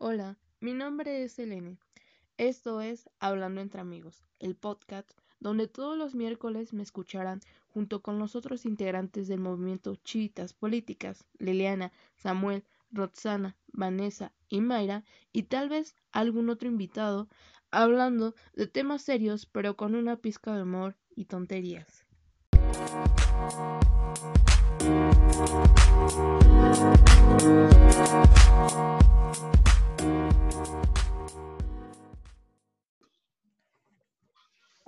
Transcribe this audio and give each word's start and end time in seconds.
Hola, 0.00 0.38
mi 0.60 0.74
nombre 0.74 1.24
es 1.24 1.40
Elene. 1.40 1.76
Esto 2.36 2.80
es 2.80 3.10
Hablando 3.18 3.60
entre 3.60 3.80
Amigos, 3.80 4.22
el 4.38 4.54
podcast 4.54 5.10
donde 5.40 5.66
todos 5.66 5.98
los 5.98 6.14
miércoles 6.14 6.72
me 6.72 6.84
escucharán 6.84 7.40
junto 7.66 8.00
con 8.00 8.20
los 8.20 8.36
otros 8.36 8.64
integrantes 8.64 9.26
del 9.26 9.40
movimiento 9.40 9.96
Chivitas 9.96 10.52
Políticas, 10.52 11.24
Liliana, 11.40 11.90
Samuel, 12.14 12.62
Roxana, 12.92 13.56
Vanessa 13.72 14.32
y 14.48 14.60
Mayra, 14.60 15.02
y 15.32 15.42
tal 15.42 15.68
vez 15.68 15.96
algún 16.12 16.48
otro 16.48 16.68
invitado, 16.68 17.28
hablando 17.72 18.36
de 18.54 18.68
temas 18.68 19.02
serios 19.02 19.46
pero 19.46 19.76
con 19.76 19.96
una 19.96 20.14
pizca 20.14 20.54
de 20.54 20.62
humor 20.62 20.96
y 21.16 21.24
tonterías. 21.24 22.04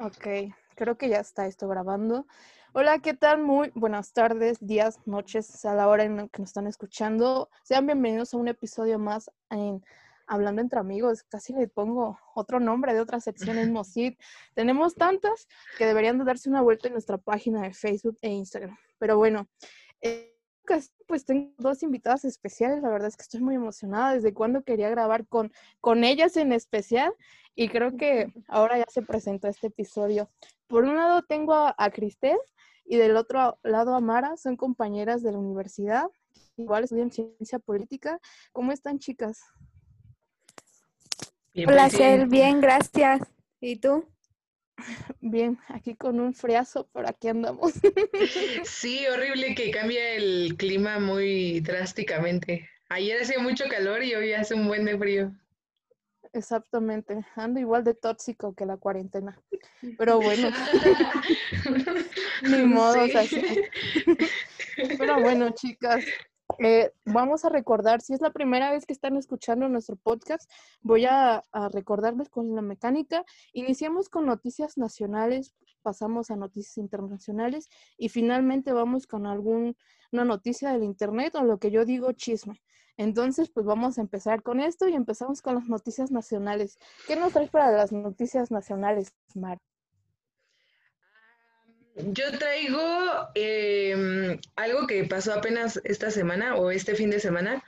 Ok, 0.03 0.55
creo 0.77 0.97
que 0.97 1.11
ya 1.11 1.19
está 1.19 1.47
esto 1.47 1.69
grabando. 1.69 2.27
Hola, 2.73 3.01
¿qué 3.01 3.13
tal? 3.13 3.43
Muy 3.43 3.71
buenas 3.75 4.15
tardes, 4.15 4.57
días, 4.59 4.99
noches, 5.05 5.63
a 5.67 5.75
la 5.75 5.89
hora 5.89 6.05
en 6.05 6.31
que 6.31 6.41
nos 6.41 6.49
están 6.49 6.67
escuchando. 6.67 7.51
Sean 7.65 7.85
bienvenidos 7.85 8.33
a 8.33 8.39
un 8.39 8.49
episodio 8.49 8.99
más 8.99 9.31
en 9.51 9.85
Hablando 10.27 10.63
entre 10.63 10.81
Amigos. 10.81 11.23
Casi 11.25 11.53
le 11.53 11.69
pongo 11.69 12.19
otro 12.35 12.61
nombre 12.61 12.95
de 12.95 13.01
otra 13.01 13.21
sección 13.21 13.59
en 13.59 13.73
Mosid. 13.75 14.15
Tenemos 14.55 14.95
tantas 14.95 15.47
que 15.77 15.85
deberían 15.85 16.17
de 16.17 16.25
darse 16.25 16.49
una 16.49 16.63
vuelta 16.63 16.87
en 16.89 16.95
nuestra 16.95 17.19
página 17.19 17.61
de 17.61 17.75
Facebook 17.75 18.17
e 18.23 18.31
Instagram. 18.31 18.79
Pero 18.99 19.19
bueno, 19.19 19.51
eh, 20.01 20.40
pues 21.07 21.25
tengo 21.25 21.53
dos 21.59 21.83
invitadas 21.83 22.25
especiales, 22.25 22.83
la 22.83 22.91
verdad 22.91 23.09
es 23.09 23.17
que 23.17 23.23
estoy 23.23 23.41
muy 23.41 23.55
emocionada 23.55 24.15
desde 24.15 24.33
cuando 24.33 24.63
quería 24.63 24.89
grabar 24.89 25.27
con, 25.27 25.53
con 25.81 26.05
ellas 26.05 26.37
en 26.37 26.53
especial 26.53 27.13
y 27.55 27.69
creo 27.69 27.97
que 27.97 28.33
ahora 28.49 28.79
ya 28.79 28.87
se 28.89 29.03
presentó 29.03 29.49
este 29.49 29.69
episodio. 29.69 30.31
Por 30.67 30.85
un 30.85 30.97
lado 30.97 31.23
tengo 31.23 31.55
a, 31.55 31.91
Cristel 31.91 32.39
y 32.85 32.97
del 32.97 33.17
otro 33.17 33.59
lado 33.63 33.95
a 33.95 34.01
Mara, 34.01 34.37
son 34.37 34.57
compañeras 34.57 35.23
de 35.23 35.33
la 35.33 35.39
universidad, 35.39 36.07
igual 36.57 36.85
estudian 36.85 37.11
ciencia 37.11 37.59
política. 37.59 38.21
¿Cómo 38.53 38.73
están 38.73 38.99
chicas? 38.99 39.41
Bien, 41.53 41.69
Hola, 41.69 41.89
bien. 41.89 42.29
bien, 42.29 42.61
gracias. 42.61 43.21
¿Y 43.61 43.77
tú? 43.77 44.05
Bien, 45.21 45.59
aquí 45.69 45.95
con 45.95 46.21
un 46.21 46.35
friazo, 46.35 46.89
pero 46.93 47.09
aquí 47.09 47.29
andamos. 47.29 47.73
Sí, 48.65 49.07
horrible 49.07 49.55
que 49.55 49.71
cambia 49.71 50.15
el 50.15 50.55
clima 50.57 50.99
muy 50.99 51.61
drásticamente. 51.61 52.69
Ayer 52.89 53.23
hacía 53.23 53.39
mucho 53.39 53.65
calor 53.69 54.03
y 54.03 54.15
hoy 54.15 54.33
hace 54.33 54.55
un 54.55 54.67
buen 54.67 54.85
de 54.85 54.99
frío. 54.99 55.33
Exactamente, 56.33 57.25
ando 57.35 57.59
igual 57.61 57.83
de 57.83 57.95
tóxico 57.95 58.55
que 58.55 58.67
la 58.67 58.77
cuarentena. 58.77 59.41
Pero 59.99 60.21
bueno, 60.21 60.49
ni 62.43 62.63
modo, 62.65 63.01
así. 63.03 63.43
Pero 64.99 65.21
bueno, 65.21 65.51
chicas, 65.51 66.05
eh, 66.63 66.93
vamos 67.07 67.47
a 67.47 67.49
recordar, 67.49 68.03
si 68.03 68.13
es 68.13 68.21
la 68.21 68.33
primera 68.33 68.71
vez 68.71 68.85
que 68.85 68.93
están 68.93 69.17
escuchando 69.17 69.67
nuestro 69.71 69.97
podcast, 69.97 70.51
voy 70.83 71.07
a, 71.07 71.43
recordarles 71.73 72.29
con 72.29 72.55
la 72.55 72.61
mecánica. 72.61 73.25
Iniciamos 73.55 74.11
con 74.11 74.27
noticias 74.27 74.77
nacionales, 74.77 75.55
pasamos 75.81 76.31
a 76.31 76.37
noticias 76.37 76.77
internacionales 76.77 77.71
y 77.97 78.11
finalmente 78.11 78.73
vamos 78.75 79.07
con 79.07 79.27
alguna 79.27 79.75
noticia 80.13 80.73
del 80.73 80.83
Internet 80.83 81.35
o 81.37 81.45
lo 81.45 81.59
que 81.59 81.71
yo 81.71 81.87
digo 81.87 82.13
chisme. 82.13 82.61
Entonces, 82.99 83.49
pues 83.49 83.65
vamos 83.65 83.97
a 83.97 84.03
empezar 84.03 84.43
con 84.43 84.61
esto 84.61 84.87
y 84.87 84.93
empezamos 84.93 85.41
con 85.41 85.55
las 85.55 85.67
noticias 85.67 86.11
nacionales. 86.11 86.77
¿Qué 87.07 87.17
nos 87.17 87.33
traes 87.33 87.49
para 87.49 87.73
las 87.73 87.91
noticias 87.91 88.51
nacionales, 88.51 89.15
Mar? 89.35 89.59
Yo 91.97 92.39
traigo 92.39 93.29
em, 93.35 94.39
algo 94.57 94.87
que 94.87 95.05
pasó 95.05 95.35
apenas 95.35 95.81
esta 95.85 96.11
semana 96.11 96.57
o 96.57 96.71
este 96.71 96.95
fin 96.95 97.11
de 97.11 97.21
semana, 97.21 97.63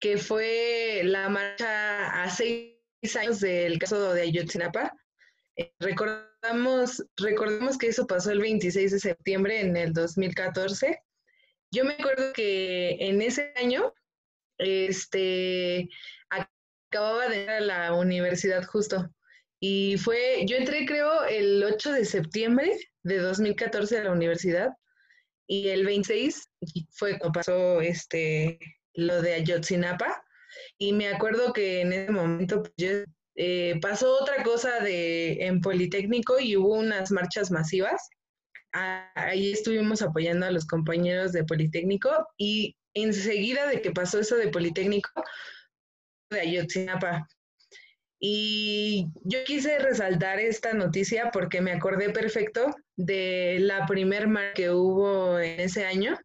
que 0.00 0.18
fue 0.18 1.02
la 1.04 1.28
marcha 1.28 2.22
a 2.22 2.30
seis 2.30 2.74
años 3.18 3.40
del 3.40 3.78
caso 3.78 4.12
de 4.12 4.22
Ayotzinapa. 4.22 4.94
Eh, 5.56 5.72
recordamos, 5.78 7.04
recordamos 7.16 7.78
que 7.78 7.88
eso 7.88 8.06
pasó 8.06 8.30
el 8.30 8.40
26 8.40 8.92
de 8.92 8.98
septiembre 9.00 9.60
en 9.60 9.76
el 9.76 9.92
2014. 9.92 11.00
Yo 11.70 11.84
me 11.84 11.94
acuerdo 11.94 12.32
que 12.32 12.96
en 13.00 13.22
ese 13.22 13.52
año, 13.56 13.92
este, 14.58 15.88
acababa 16.30 17.28
de 17.28 17.42
ir 17.42 17.50
a 17.50 17.60
la 17.60 17.94
universidad 17.94 18.64
justo. 18.64 19.08
Y 19.60 19.96
fue, 19.98 20.44
yo 20.46 20.56
entré 20.56 20.86
creo 20.86 21.24
el 21.24 21.62
8 21.62 21.92
de 21.92 22.04
septiembre 22.04 22.78
de 23.08 23.18
2014 23.18 23.98
a 23.98 24.04
la 24.04 24.12
universidad 24.12 24.70
y 25.48 25.68
el 25.68 25.84
26 25.84 26.50
fue 26.90 27.18
cuando 27.18 27.32
pasó 27.32 27.80
este, 27.80 28.58
lo 28.94 29.22
de 29.22 29.34
Ayotzinapa 29.34 30.22
y 30.78 30.92
me 30.92 31.08
acuerdo 31.08 31.52
que 31.52 31.80
en 31.80 31.92
ese 31.92 32.12
momento 32.12 32.62
pues, 32.62 33.04
eh, 33.36 33.78
pasó 33.80 34.18
otra 34.20 34.42
cosa 34.42 34.80
de, 34.80 35.44
en 35.46 35.60
Politécnico 35.60 36.38
y 36.38 36.56
hubo 36.56 36.74
unas 36.74 37.10
marchas 37.10 37.50
masivas. 37.50 38.08
ahí 38.72 39.52
estuvimos 39.52 40.02
apoyando 40.02 40.46
a 40.46 40.50
los 40.50 40.66
compañeros 40.66 41.32
de 41.32 41.44
Politécnico 41.44 42.10
y 42.36 42.76
enseguida 42.94 43.66
de 43.66 43.80
que 43.80 43.92
pasó 43.92 44.20
eso 44.20 44.36
de 44.36 44.48
Politécnico, 44.48 45.10
de 46.30 46.40
Ayotzinapa. 46.40 47.26
Y 48.20 49.06
yo 49.22 49.44
quise 49.44 49.78
resaltar 49.78 50.40
esta 50.40 50.72
noticia 50.72 51.30
porque 51.32 51.60
me 51.60 51.72
acordé 51.72 52.10
perfecto 52.10 52.74
de 52.96 53.58
la 53.60 53.86
primer 53.86 54.26
marcha 54.26 54.54
que 54.54 54.70
hubo 54.70 55.38
en 55.38 55.60
ese 55.60 55.84
año 55.84 56.18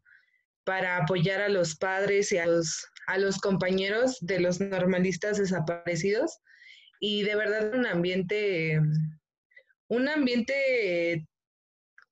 para 0.63 0.97
apoyar 0.97 1.41
a 1.41 1.49
los 1.49 1.75
padres 1.75 2.31
y 2.31 2.37
a 2.39 2.47
los, 2.47 2.87
a 3.05 3.17
los 3.17 3.37
compañeros 3.37 4.17
de 4.21 4.39
los 4.39 4.59
normalistas 4.59 5.37
desaparecidos. 5.37 6.39
Y 6.99 7.23
de 7.23 7.35
verdad 7.35 7.73
un 7.75 7.85
ambiente, 7.85 8.79
un 9.87 10.07
ambiente 10.07 11.27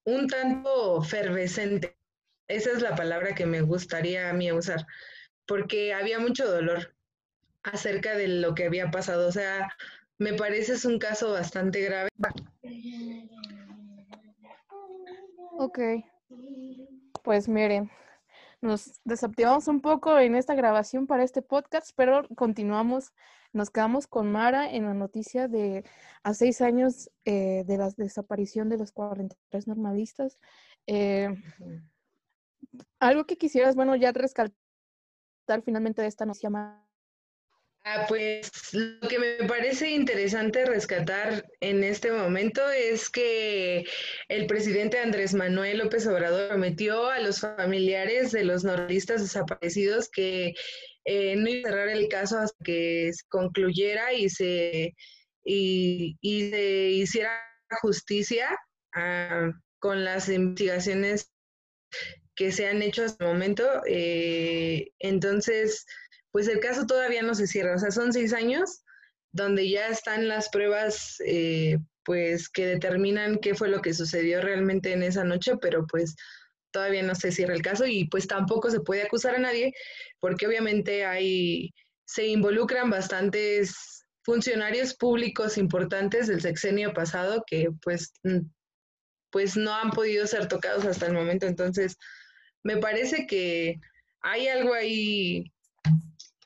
un 0.03 0.27
tanto 0.27 1.01
fervescente. 1.01 1.97
Esa 2.47 2.71
es 2.71 2.81
la 2.81 2.95
palabra 2.95 3.33
que 3.35 3.45
me 3.45 3.61
gustaría 3.61 4.29
a 4.29 4.33
mí 4.33 4.51
usar, 4.51 4.85
porque 5.45 5.93
había 5.93 6.19
mucho 6.19 6.49
dolor 6.49 6.93
acerca 7.63 8.15
de 8.15 8.27
lo 8.27 8.55
que 8.55 8.65
había 8.65 8.91
pasado. 8.91 9.27
O 9.27 9.31
sea, 9.31 9.69
me 10.17 10.33
parece 10.33 10.73
es 10.73 10.85
un 10.85 10.99
caso 10.99 11.31
bastante 11.31 11.81
grave. 11.81 12.09
Ok. 15.57 15.79
Pues 17.23 17.47
miren, 17.47 17.91
nos 18.61 19.01
desactivamos 19.03 19.67
un 19.67 19.81
poco 19.81 20.17
en 20.19 20.35
esta 20.35 20.55
grabación 20.55 21.07
para 21.07 21.23
este 21.23 21.41
podcast, 21.41 21.91
pero 21.95 22.27
continuamos, 22.35 23.13
nos 23.53 23.69
quedamos 23.69 24.07
con 24.07 24.31
Mara 24.31 24.71
en 24.71 24.85
la 24.85 24.93
noticia 24.93 25.47
de 25.47 25.83
a 26.23 26.33
seis 26.33 26.61
años 26.61 27.09
eh, 27.25 27.63
de 27.65 27.77
la 27.77 27.89
desaparición 27.97 28.69
de 28.69 28.77
los 28.77 28.91
43 28.91 29.67
normalistas. 29.67 30.37
Eh, 30.87 31.29
algo 32.99 33.25
que 33.25 33.37
quisieras, 33.37 33.75
bueno, 33.75 33.95
ya 33.95 34.11
rescatar 34.11 34.51
finalmente 35.63 36.01
de 36.01 36.07
esta 36.07 36.25
noticia, 36.25 36.49
Ah, 37.83 38.05
pues 38.07 38.51
lo 38.73 39.07
que 39.07 39.17
me 39.17 39.47
parece 39.47 39.89
interesante 39.89 40.65
rescatar 40.65 41.49
en 41.61 41.83
este 41.83 42.11
momento 42.11 42.61
es 42.69 43.09
que 43.09 43.85
el 44.27 44.45
presidente 44.45 44.99
Andrés 44.99 45.33
Manuel 45.33 45.79
López 45.79 46.05
Obrador 46.05 46.49
prometió 46.49 47.09
a 47.09 47.19
los 47.19 47.39
familiares 47.39 48.31
de 48.31 48.43
los 48.43 48.63
nordistas 48.63 49.21
desaparecidos 49.21 50.09
que 50.09 50.53
eh, 51.05 51.35
no 51.35 51.49
iba 51.49 51.69
a 51.69 51.71
cerrar 51.71 51.89
el 51.89 52.07
caso 52.07 52.37
hasta 52.37 52.63
que 52.63 53.11
se 53.13 53.25
concluyera 53.29 54.13
y 54.13 54.29
se, 54.29 54.93
y, 55.43 56.17
se 56.21 56.89
hiciera 56.91 57.31
justicia 57.81 58.59
ah, 58.93 59.49
con 59.79 60.05
las 60.05 60.29
investigaciones 60.29 61.31
que 62.35 62.51
se 62.51 62.67
han 62.67 62.83
hecho 62.83 63.05
hasta 63.05 63.25
el 63.25 63.33
momento. 63.33 63.81
Eh, 63.87 64.91
entonces, 64.99 65.85
pues 66.31 66.47
el 66.47 66.59
caso 66.59 66.85
todavía 66.85 67.21
no 67.21 67.35
se 67.35 67.47
cierra. 67.47 67.75
O 67.75 67.79
sea, 67.79 67.91
son 67.91 68.13
seis 68.13 68.33
años 68.33 68.83
donde 69.31 69.69
ya 69.69 69.87
están 69.87 70.27
las 70.27 70.49
pruebas, 70.49 71.21
eh, 71.25 71.77
pues, 72.03 72.49
que 72.49 72.65
determinan 72.65 73.39
qué 73.39 73.55
fue 73.55 73.69
lo 73.69 73.81
que 73.81 73.93
sucedió 73.93 74.41
realmente 74.41 74.93
en 74.93 75.03
esa 75.03 75.23
noche, 75.23 75.53
pero 75.61 75.85
pues 75.87 76.15
todavía 76.71 77.03
no 77.03 77.15
se 77.15 77.31
cierra 77.31 77.53
el 77.53 77.61
caso 77.61 77.85
y 77.85 78.05
pues 78.05 78.27
tampoco 78.27 78.69
se 78.71 78.79
puede 78.79 79.03
acusar 79.03 79.35
a 79.35 79.39
nadie 79.39 79.73
porque 80.19 80.47
obviamente 80.47 81.05
hay, 81.05 81.73
se 82.05 82.27
involucran 82.27 82.89
bastantes 82.89 84.05
funcionarios 84.23 84.93
públicos 84.95 85.57
importantes 85.57 86.27
del 86.27 86.41
sexenio 86.41 86.93
pasado 86.93 87.43
que 87.45 87.69
pues, 87.81 88.13
pues 89.31 89.57
no 89.57 89.73
han 89.75 89.91
podido 89.91 90.25
ser 90.27 90.47
tocados 90.47 90.85
hasta 90.85 91.07
el 91.07 91.13
momento. 91.13 91.45
Entonces, 91.45 91.97
me 92.63 92.77
parece 92.77 93.27
que 93.27 93.79
hay 94.21 94.47
algo 94.47 94.73
ahí 94.73 95.51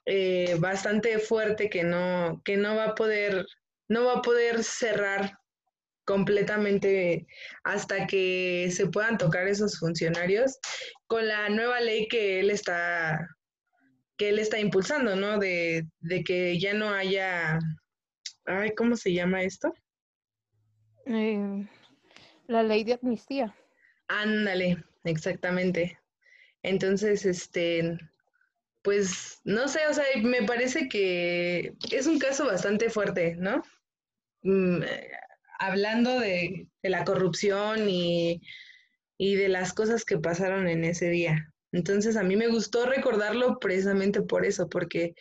eh, 0.06 0.56
bastante 0.60 1.20
fuerte 1.20 1.70
que 1.70 1.84
no, 1.84 2.42
que 2.46 2.58
no 2.58 2.76
va 2.76 2.86
a 2.86 2.96
poder, 2.96 3.46
no 3.88 4.06
va 4.06 4.16
a 4.16 4.22
poder 4.22 4.64
cerrar 4.64 5.38
completamente 6.06 7.26
hasta 7.64 8.06
que 8.06 8.70
se 8.72 8.88
puedan 8.88 9.18
tocar 9.18 9.48
esos 9.48 9.80
funcionarios 9.80 10.60
con 11.08 11.28
la 11.28 11.50
nueva 11.50 11.82
ley 11.82 12.08
que 12.08 12.40
él 12.40 12.52
está 12.52 13.20
que 14.18 14.30
él 14.30 14.40
está 14.40 14.60
impulsando, 14.60 15.16
¿no? 15.16 15.40
De, 15.40 15.88
de 16.00 16.24
que 16.24 16.58
ya 16.58 16.74
no 16.74 16.90
haya, 16.90 17.60
ay, 18.46 18.74
¿cómo 18.76 18.96
se 18.96 19.14
llama 19.14 19.44
esto? 19.44 19.74
Eh, 21.06 21.68
la 22.48 22.64
ley 22.64 22.84
de 22.84 22.94
amnistía. 22.94 23.54
Ándale, 24.08 24.84
exactamente. 25.04 26.00
Entonces, 26.64 27.26
este, 27.26 27.98
pues, 28.86 29.42
no 29.44 29.68
sé, 29.68 29.80
o 29.90 29.94
sea, 29.96 30.06
me 30.22 30.44
parece 30.44 30.88
que 30.88 31.74
es 31.92 32.06
un 32.06 32.20
caso 32.20 32.46
bastante 32.46 32.92
fuerte, 32.92 33.36
¿no? 33.36 33.64
Mm, 34.44 34.84
eh, 34.84 35.12
hablando 35.58 36.20
de, 36.20 36.68
de, 36.84 36.90
la 36.90 37.04
corrupción 37.04 37.90
y, 37.90 38.44
y 39.18 39.36
de 39.36 39.50
las 39.50 39.74
cosas 39.74 40.06
que 40.06 40.20
pasaron 40.20 40.68
en 40.68 40.84
ese 40.84 41.10
día. 41.10 41.52
Entonces, 41.72 42.16
a 42.16 42.22
mí 42.22 42.36
me 42.36 42.48
gustó 42.48 42.86
recordarlo 42.86 43.58
precisamente 43.60 44.22
por 44.22 44.46
eso, 44.46 44.70
porque 44.70 45.16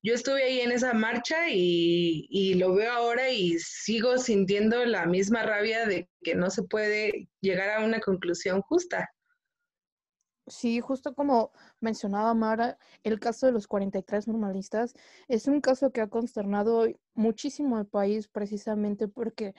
yo 0.00 0.14
estuve 0.14 0.44
ahí 0.44 0.60
en 0.60 0.70
esa 0.70 0.94
marcha 0.94 1.50
y, 1.50 2.28
y, 2.30 2.54
lo 2.54 2.72
veo 2.72 2.92
ahora 2.92 3.30
y 3.30 3.58
sigo 3.58 4.16
sintiendo 4.18 4.84
la 4.84 5.06
misma 5.06 5.42
rabia 5.42 5.86
de 5.86 6.08
que 6.22 6.36
no 6.36 6.50
se 6.50 6.62
puede 6.62 7.28
llegar 7.40 7.70
a 7.70 7.84
una 7.84 7.98
conclusión 7.98 8.62
justa. 8.62 9.10
Sí, 10.46 10.80
justo 10.80 11.14
como 11.14 11.52
mencionaba 11.80 12.34
Mara, 12.34 12.78
el 13.02 13.20
caso 13.20 13.46
de 13.46 13.52
los 13.52 13.66
43 13.66 14.28
normalistas 14.28 14.94
es 15.28 15.46
un 15.46 15.60
caso 15.60 15.90
que 15.90 16.00
ha 16.00 16.08
consternado 16.08 16.86
muchísimo 17.14 17.76
al 17.76 17.86
país 17.86 18.28
precisamente 18.28 19.08
porque 19.08 19.54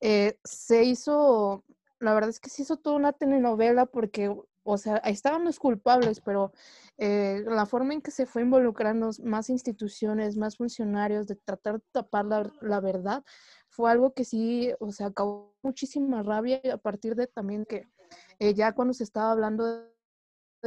eh, 0.00 0.38
se 0.44 0.84
hizo, 0.84 1.64
la 2.00 2.14
verdad 2.14 2.30
es 2.30 2.40
que 2.40 2.50
se 2.50 2.62
hizo 2.62 2.76
toda 2.76 2.96
una 2.96 3.12
telenovela 3.12 3.86
porque 3.86 4.34
o 4.64 4.78
sea, 4.78 4.96
estaban 4.98 5.44
los 5.44 5.58
culpables, 5.58 6.20
pero 6.20 6.52
eh, 6.98 7.42
la 7.46 7.66
forma 7.66 7.94
en 7.94 8.00
que 8.00 8.10
se 8.10 8.26
fue 8.26 8.42
involucrando 8.42 9.10
más 9.24 9.50
instituciones, 9.50 10.36
más 10.36 10.56
funcionarios 10.56 11.26
de 11.26 11.36
tratar 11.36 11.80
de 11.80 11.84
tapar 11.92 12.26
la, 12.60 12.80
verdad, 12.80 13.24
fue 13.68 13.90
algo 13.90 14.12
que 14.14 14.24
sí, 14.24 14.72
o 14.78 14.92
sea, 14.92 15.10
causó 15.10 15.52
muchísima 15.62 16.22
rabia 16.22 16.60
a 16.72 16.76
partir 16.76 17.16
de 17.16 17.26
también 17.26 17.64
que 17.64 17.88
eh, 18.38 18.54
ya 18.54 18.72
cuando 18.72 18.94
se 18.94 19.04
estaba 19.04 19.32
hablando 19.32 19.64
de, 19.64 19.91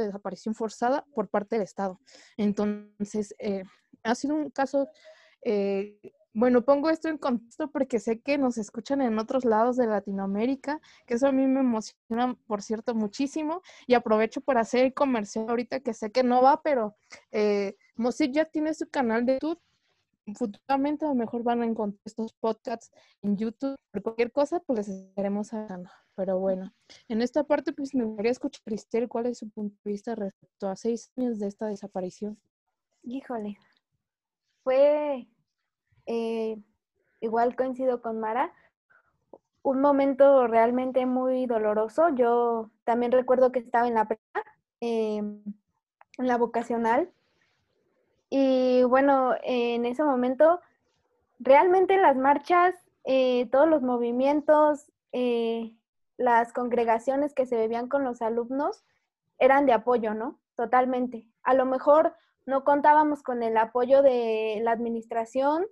desaparición 0.02 0.54
forzada 0.54 1.04
por 1.14 1.28
parte 1.28 1.56
del 1.56 1.64
Estado. 1.64 2.00
Entonces, 2.36 3.34
eh, 3.38 3.64
ha 4.02 4.14
sido 4.14 4.34
un 4.34 4.50
caso 4.50 4.88
bueno, 6.36 6.66
pongo 6.66 6.90
esto 6.90 7.08
en 7.08 7.16
contexto 7.16 7.70
porque 7.70 7.98
sé 7.98 8.20
que 8.20 8.36
nos 8.36 8.58
escuchan 8.58 9.00
en 9.00 9.18
otros 9.18 9.46
lados 9.46 9.78
de 9.78 9.86
Latinoamérica, 9.86 10.82
que 11.06 11.14
eso 11.14 11.28
a 11.28 11.32
mí 11.32 11.46
me 11.46 11.60
emociona, 11.60 12.36
por 12.46 12.60
cierto, 12.60 12.94
muchísimo. 12.94 13.62
Y 13.86 13.94
aprovecho 13.94 14.42
para 14.42 14.60
hacer 14.60 14.84
el 14.84 14.92
comercial 14.92 15.46
ahorita 15.48 15.80
que 15.80 15.94
sé 15.94 16.12
que 16.12 16.22
no 16.22 16.42
va, 16.42 16.60
pero 16.62 16.94
eh, 17.32 17.78
ya 18.32 18.44
tiene 18.44 18.74
su 18.74 18.86
canal 18.90 19.24
de 19.24 19.38
YouTube. 19.40 19.58
Futuramente 20.34 21.04
a 21.04 21.08
lo 21.08 21.14
mejor 21.14 21.42
van 21.42 21.62
a 21.62 21.66
encontrar 21.66 22.00
estos 22.04 22.32
podcasts 22.34 22.90
en 23.22 23.36
YouTube. 23.36 23.76
Por 23.92 24.02
cualquier 24.02 24.32
cosa, 24.32 24.60
pues 24.60 24.78
les 24.78 24.88
estaremos 24.88 25.52
hablando. 25.52 25.88
Pero 26.16 26.38
bueno, 26.38 26.72
en 27.08 27.22
esta 27.22 27.44
parte, 27.44 27.72
pues 27.72 27.94
me 27.94 28.04
gustaría 28.04 28.32
escuchar, 28.32 28.62
Cristel, 28.64 29.08
cuál 29.08 29.26
es 29.26 29.38
su 29.38 29.50
punto 29.50 29.76
de 29.84 29.92
vista 29.92 30.14
respecto 30.14 30.68
a 30.68 30.76
seis 30.76 31.12
años 31.16 31.38
de 31.38 31.46
esta 31.46 31.66
desaparición. 31.66 32.38
Híjole, 33.02 33.56
fue 34.64 35.28
eh, 36.06 36.56
igual 37.20 37.54
coincido 37.54 38.02
con 38.02 38.18
Mara, 38.18 38.52
un 39.62 39.80
momento 39.80 40.46
realmente 40.46 41.06
muy 41.06 41.46
doloroso. 41.46 42.08
Yo 42.14 42.70
también 42.84 43.12
recuerdo 43.12 43.52
que 43.52 43.58
estaba 43.58 43.88
en 43.88 43.94
la 43.94 44.06
prepa, 44.06 44.44
em, 44.80 45.42
en 46.18 46.26
la 46.26 46.36
vocacional, 46.36 47.12
y 48.30 48.82
bueno, 48.84 49.34
en 49.42 49.86
ese 49.86 50.02
momento, 50.02 50.60
realmente 51.38 51.96
las 51.98 52.16
marchas, 52.16 52.74
eh, 53.04 53.48
todos 53.50 53.68
los 53.68 53.82
movimientos, 53.82 54.90
eh, 55.12 55.74
las 56.16 56.52
congregaciones 56.52 57.34
que 57.34 57.46
se 57.46 57.56
bebían 57.56 57.88
con 57.88 58.04
los 58.04 58.22
alumnos 58.22 58.84
eran 59.38 59.66
de 59.66 59.72
apoyo, 59.72 60.14
¿no? 60.14 60.38
Totalmente. 60.56 61.28
A 61.42 61.54
lo 61.54 61.66
mejor 61.66 62.14
no 62.46 62.64
contábamos 62.64 63.22
con 63.22 63.42
el 63.42 63.56
apoyo 63.56 64.02
de 64.02 64.60
la 64.62 64.72
administración, 64.72 65.66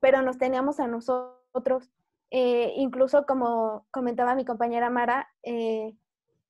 pero 0.00 0.22
nos 0.22 0.38
teníamos 0.38 0.80
a 0.80 0.86
nosotros. 0.86 1.90
Eh, 2.30 2.72
incluso 2.76 3.26
como 3.26 3.86
comentaba 3.92 4.34
mi 4.34 4.44
compañera 4.44 4.90
Mara, 4.90 5.28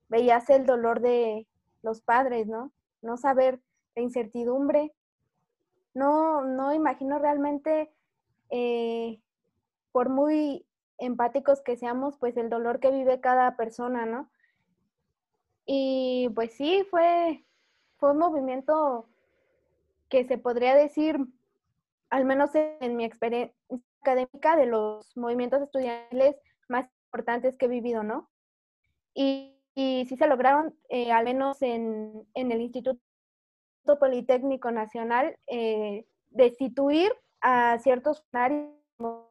veías 0.08 0.48
el 0.48 0.64
dolor 0.64 1.00
de 1.00 1.46
los 1.82 2.00
padres, 2.00 2.46
¿no? 2.46 2.72
No 3.02 3.16
saber 3.16 3.60
la 3.94 4.02
incertidumbre. 4.02 4.92
No, 5.94 6.44
no 6.44 6.72
imagino 6.72 7.18
realmente, 7.18 7.92
eh, 8.50 9.20
por 9.92 10.08
muy 10.08 10.66
empáticos 10.98 11.60
que 11.62 11.76
seamos, 11.76 12.16
pues 12.18 12.36
el 12.36 12.50
dolor 12.50 12.80
que 12.80 12.90
vive 12.90 13.20
cada 13.20 13.56
persona, 13.56 14.06
¿no? 14.06 14.30
Y 15.66 16.28
pues 16.34 16.52
sí, 16.52 16.84
fue, 16.90 17.44
fue 17.96 18.12
un 18.12 18.18
movimiento 18.18 19.08
que 20.08 20.24
se 20.26 20.38
podría 20.38 20.74
decir 20.74 21.18
al 22.10 22.24
menos 22.24 22.50
en 22.54 22.96
mi 22.96 23.04
experiencia 23.04 23.54
académica, 24.00 24.56
de 24.56 24.66
los 24.66 25.16
movimientos 25.16 25.62
estudiantiles 25.62 26.36
más 26.68 26.88
importantes 27.06 27.56
que 27.56 27.66
he 27.66 27.68
vivido, 27.68 28.02
¿no? 28.02 28.30
Y, 29.14 29.56
y 29.74 30.04
sí 30.08 30.16
se 30.16 30.26
lograron, 30.26 30.76
eh, 30.90 31.10
al 31.10 31.24
menos 31.24 31.62
en, 31.62 32.28
en, 32.34 32.52
el 32.52 32.60
Instituto 32.60 33.00
Politécnico 33.98 34.70
Nacional, 34.70 35.36
eh, 35.46 36.06
destituir 36.30 37.12
a 37.40 37.78
ciertos 37.78 38.22
funcionarios, 38.22 38.70
como 38.96 39.30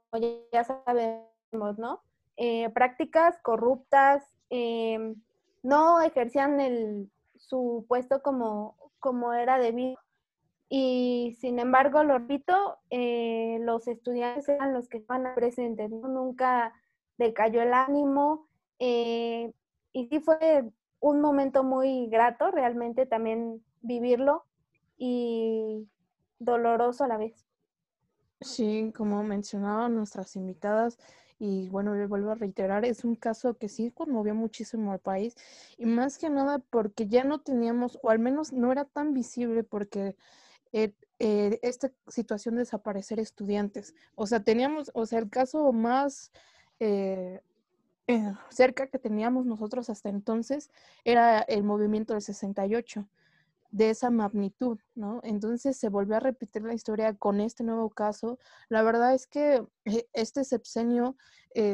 ya 0.51 0.63
sabemos, 0.63 1.77
¿no? 1.77 2.01
Eh, 2.37 2.69
prácticas 2.69 3.37
corruptas, 3.41 4.23
em, 4.49 5.15
no 5.63 6.01
ejercían 6.01 6.59
el, 6.59 7.09
su 7.35 7.85
puesto 7.87 8.21
como, 8.21 8.75
como 8.99 9.33
era 9.33 9.57
debido 9.57 9.97
y 10.75 11.37
sin 11.39 11.59
embargo, 11.59 12.03
lo 12.03 12.17
repito, 12.17 12.79
eh, 12.89 13.59
los 13.61 13.87
estudiantes 13.87 14.49
eran 14.49 14.73
los 14.73 14.89
que 14.89 14.97
estaban 14.97 15.35
presentes, 15.35 15.91
nunca 15.91 16.73
decayó 17.19 17.61
el 17.61 17.75
ánimo 17.75 18.47
eh, 18.79 19.53
y 19.91 20.07
sí 20.07 20.19
fue 20.19 20.63
un 20.99 21.21
momento 21.21 21.63
muy 21.63 22.07
grato 22.07 22.49
realmente 22.49 23.05
también 23.05 23.63
vivirlo 23.83 24.45
y 24.97 25.87
doloroso 26.39 27.03
a 27.03 27.07
la 27.07 27.17
vez. 27.17 27.45
Sí, 28.41 28.91
como 28.95 29.23
mencionaban 29.23 29.95
nuestras 29.95 30.35
invitadas, 30.35 30.97
y 31.39 31.67
bueno, 31.69 31.93
le 31.93 32.07
vuelvo 32.07 32.31
a 32.31 32.35
reiterar, 32.35 32.85
es 32.85 33.03
un 33.03 33.15
caso 33.15 33.57
que 33.57 33.67
sí 33.67 33.91
conmovió 33.91 34.33
muchísimo 34.33 34.93
al 34.93 34.99
país 34.99 35.35
y 35.77 35.85
más 35.85 36.17
que 36.17 36.29
nada 36.29 36.59
porque 36.59 37.07
ya 37.07 37.25
no 37.25 37.41
teníamos, 37.41 37.99
o 38.01 38.09
al 38.09 38.19
menos 38.19 38.53
no 38.53 38.71
era 38.71 38.85
tan 38.85 39.13
visible 39.13 39.63
porque 39.63 40.15
eh, 40.71 40.93
eh, 41.19 41.59
esta 41.61 41.91
situación 42.07 42.55
de 42.55 42.59
desaparecer 42.59 43.19
estudiantes. 43.19 43.93
O 44.15 44.25
sea, 44.25 44.41
teníamos, 44.41 44.89
o 44.93 45.05
sea, 45.05 45.19
el 45.19 45.29
caso 45.29 45.71
más 45.73 46.31
eh, 46.79 47.41
cerca 48.49 48.87
que 48.87 48.99
teníamos 48.99 49.45
nosotros 49.45 49.89
hasta 49.89 50.07
entonces 50.09 50.69
era 51.03 51.41
el 51.41 51.63
movimiento 51.63 52.13
del 52.13 52.21
68 52.21 53.05
de 53.73 53.89
esa 53.89 54.11
magnitud, 54.11 54.77
¿no? 54.93 55.19
Entonces 55.23 55.77
se 55.77 55.89
volvió 55.89 56.15
a 56.15 56.19
repetir 56.19 56.61
la 56.61 56.75
historia 56.75 57.15
con 57.15 57.41
este 57.41 57.63
nuevo 57.63 57.89
caso. 57.89 58.37
La 58.69 58.83
verdad 58.83 59.15
es 59.15 59.25
que 59.25 59.65
este 60.13 60.43
sexenio 60.43 61.17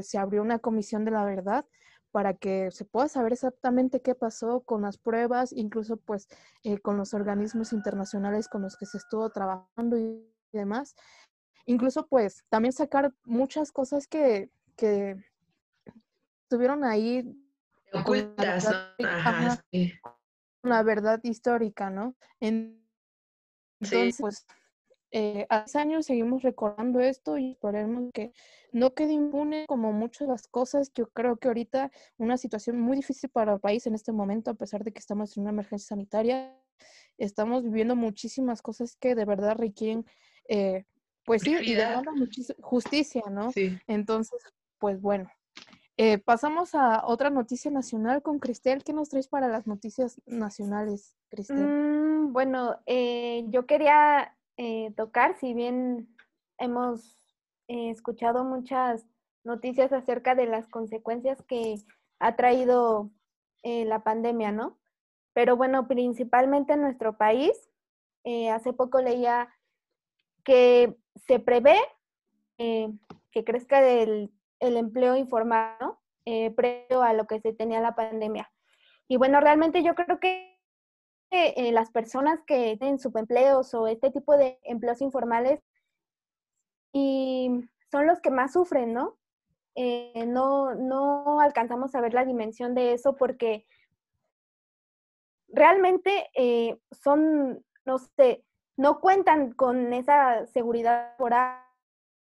se 0.02 0.18
abrió 0.18 0.42
una 0.42 0.60
comisión 0.60 1.04
de 1.04 1.12
la 1.12 1.26
verdad 1.26 1.66
para 2.12 2.34
que 2.34 2.72
se 2.72 2.86
pueda 2.86 3.10
saber 3.10 3.34
exactamente 3.34 4.02
qué 4.02 4.16
pasó 4.16 4.62
con 4.62 4.82
las 4.82 4.98
pruebas, 4.98 5.52
incluso 5.52 5.98
pues 5.98 6.30
eh, 6.64 6.80
con 6.80 6.96
los 6.98 7.14
organismos 7.14 7.74
internacionales 7.74 8.48
con 8.48 8.62
los 8.62 8.78
que 8.78 8.86
se 8.86 8.98
estuvo 8.98 9.30
trabajando 9.30 9.98
y 9.98 10.26
demás. 10.54 10.96
Incluso 11.66 12.08
pues 12.08 12.46
también 12.50 12.72
sacar 12.72 13.14
muchas 13.26 13.74
cosas 13.74 14.08
que, 14.08 14.50
que 14.78 15.18
estuvieron 16.44 16.86
ahí. 16.86 17.36
Ocultas, 17.94 18.70
la 20.64 20.84
verdad 20.84 21.20
histórica, 21.24 21.90
¿no? 21.90 22.16
Entonces, 22.40 24.18
pues 24.20 24.46
eh, 25.12 25.48
hace 25.50 25.80
años 25.80 26.06
seguimos 26.06 26.44
recordando 26.44 27.00
esto 27.00 27.38
y 27.38 27.52
esperemos 27.52 28.12
que 28.14 28.32
no 28.72 28.94
quede 28.94 29.14
impune 29.14 29.66
como 29.68 29.92
muchas 29.92 30.28
de 30.28 30.32
las 30.34 30.48
cosas. 30.48 30.92
Yo 30.94 31.08
creo 31.10 31.38
que 31.38 31.48
ahorita 31.48 31.92
una 32.18 32.38
situación 32.38 32.80
muy 32.80 32.98
difícil 32.98 33.30
para 33.30 33.54
el 33.54 33.60
país 33.60 33.88
en 33.88 33.96
este 33.96 34.12
momento, 34.12 34.52
a 34.52 34.56
pesar 34.56 34.84
de 34.84 34.92
que 34.92 35.00
estamos 35.00 35.36
en 35.36 35.44
una 35.44 35.52
emergencia 35.52 35.90
sanitaria, 35.90 36.56
estamos 37.18 37.64
viviendo 37.64 37.96
muchísimas 37.96 38.62
cosas 38.62 38.96
que 38.98 39.16
de 39.16 39.26
verdad 39.26 39.58
requieren, 39.58 40.06
eh, 40.48 40.86
pues 41.24 41.42
sí, 41.42 41.56
y 41.62 41.76
justicia, 42.62 43.24
¿no? 43.30 43.52
Sí. 43.52 43.78
Entonces, 43.88 44.42
pues 44.78 45.02
bueno. 45.02 45.30
Eh, 46.02 46.18
pasamos 46.18 46.76
a 46.76 47.06
otra 47.06 47.30
noticia 47.30 47.70
nacional 47.70 48.22
con 48.22 48.40
Cristel. 48.40 48.86
¿Qué 48.86 48.94
nos 48.94 49.10
traes 49.10 49.28
para 49.28 49.50
las 49.50 49.68
noticias 49.68 50.22
nacionales, 50.26 51.18
Cristel? 51.28 51.58
Mm, 51.58 52.32
bueno, 52.32 52.78
eh, 52.86 53.44
yo 53.50 53.66
quería 53.66 54.36
tocar, 54.98 55.38
si 55.40 55.54
bien 55.54 56.14
hemos 56.58 57.18
escuchado 57.68 58.44
muchas 58.44 59.06
noticias 59.46 59.94
acerca 59.94 60.36
de 60.36 60.48
las 60.48 60.68
consecuencias 60.68 61.42
que 61.44 61.76
ha 62.20 62.36
traído 62.36 63.10
la 63.64 64.04
pandemia, 64.04 64.52
¿no? 64.52 64.78
Pero 65.34 65.56
bueno, 65.56 65.88
principalmente 65.88 66.74
en 66.74 66.82
nuestro 66.82 67.16
país, 67.16 67.70
eh, 68.24 68.50
hace 68.50 68.74
poco 68.74 69.02
leía 69.02 69.50
que 70.44 70.98
se 71.16 71.40
prevé 71.40 71.78
eh, 72.58 72.92
que 73.32 73.44
crezca 73.44 73.88
el, 73.88 74.32
el 74.60 74.78
empleo 74.78 75.16
informal, 75.16 75.76
¿no? 75.80 76.02
Eh, 76.26 76.52
previo 76.52 77.02
a 77.02 77.14
lo 77.14 77.26
que 77.28 77.40
se 77.40 77.54
tenía 77.54 77.82
la 77.82 77.96
pandemia. 77.96 78.52
Y 79.08 79.18
bueno, 79.18 79.40
realmente 79.40 79.84
yo 79.84 79.96
creo 79.96 80.20
que 80.20 80.58
las 81.72 81.92
personas 81.92 82.40
que 82.48 82.76
tienen 82.78 83.00
subempleos 83.00 83.74
o 83.76 83.88
este 83.88 84.10
tipo 84.10 84.36
de 84.36 84.60
empleos 84.64 85.00
informales 85.02 85.60
y 86.92 87.70
son 87.92 88.08
los 88.08 88.20
que 88.20 88.32
más 88.32 88.54
sufren, 88.54 88.94
¿no? 88.94 89.18
no, 90.26 90.76
no 90.76 91.40
alcanzamos 91.40 91.94
a 91.96 92.02
ver 92.02 92.14
la 92.14 92.26
dimensión 92.26 92.74
de 92.74 92.94
eso 92.94 93.16
porque 93.16 93.66
realmente 95.52 96.30
eh, 96.34 96.80
son, 96.92 97.64
no 97.86 97.98
sé, 97.98 98.44
no 98.78 99.00
cuentan 99.00 99.52
con 99.54 99.94
esa 99.94 100.46
seguridad 100.48 101.14
laboral 101.18 101.64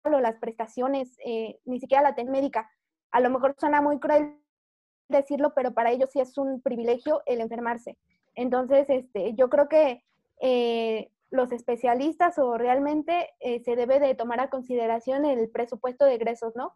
o 0.04 0.20
las 0.20 0.36
prestaciones, 0.36 1.16
eh, 1.24 1.58
ni 1.64 1.80
siquiera 1.80 2.02
la 2.02 2.10
atención 2.10 2.32
médica. 2.32 2.70
A 3.10 3.20
lo 3.20 3.30
mejor 3.30 3.54
suena 3.58 3.80
muy 3.80 3.98
cruel 3.98 4.36
decirlo, 5.08 5.52
pero 5.54 5.74
para 5.74 5.90
ellos 5.90 6.10
sí 6.12 6.20
es 6.20 6.38
un 6.38 6.60
privilegio 6.60 7.22
el 7.26 7.40
enfermarse. 7.40 7.98
Entonces, 8.34 8.86
este, 8.88 9.34
yo 9.34 9.50
creo 9.50 9.68
que 9.68 10.04
eh, 10.40 11.10
los 11.30 11.52
especialistas 11.52 12.38
o 12.38 12.56
realmente 12.56 13.30
se 13.40 13.76
debe 13.76 14.00
de 14.00 14.14
tomar 14.14 14.40
a 14.40 14.50
consideración 14.50 15.24
el 15.24 15.48
presupuesto 15.50 16.04
de 16.04 16.14
egresos, 16.14 16.56
¿no? 16.56 16.72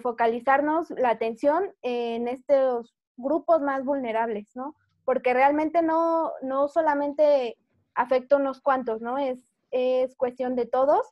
focalizarnos 0.00 0.90
la 0.90 1.10
atención 1.10 1.74
en 1.82 2.28
estos 2.28 2.94
grupos 3.16 3.60
más 3.60 3.84
vulnerables, 3.84 4.48
¿no? 4.54 4.76
porque 5.06 5.32
realmente 5.32 5.82
no, 5.82 6.32
no 6.42 6.68
solamente 6.68 7.56
afecta 7.94 8.36
unos 8.36 8.60
cuantos, 8.60 9.00
¿no? 9.00 9.16
Es, 9.16 9.38
es 9.70 10.14
cuestión 10.16 10.56
de 10.56 10.66
todos. 10.66 11.06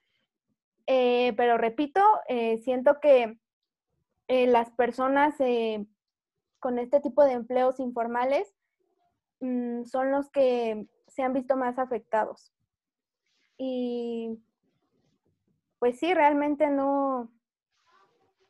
Eh, 0.86 1.32
pero 1.36 1.56
repito, 1.56 2.00
eh, 2.28 2.58
siento 2.58 3.00
que 3.00 3.38
eh, 4.28 4.46
las 4.46 4.70
personas 4.72 5.34
con 6.58 6.78
este 6.78 7.00
tipo 7.00 7.24
de 7.24 7.32
empleos 7.32 7.80
informales 7.80 8.54
mm, 9.40 9.84
son 9.84 10.10
los 10.10 10.30
que 10.30 10.86
se 11.08 11.22
han 11.22 11.32
visto 11.32 11.56
más 11.56 11.78
afectados. 11.78 12.52
Y 13.56 14.38
pues 15.78 15.98
sí, 15.98 16.12
realmente 16.12 16.68
no, 16.68 17.30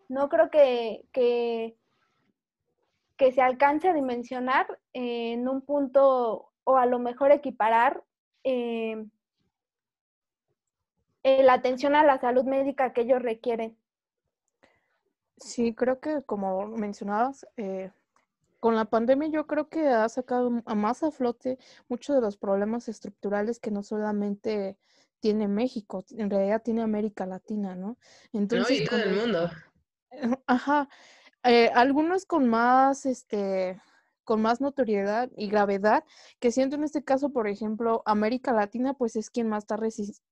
no 0.09 0.29
creo 0.29 0.51
que, 0.51 1.07
que 1.13 1.77
se 3.33 3.43
alcance 3.43 3.89
a 3.89 3.95
dimensionar 3.95 4.79
en 4.93 5.49
un 5.49 5.63
punto 5.63 6.53
o 6.65 6.77
a 6.77 6.87
lo 6.87 6.99
mejor 6.99 7.33
equiparar 7.33 8.03
la 11.25 11.55
atención 11.55 11.95
a 11.95 12.05
la 12.05 12.19
salud 12.19 12.45
médica 12.45 12.93
que 12.93 13.03
ellos 13.03 13.23
requieren. 13.23 13.77
Sí, 15.39 15.75
creo 15.75 15.99
que 15.99 16.23
como 16.23 16.67
mencionabas, 16.69 17.47
eh, 17.57 17.91
con 18.61 18.77
la 18.77 18.85
pandemia 18.85 19.29
yo 19.29 19.47
creo 19.47 19.69
que 19.69 19.89
ha 19.89 20.09
sacado 20.09 20.63
a 20.65 20.75
más 20.75 21.03
a 21.03 21.11
flote 21.11 21.59
muchos 21.89 22.15
de 22.17 22.23
los 22.23 22.37
problemas 22.37 22.89
estructurales 22.89 23.59
que 23.59 23.71
no 23.71 23.83
solamente 23.83 24.79
tiene 25.21 25.49
México, 25.49 26.05
en 26.11 26.31
realidad 26.31 26.63
tiene 26.63 26.83
América 26.83 27.27
Latina, 27.27 27.75
¿no? 27.75 27.97
Entonces, 28.33 28.79
no, 28.79 28.85
y 28.85 28.87
todo 28.87 29.03
el 29.03 29.17
mundo. 29.17 29.51
Ajá, 30.47 30.89
eh, 31.43 31.71
algunos 31.75 32.27
con 32.27 32.47
más, 32.49 33.07
este, 33.07 33.81
con 34.25 34.43
más 34.43 34.61
notoriedad 34.61 35.31
y 35.37 35.49
gravedad, 35.49 36.05
que 36.41 36.51
siento 36.51 36.77
en 36.77 36.85
este 36.85 37.05
caso, 37.05 37.31
por 37.31 37.49
ejemplo, 37.49 38.03
América 38.07 38.53
Latina, 38.53 38.95
pues 38.95 39.17
es 39.17 39.31
quien 39.31 39.49
más 39.49 39.65
está 39.65 39.79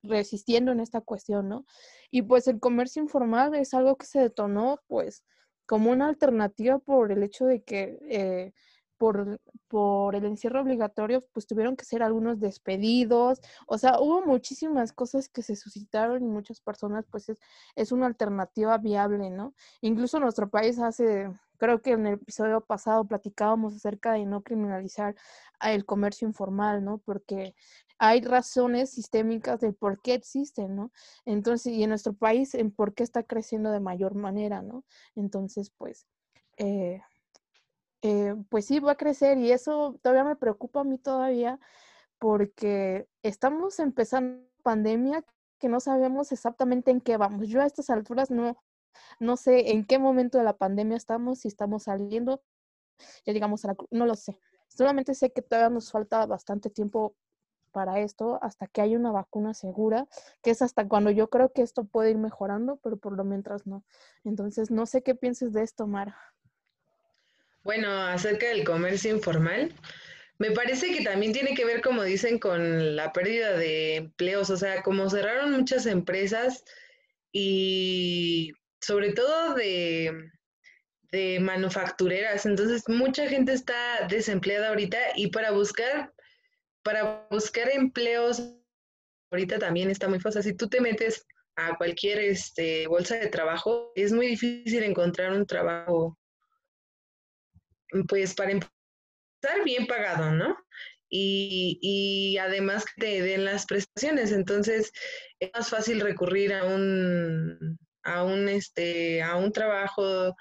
resistiendo 0.02 0.72
en 0.72 0.80
esta 0.80 1.00
cuestión, 1.00 1.48
¿no? 1.48 1.66
Y 2.10 2.22
pues 2.22 2.48
el 2.48 2.60
comercio 2.60 3.02
informal 3.02 3.54
es 3.54 3.74
algo 3.74 3.96
que 3.96 4.06
se 4.06 4.20
detonó, 4.20 4.80
pues, 4.88 5.24
como 5.66 5.90
una 5.90 6.08
alternativa 6.08 6.78
por 6.78 7.12
el 7.12 7.22
hecho 7.22 7.46
de 7.46 7.62
que 7.62 7.98
eh, 8.10 8.52
por, 9.02 9.40
por 9.66 10.14
el 10.14 10.24
encierro 10.26 10.60
obligatorio, 10.60 11.22
pues 11.32 11.48
tuvieron 11.48 11.76
que 11.76 11.84
ser 11.84 12.04
algunos 12.04 12.38
despedidos, 12.38 13.40
o 13.66 13.76
sea, 13.76 13.98
hubo 13.98 14.24
muchísimas 14.24 14.92
cosas 14.92 15.28
que 15.28 15.42
se 15.42 15.56
suscitaron 15.56 16.22
y 16.22 16.28
muchas 16.28 16.60
personas, 16.60 17.04
pues 17.10 17.28
es, 17.28 17.38
es 17.74 17.90
una 17.90 18.06
alternativa 18.06 18.78
viable, 18.78 19.30
¿no? 19.30 19.54
Incluso 19.80 20.20
nuestro 20.20 20.50
país 20.50 20.78
hace, 20.78 21.28
creo 21.62 21.80
que 21.80 21.92
en 21.92 22.08
el 22.08 22.14
episodio 22.14 22.60
pasado 22.60 23.04
platicábamos 23.04 23.76
acerca 23.76 24.14
de 24.14 24.26
no 24.26 24.42
criminalizar 24.42 25.14
el 25.60 25.84
comercio 25.84 26.26
informal, 26.26 26.84
¿no? 26.84 26.98
Porque 26.98 27.54
hay 27.98 28.20
razones 28.20 28.90
sistémicas 28.90 29.60
de 29.60 29.72
por 29.72 30.02
qué 30.02 30.14
existen, 30.14 30.74
¿no? 30.74 30.90
Entonces, 31.24 31.72
y 31.72 31.84
en 31.84 31.90
nuestro 31.90 32.14
país, 32.14 32.56
en 32.56 32.72
por 32.72 32.94
qué 32.94 33.04
está 33.04 33.22
creciendo 33.22 33.70
de 33.70 33.78
mayor 33.78 34.16
manera, 34.16 34.60
¿no? 34.60 34.84
Entonces, 35.14 35.70
pues, 35.78 36.08
eh, 36.56 37.00
eh, 38.02 38.34
pues 38.48 38.66
sí, 38.66 38.80
va 38.80 38.92
a 38.92 38.96
crecer 38.96 39.38
y 39.38 39.52
eso 39.52 40.00
todavía 40.02 40.24
me 40.24 40.34
preocupa 40.34 40.80
a 40.80 40.84
mí 40.84 40.98
todavía 40.98 41.60
porque 42.18 43.06
estamos 43.22 43.78
empezando 43.78 44.44
pandemia 44.64 45.24
que 45.60 45.68
no 45.68 45.78
sabemos 45.78 46.32
exactamente 46.32 46.90
en 46.90 47.00
qué 47.00 47.16
vamos. 47.18 47.46
Yo 47.46 47.60
a 47.60 47.66
estas 47.66 47.88
alturas 47.88 48.32
no, 48.32 48.56
no 49.18 49.36
sé 49.36 49.72
en 49.72 49.84
qué 49.84 49.98
momento 49.98 50.38
de 50.38 50.44
la 50.44 50.56
pandemia 50.56 50.96
estamos, 50.96 51.40
si 51.40 51.48
estamos 51.48 51.84
saliendo, 51.84 52.42
ya 53.26 53.32
digamos, 53.32 53.64
a 53.64 53.68
la, 53.68 53.76
no 53.90 54.06
lo 54.06 54.14
sé. 54.14 54.38
Solamente 54.68 55.14
sé 55.14 55.32
que 55.32 55.42
todavía 55.42 55.70
nos 55.70 55.90
falta 55.90 56.24
bastante 56.26 56.70
tiempo 56.70 57.14
para 57.72 58.00
esto 58.00 58.38
hasta 58.42 58.66
que 58.66 58.82
haya 58.82 58.96
una 58.96 59.10
vacuna 59.10 59.54
segura, 59.54 60.06
que 60.42 60.50
es 60.50 60.62
hasta 60.62 60.86
cuando 60.86 61.10
yo 61.10 61.28
creo 61.30 61.52
que 61.52 61.62
esto 61.62 61.84
puede 61.84 62.10
ir 62.10 62.18
mejorando, 62.18 62.78
pero 62.82 62.96
por 62.98 63.16
lo 63.16 63.24
mientras 63.24 63.66
no. 63.66 63.84
Entonces, 64.24 64.70
no 64.70 64.86
sé 64.86 65.02
qué 65.02 65.14
pienses 65.14 65.52
de 65.52 65.62
esto, 65.62 65.86
Mara. 65.86 66.16
Bueno, 67.64 67.90
acerca 67.90 68.46
del 68.46 68.64
comercio 68.64 69.14
informal, 69.14 69.72
me 70.38 70.50
parece 70.50 70.92
que 70.92 71.04
también 71.04 71.32
tiene 71.32 71.54
que 71.54 71.64
ver, 71.64 71.80
como 71.80 72.02
dicen, 72.02 72.38
con 72.38 72.96
la 72.96 73.12
pérdida 73.12 73.52
de 73.52 73.96
empleos, 73.96 74.50
o 74.50 74.56
sea, 74.56 74.82
como 74.82 75.08
cerraron 75.08 75.52
muchas 75.52 75.86
empresas 75.86 76.64
y 77.30 78.52
sobre 78.82 79.12
todo 79.12 79.54
de, 79.54 80.30
de 81.12 81.38
manufactureras, 81.40 82.44
entonces 82.46 82.82
mucha 82.88 83.28
gente 83.28 83.52
está 83.52 84.06
desempleada 84.08 84.68
ahorita 84.68 84.98
y 85.14 85.28
para 85.28 85.52
buscar, 85.52 86.12
para 86.82 87.26
buscar 87.30 87.70
empleos, 87.70 88.42
ahorita 89.30 89.58
también 89.58 89.90
está 89.90 90.08
muy 90.08 90.20
fácil. 90.20 90.42
Si 90.42 90.56
tú 90.56 90.68
te 90.68 90.80
metes 90.80 91.24
a 91.56 91.76
cualquier 91.76 92.18
este, 92.18 92.86
bolsa 92.88 93.16
de 93.16 93.28
trabajo, 93.28 93.92
es 93.94 94.12
muy 94.12 94.26
difícil 94.26 94.82
encontrar 94.82 95.32
un 95.32 95.46
trabajo 95.46 96.18
pues 98.08 98.34
para 98.34 98.52
empezar 98.52 99.64
bien 99.64 99.86
pagado, 99.86 100.32
¿no? 100.32 100.56
Y, 101.10 101.78
y, 101.82 102.38
además 102.38 102.86
que 102.86 103.02
te 103.02 103.22
den 103.22 103.44
las 103.44 103.66
prestaciones. 103.66 104.32
Entonces, 104.32 104.90
es 105.40 105.50
más 105.52 105.68
fácil 105.68 106.00
recurrir 106.00 106.54
a 106.54 106.64
un, 106.64 107.78
a 108.04 108.24
un, 108.24 108.48
este, 108.48 109.22
a 109.22 109.36
un 109.36 109.52
trabajo 109.52 110.34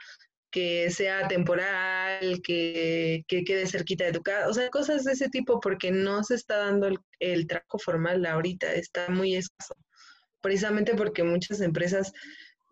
que 0.51 0.91
sea 0.91 1.27
temporal, 1.27 2.41
que, 2.43 3.23
que 3.27 3.43
quede 3.43 3.65
cerquita 3.67 4.05
de 4.05 4.11
tu 4.11 4.21
casa, 4.21 4.49
o 4.49 4.53
sea, 4.53 4.69
cosas 4.69 5.05
de 5.05 5.13
ese 5.13 5.29
tipo, 5.29 5.59
porque 5.61 5.91
no 5.91 6.23
se 6.23 6.35
está 6.35 6.57
dando 6.57 6.87
el, 6.87 6.97
el 7.19 7.47
trabajo 7.47 7.79
formal 7.79 8.25
ahorita, 8.25 8.73
está 8.73 9.09
muy 9.09 9.35
escaso, 9.35 9.75
precisamente 10.41 10.93
porque 10.95 11.23
muchas 11.23 11.61
empresas 11.61 12.11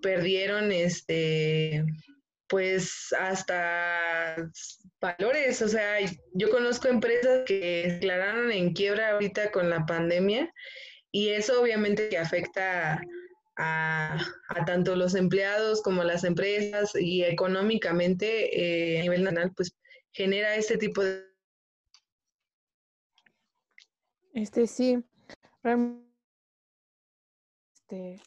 perdieron 0.01 0.72
este 0.72 1.84
pues 2.48 3.13
hasta 3.17 4.36
valores, 5.00 5.62
o 5.62 5.67
sea, 5.67 5.98
yo 6.34 6.50
conozco 6.50 6.88
empresas 6.88 7.43
que 7.46 8.00
declararon 8.00 8.51
en 8.51 8.74
quiebra 8.74 9.12
ahorita 9.12 9.51
con 9.51 9.69
la 9.69 9.86
pandemia 9.86 10.51
y 11.12 11.29
eso 11.29 11.62
obviamente 11.62 12.10
que 12.10 12.17
afecta 12.17 13.00
a, 13.59 14.17
tanto 14.65 14.95
los 14.95 15.15
empleados 15.15 15.81
como 15.81 16.03
las 16.03 16.23
empresas 16.23 16.95
y 16.95 17.23
económicamente 17.23 18.95
eh, 18.95 18.99
a 18.99 19.01
nivel 19.03 19.23
nacional, 19.23 19.51
pues 19.55 19.75
genera 20.11 20.55
este 20.55 20.77
tipo 20.77 21.03
de 21.03 21.25
Este 24.33 24.65
sí, 24.65 25.03
este, 27.75 28.21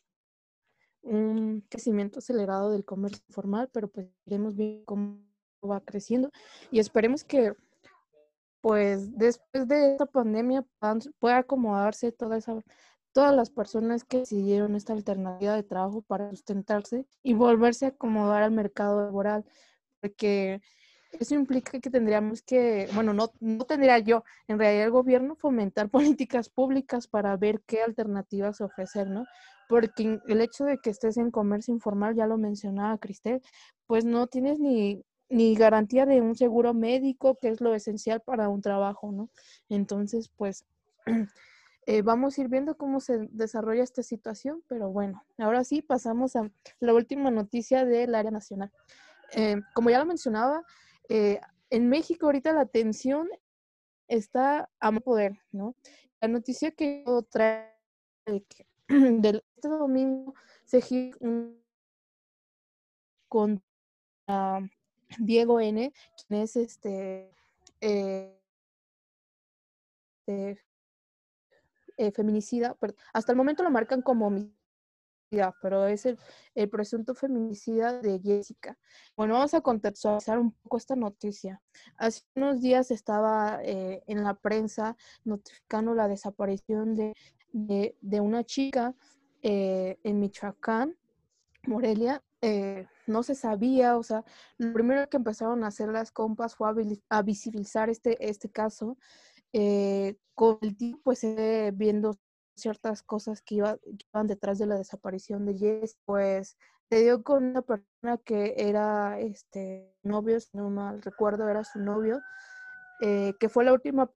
un 1.00 1.62
crecimiento 1.68 2.18
acelerado 2.18 2.70
del 2.70 2.84
comercio 2.84 3.24
informal, 3.26 3.70
pero 3.72 3.88
pues 3.88 4.08
veremos 4.26 4.54
bien 4.54 4.84
cómo 4.84 5.18
va 5.64 5.80
creciendo 5.80 6.30
y 6.70 6.78
esperemos 6.78 7.24
que 7.24 7.54
pues 8.60 9.16
después 9.16 9.66
de 9.66 9.92
esta 9.92 10.06
pandemia 10.06 10.64
pueda 11.18 11.38
acomodarse 11.38 12.12
toda 12.12 12.36
esa, 12.36 12.62
todas 13.12 13.34
las 13.34 13.50
personas 13.50 14.04
que 14.04 14.18
decidieron 14.18 14.74
esta 14.74 14.92
alternativa 14.92 15.54
de 15.54 15.62
trabajo 15.62 16.02
para 16.02 16.30
sustentarse 16.30 17.06
y 17.22 17.34
volverse 17.34 17.86
a 17.86 17.88
acomodar 17.88 18.42
al 18.42 18.52
mercado 18.52 19.02
laboral, 19.02 19.44
porque 20.00 20.60
eso 21.12 21.34
implica 21.34 21.78
que 21.78 21.90
tendríamos 21.90 22.42
que, 22.42 22.88
bueno, 22.94 23.12
no, 23.12 23.32
no 23.40 23.64
tendría 23.64 23.98
yo, 23.98 24.24
en 24.48 24.58
realidad 24.58 24.86
el 24.86 24.90
gobierno 24.90 25.36
fomentar 25.36 25.90
políticas 26.16 26.48
públicas 26.48 27.06
para 27.06 27.36
ver 27.36 27.62
qué 27.66 27.82
alternativas 27.82 28.60
ofrecer, 28.60 29.08
¿no? 29.08 29.24
Porque 29.68 30.20
el 30.26 30.40
hecho 30.40 30.64
de 30.64 30.78
que 30.78 30.90
estés 30.90 31.16
en 31.16 31.30
comercio 31.30 31.72
informal, 31.72 32.14
ya 32.14 32.26
lo 32.26 32.38
mencionaba 32.38 32.98
Cristel, 32.98 33.42
pues 33.86 34.04
no 34.04 34.26
tienes 34.26 34.58
ni 34.58 35.04
ni 35.32 35.54
garantía 35.54 36.04
de 36.04 36.20
un 36.20 36.36
seguro 36.36 36.74
médico, 36.74 37.38
que 37.40 37.48
es 37.48 37.62
lo 37.62 37.74
esencial 37.74 38.20
para 38.20 38.50
un 38.50 38.60
trabajo, 38.60 39.10
¿no? 39.12 39.30
Entonces, 39.70 40.30
pues 40.36 40.66
eh, 41.86 42.02
vamos 42.02 42.36
a 42.36 42.40
ir 42.42 42.48
viendo 42.48 42.76
cómo 42.76 43.00
se 43.00 43.28
desarrolla 43.30 43.82
esta 43.82 44.02
situación, 44.02 44.62
pero 44.68 44.90
bueno, 44.90 45.24
ahora 45.38 45.64
sí 45.64 45.82
pasamos 45.82 46.36
a 46.36 46.50
la 46.80 46.94
última 46.94 47.30
noticia 47.30 47.84
del 47.84 48.14
área 48.14 48.30
nacional. 48.30 48.70
Eh, 49.34 49.56
como 49.74 49.90
ya 49.90 49.98
lo 49.98 50.06
mencionaba, 50.06 50.62
eh, 51.08 51.40
en 51.70 51.88
México 51.88 52.26
ahorita 52.26 52.52
la 52.52 52.66
tensión 52.66 53.28
está 54.06 54.70
a 54.78 54.92
poder, 54.92 55.38
¿no? 55.50 55.74
La 56.20 56.28
noticia 56.28 56.70
que 56.70 57.02
yo 57.06 57.22
traigo 57.22 57.72
del 58.88 59.42
este 59.56 59.68
domingo 59.68 60.34
se 60.64 60.80
gira 60.80 61.16
con 63.28 63.62
Diego 65.18 65.60
N., 65.60 65.92
quien 66.26 66.40
es 66.42 66.56
este, 66.56 67.34
eh, 67.80 68.38
eh, 70.26 70.56
eh, 72.06 72.12
feminicida, 72.12 72.76
hasta 73.12 73.32
el 73.32 73.36
momento 73.36 73.62
lo 73.62 73.70
marcan 73.70 74.02
como 74.02 74.26
homicida, 74.26 75.54
pero 75.62 75.86
es 75.86 76.06
el, 76.06 76.18
presunto 76.70 77.14
feminicida 77.14 78.00
de 78.00 78.20
Jessica. 78.20 78.78
Bueno, 79.16 79.34
vamos 79.34 79.54
a 79.54 79.60
contextualizar 79.60 80.38
un 80.38 80.52
poco 80.52 80.76
esta 80.76 80.96
noticia. 80.96 81.62
Hace 81.96 82.22
unos 82.34 82.60
días 82.60 82.90
estaba 82.90 83.60
en 83.62 84.22
la 84.22 84.34
prensa 84.34 84.96
notificando 85.24 85.94
la 85.94 86.08
desaparición 86.08 86.94
de, 86.94 87.14
de 87.52 88.20
una 88.20 88.44
chica 88.44 88.94
en 89.42 90.20
Michoacán, 90.20 90.96
Morelia, 91.66 92.22
eh, 92.44 92.88
no 93.06 93.22
se 93.22 93.36
sabía, 93.36 93.96
o 93.96 94.02
sea, 94.02 94.24
lo 94.58 94.72
primero 94.72 95.08
que 95.08 95.16
empezaron 95.16 95.62
a 95.62 95.68
hacer 95.68 95.88
las 95.88 96.10
compas 96.10 96.56
fue 96.56 96.68
a, 97.08 97.22
visibilizar 97.22 97.88
este, 97.88 98.28
este 98.28 98.50
caso. 98.50 98.98
Eh, 99.52 100.16
con 100.34 100.58
el 100.62 100.76
tiempo, 100.76 101.00
pues, 101.04 101.26
viendo 101.74 102.18
ciertas 102.56 103.02
cosas 103.02 103.42
que, 103.42 103.56
iba, 103.56 103.78
iban 104.12 104.26
detrás 104.26 104.58
de 104.58 104.66
la 104.66 104.76
desaparición 104.76 105.46
de 105.46 105.56
Jess, 105.58 105.98
pues 106.04 106.56
se 106.90 107.02
dio 107.02 107.22
con 107.22 107.44
una 107.44 107.62
persona 107.62 108.18
que 108.24 108.54
era 108.56 109.18
este 109.18 109.94
novio, 110.02 110.38
si 110.40 110.50
no 110.52 110.70
mal 110.70 111.02
recuerdo, 111.02 111.48
era 111.48 111.64
su 111.64 111.78
novio, 111.78 112.20
eh, 113.00 113.34
que 113.40 113.48
fue 113.48 113.64
la 113.64 113.72
última, 113.72 114.10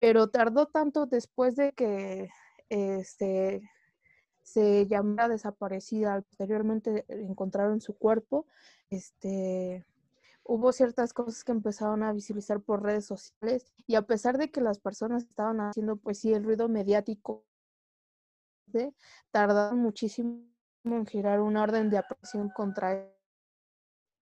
pero 0.00 0.28
tardó 0.28 0.66
tanto 0.66 1.06
después 1.06 1.56
de 1.56 1.72
que 1.72 2.28
este 2.68 3.62
se 4.42 4.86
llamara 4.86 5.28
desaparecida, 5.28 6.22
posteriormente 6.22 7.04
encontraron 7.08 7.80
su 7.80 7.96
cuerpo, 7.98 8.46
este, 8.90 9.84
hubo 10.48 10.72
ciertas 10.72 11.12
cosas 11.12 11.44
que 11.44 11.52
empezaron 11.52 12.02
a 12.02 12.12
visibilizar 12.12 12.62
por 12.62 12.82
redes 12.82 13.04
sociales 13.04 13.66
y 13.86 13.96
a 13.96 14.02
pesar 14.02 14.38
de 14.38 14.50
que 14.50 14.62
las 14.62 14.80
personas 14.80 15.24
estaban 15.24 15.60
haciendo 15.60 15.96
pues 15.96 16.20
sí 16.20 16.32
el 16.32 16.42
ruido 16.42 16.68
mediático, 16.70 17.44
tardaron 19.30 19.80
muchísimo 19.80 20.42
en 20.84 21.06
girar 21.06 21.40
una 21.40 21.62
orden 21.62 21.90
de 21.90 21.98
aprehensión 21.98 22.48
contra 22.48 22.94
él 22.94 23.18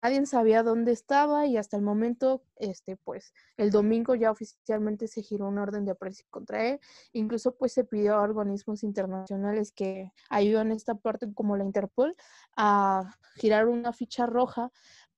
nadie 0.02 0.26
sabía 0.26 0.62
dónde 0.64 0.90
estaba 0.92 1.46
y 1.46 1.56
hasta 1.56 1.76
el 1.76 1.82
momento, 1.82 2.42
este, 2.56 2.96
pues, 2.96 3.32
el 3.56 3.70
domingo 3.70 4.16
ya 4.16 4.32
oficialmente 4.32 5.06
se 5.06 5.22
giró 5.22 5.46
una 5.46 5.62
orden 5.62 5.84
de 5.84 5.92
aprehensión 5.92 6.28
contra 6.30 6.66
él. 6.66 6.80
Incluso, 7.12 7.54
pues, 7.56 7.72
se 7.72 7.84
pidió 7.84 8.16
a 8.16 8.22
organismos 8.22 8.82
internacionales 8.82 9.70
que 9.70 10.12
ayudan 10.28 10.72
esta 10.72 10.96
parte, 10.96 11.32
como 11.32 11.56
la 11.56 11.64
Interpol, 11.64 12.16
a 12.56 13.16
girar 13.36 13.68
una 13.68 13.92
ficha 13.92 14.26
roja 14.26 14.72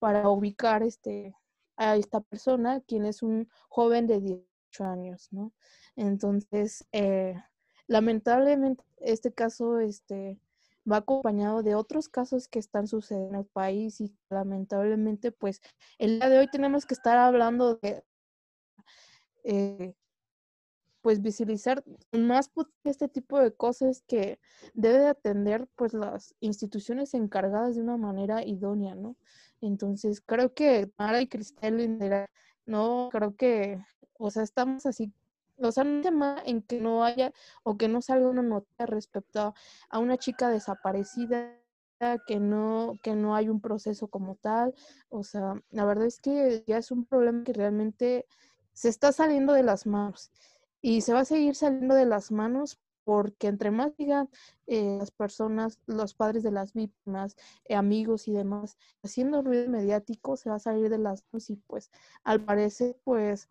para 0.04 0.28
ubicar, 0.28 0.82
este, 0.82 1.34
a 1.78 1.96
esta 1.96 2.20
persona, 2.20 2.82
quien 2.82 3.06
es 3.06 3.22
un 3.22 3.48
joven 3.70 4.06
de 4.06 4.20
18 4.20 4.84
años, 4.84 5.28
¿no? 5.30 5.54
Entonces, 5.96 6.86
eh, 6.92 7.42
lamentablemente, 7.86 8.84
este 8.98 9.32
caso, 9.32 9.78
este, 9.78 10.38
va 10.86 10.98
acompañado 10.98 11.62
de 11.62 11.74
otros 11.74 12.10
casos 12.10 12.48
que 12.48 12.58
están 12.58 12.86
sucediendo 12.86 13.30
en 13.30 13.34
el 13.36 13.46
país 13.46 13.98
y 14.02 14.14
lamentablemente 14.28 15.32
pues 15.32 15.62
el 15.96 16.18
día 16.18 16.28
de 16.28 16.38
hoy 16.40 16.48
tenemos 16.50 16.84
que 16.84 16.92
estar 16.92 17.16
hablando 17.16 17.76
de 17.76 18.04
eh, 19.44 19.94
pues 21.00 21.22
visibilizar 21.22 21.82
más 22.12 22.50
este 22.84 23.08
tipo 23.08 23.38
de 23.38 23.54
cosas 23.54 24.02
que 24.06 24.38
debe 24.74 24.98
de 24.98 25.08
atender 25.08 25.66
pues 25.76 25.94
las 25.94 26.34
instituciones 26.40 27.14
encargadas 27.14 27.76
de 27.76 27.82
una 27.82 27.96
manera 27.96 28.42
idónea, 28.42 28.94
¿no? 28.94 29.16
Entonces 29.66 30.20
creo 30.24 30.54
que 30.54 30.90
Mara 30.98 31.20
y 31.20 31.26
Cristel 31.28 31.96
no 32.66 33.08
creo 33.10 33.36
que, 33.36 33.82
o 34.18 34.30
sea, 34.30 34.42
estamos 34.42 34.86
así 34.86 35.12
o 35.58 35.70
sea, 35.72 35.84
un 35.84 36.02
tema 36.02 36.42
en 36.44 36.62
que 36.62 36.80
no 36.80 37.04
haya 37.04 37.32
o 37.62 37.76
que 37.76 37.88
no 37.88 38.02
salga 38.02 38.28
una 38.28 38.42
nota 38.42 38.86
respecto 38.86 39.54
a 39.88 39.98
una 39.98 40.16
chica 40.16 40.48
desaparecida 40.48 41.56
que 42.26 42.38
no 42.38 42.98
que 43.02 43.14
no 43.14 43.34
hay 43.34 43.48
un 43.48 43.60
proceso 43.60 44.08
como 44.08 44.34
tal, 44.36 44.74
o 45.08 45.22
sea, 45.22 45.54
la 45.70 45.84
verdad 45.86 46.06
es 46.06 46.20
que 46.20 46.64
ya 46.66 46.76
es 46.78 46.90
un 46.90 47.06
problema 47.06 47.44
que 47.44 47.52
realmente 47.52 48.26
se 48.72 48.88
está 48.88 49.12
saliendo 49.12 49.52
de 49.52 49.62
las 49.62 49.86
manos 49.86 50.30
y 50.82 51.00
se 51.00 51.12
va 51.14 51.20
a 51.20 51.24
seguir 51.24 51.54
saliendo 51.54 51.94
de 51.94 52.04
las 52.04 52.30
manos 52.30 52.78
porque 53.04 53.48
entre 53.48 53.70
más 53.70 53.96
digan 53.96 54.28
eh, 54.66 54.96
las 54.98 55.10
personas, 55.10 55.78
los 55.86 56.14
padres 56.14 56.42
de 56.42 56.50
las 56.50 56.72
víctimas, 56.72 57.36
eh, 57.64 57.74
amigos 57.74 58.28
y 58.28 58.32
demás, 58.32 58.76
haciendo 59.02 59.42
ruido 59.42 59.68
mediático, 59.68 60.36
se 60.36 60.50
va 60.50 60.56
a 60.56 60.60
salir 60.60 60.88
de 60.88 60.98
las 60.98 61.24
manos 61.30 61.50
y 61.50 61.56
pues 61.56 61.90
al 62.24 62.44
parecer 62.44 62.96
pues 63.04 63.48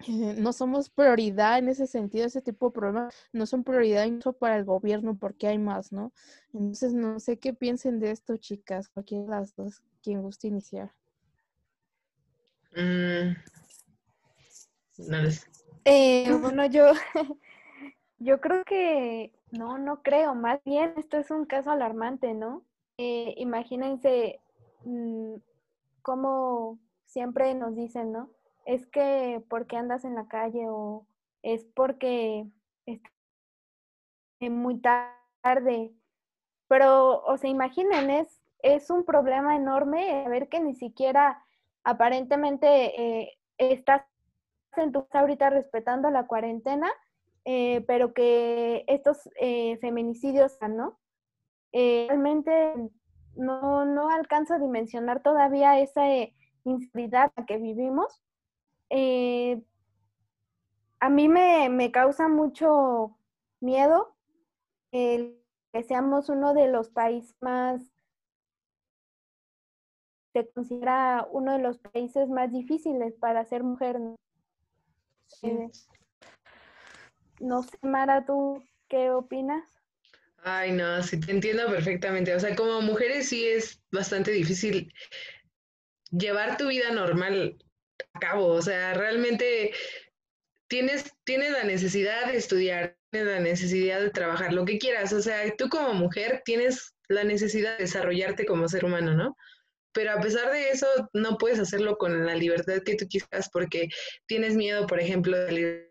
no 0.38 0.52
somos 0.52 0.90
prioridad 0.90 1.58
en 1.58 1.68
ese 1.68 1.86
sentido, 1.86 2.26
ese 2.26 2.42
tipo 2.42 2.66
de 2.66 2.72
problemas 2.72 3.14
no 3.32 3.46
son 3.46 3.64
prioridad 3.64 4.04
incluso 4.06 4.32
para 4.32 4.56
el 4.56 4.64
gobierno 4.64 5.16
porque 5.16 5.46
hay 5.46 5.58
más, 5.58 5.92
¿no? 5.92 6.12
Entonces, 6.52 6.94
no 6.94 7.20
sé 7.20 7.38
qué 7.38 7.52
piensen 7.52 8.00
de 8.00 8.10
esto, 8.10 8.36
chicas, 8.36 8.88
cualquiera 8.88 9.24
de 9.24 9.30
las 9.30 9.54
dos, 9.54 9.82
quien 10.02 10.22
guste 10.22 10.48
iniciar. 10.48 10.92
Mm, 12.74 13.34
eh, 15.84 16.32
bueno, 16.40 16.66
yo, 16.66 16.92
yo 18.20 18.40
creo 18.40 18.64
que 18.64 19.32
no, 19.50 19.78
no 19.78 20.02
creo, 20.02 20.34
más 20.34 20.62
bien 20.64 20.94
esto 20.96 21.18
es 21.18 21.30
un 21.30 21.44
caso 21.46 21.70
alarmante, 21.70 22.34
¿no? 22.34 22.62
Eh, 22.98 23.34
imagínense 23.38 24.40
mm, 24.84 25.34
cómo 26.02 26.78
siempre 27.06 27.54
nos 27.54 27.74
dicen, 27.74 28.12
¿no? 28.12 28.30
es 28.64 28.86
que 28.86 29.42
porque 29.48 29.76
andas 29.76 30.04
en 30.04 30.14
la 30.14 30.28
calle 30.28 30.66
o 30.68 31.06
es 31.42 31.64
porque 31.74 32.46
es 32.86 33.00
muy 34.50 34.80
tarde. 34.80 35.92
Pero, 36.68 37.22
o 37.24 37.36
sea, 37.36 37.50
imaginen, 37.50 38.10
es, 38.10 38.40
es 38.62 38.90
un 38.90 39.04
problema 39.04 39.56
enorme 39.56 40.24
ver 40.28 40.48
que 40.48 40.60
ni 40.60 40.74
siquiera 40.74 41.42
aparentemente 41.82 43.22
eh, 43.22 43.38
estás 43.58 44.02
en 44.76 44.92
tu 44.92 45.04
casa 45.06 45.20
ahorita 45.20 45.50
respetando 45.50 46.10
la 46.10 46.26
cuarentena, 46.26 46.88
eh, 47.44 47.82
pero 47.86 48.12
que 48.12 48.84
estos 48.86 49.28
eh, 49.40 49.78
feminicidios, 49.80 50.58
¿no? 50.68 50.98
realmente 51.72 52.74
no, 53.36 53.84
no 53.84 54.10
alcanzo 54.10 54.54
a 54.54 54.58
dimensionar 54.58 55.22
todavía 55.22 55.78
esa 55.78 56.02
inseguridad 56.64 57.32
que 57.46 57.58
vivimos 57.58 58.20
eh, 58.90 59.62
a 60.98 61.08
mí 61.08 61.28
me, 61.28 61.90
causa 61.92 62.28
mucho 62.28 63.16
miedo 63.60 64.14
el 64.90 65.40
que 65.72 65.84
seamos 65.84 66.28
uno 66.28 66.52
de 66.52 66.68
los 66.68 66.90
países 66.90 67.34
más, 67.40 67.80
se 70.32 70.50
considera 70.50 71.26
uno 71.30 71.52
de 71.52 71.60
los 71.60 71.78
países 71.78 72.28
más 72.28 72.52
difíciles 72.52 73.14
para 73.14 73.44
ser 73.44 73.62
mujer. 73.62 74.00
Eh, 75.42 75.70
No 77.40 77.62
sé, 77.62 77.78
Mara, 77.82 78.24
¿tú 78.24 78.62
qué 78.88 79.10
opinas? 79.10 79.64
Ay, 80.42 80.72
no, 80.72 81.02
sí, 81.02 81.18
te 81.18 81.32
entiendo 81.32 81.66
perfectamente. 81.66 82.34
O 82.34 82.40
sea, 82.40 82.54
como 82.54 82.80
mujeres 82.82 83.28
sí 83.28 83.46
es 83.46 83.82
bastante 83.90 84.30
difícil 84.30 84.92
llevar 86.10 86.56
tu 86.56 86.68
vida 86.68 86.90
normal 86.90 87.56
a 88.12 88.18
cabo. 88.20 88.46
O 88.46 88.62
sea, 88.62 88.94
realmente 88.94 89.72
tienes, 90.68 91.12
tienes 91.24 91.52
la 91.52 91.64
necesidad 91.64 92.26
de 92.30 92.36
estudiar, 92.36 92.96
tienes 93.10 93.32
la 93.32 93.40
necesidad 93.40 94.00
de 94.00 94.10
trabajar, 94.10 94.52
lo 94.52 94.64
que 94.64 94.78
quieras. 94.78 95.12
O 95.12 95.20
sea, 95.20 95.42
tú 95.56 95.68
como 95.68 95.94
mujer 95.94 96.42
tienes 96.44 96.94
la 97.08 97.24
necesidad 97.24 97.76
de 97.76 97.84
desarrollarte 97.84 98.46
como 98.46 98.68
ser 98.68 98.84
humano, 98.84 99.14
¿no? 99.14 99.36
Pero 99.92 100.12
a 100.12 100.20
pesar 100.20 100.52
de 100.52 100.70
eso, 100.70 100.86
no 101.12 101.36
puedes 101.36 101.58
hacerlo 101.58 101.98
con 101.98 102.24
la 102.24 102.34
libertad 102.34 102.82
que 102.84 102.94
tú 102.94 103.08
quieras 103.08 103.50
porque 103.52 103.88
tienes 104.26 104.54
miedo, 104.54 104.86
por 104.86 105.00
ejemplo, 105.00 105.36
del 105.36 105.89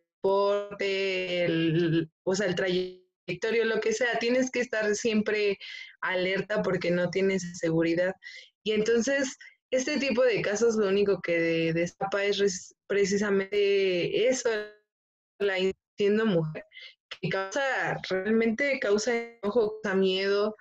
el, 1.45 2.09
o 2.23 2.35
sea, 2.35 2.47
el 2.47 2.55
trayectorio, 2.55 3.65
lo 3.65 3.79
que 3.79 3.93
sea. 3.93 4.19
Tienes 4.19 4.51
que 4.51 4.61
estar 4.61 4.95
siempre 4.95 5.57
alerta 6.01 6.61
porque 6.61 6.91
no 6.91 7.09
tienes 7.09 7.57
seguridad. 7.57 8.13
Y 8.63 8.71
entonces, 8.71 9.37
este 9.71 9.99
tipo 9.99 10.23
de 10.23 10.41
casos 10.41 10.75
lo 10.75 10.87
único 10.87 11.21
que 11.21 11.73
destapa 11.73 12.23
es 12.23 12.75
precisamente 12.87 14.27
eso, 14.27 14.49
la 15.39 15.57
siendo 15.97 16.25
mujer, 16.25 16.63
que 17.21 17.29
causa, 17.29 17.99
realmente 18.09 18.79
causa 18.79 19.15
enojo, 19.15 19.79
causa 19.83 19.95
miedo, 19.95 20.55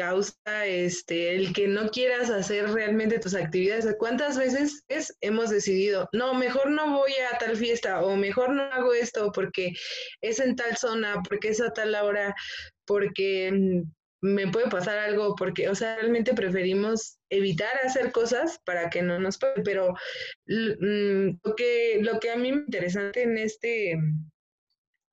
causa 0.00 0.64
este 0.64 1.34
el 1.34 1.52
que 1.52 1.68
no 1.68 1.90
quieras 1.90 2.30
hacer 2.30 2.70
realmente 2.70 3.18
tus 3.18 3.34
actividades. 3.34 3.86
¿Cuántas 3.98 4.38
veces 4.38 4.82
es, 4.88 5.14
hemos 5.20 5.50
decidido, 5.50 6.08
no, 6.14 6.32
mejor 6.32 6.70
no 6.70 6.90
voy 6.96 7.12
a 7.30 7.36
tal 7.36 7.54
fiesta 7.54 8.02
o 8.02 8.16
mejor 8.16 8.54
no 8.54 8.62
hago 8.62 8.94
esto 8.94 9.30
porque 9.30 9.74
es 10.22 10.40
en 10.40 10.56
tal 10.56 10.74
zona, 10.78 11.22
porque 11.28 11.48
es 11.48 11.60
a 11.60 11.74
tal 11.74 11.94
hora, 11.94 12.34
porque 12.86 13.52
mm, 13.52 13.82
me 14.22 14.48
puede 14.50 14.70
pasar 14.70 14.98
algo 14.98 15.34
porque, 15.36 15.68
o 15.68 15.74
sea, 15.74 15.96
realmente 15.96 16.32
preferimos 16.32 17.18
evitar 17.28 17.76
hacer 17.84 18.10
cosas 18.10 18.58
para 18.64 18.88
que 18.88 19.02
no 19.02 19.18
nos 19.18 19.36
pase, 19.36 19.60
pero 19.62 19.92
mm, 20.46 21.40
lo, 21.44 21.54
que, 21.56 21.98
lo 22.00 22.18
que 22.20 22.30
a 22.30 22.36
mí 22.36 22.52
me 22.52 22.60
interesante 22.60 23.24
en 23.24 23.36
este, 23.36 23.92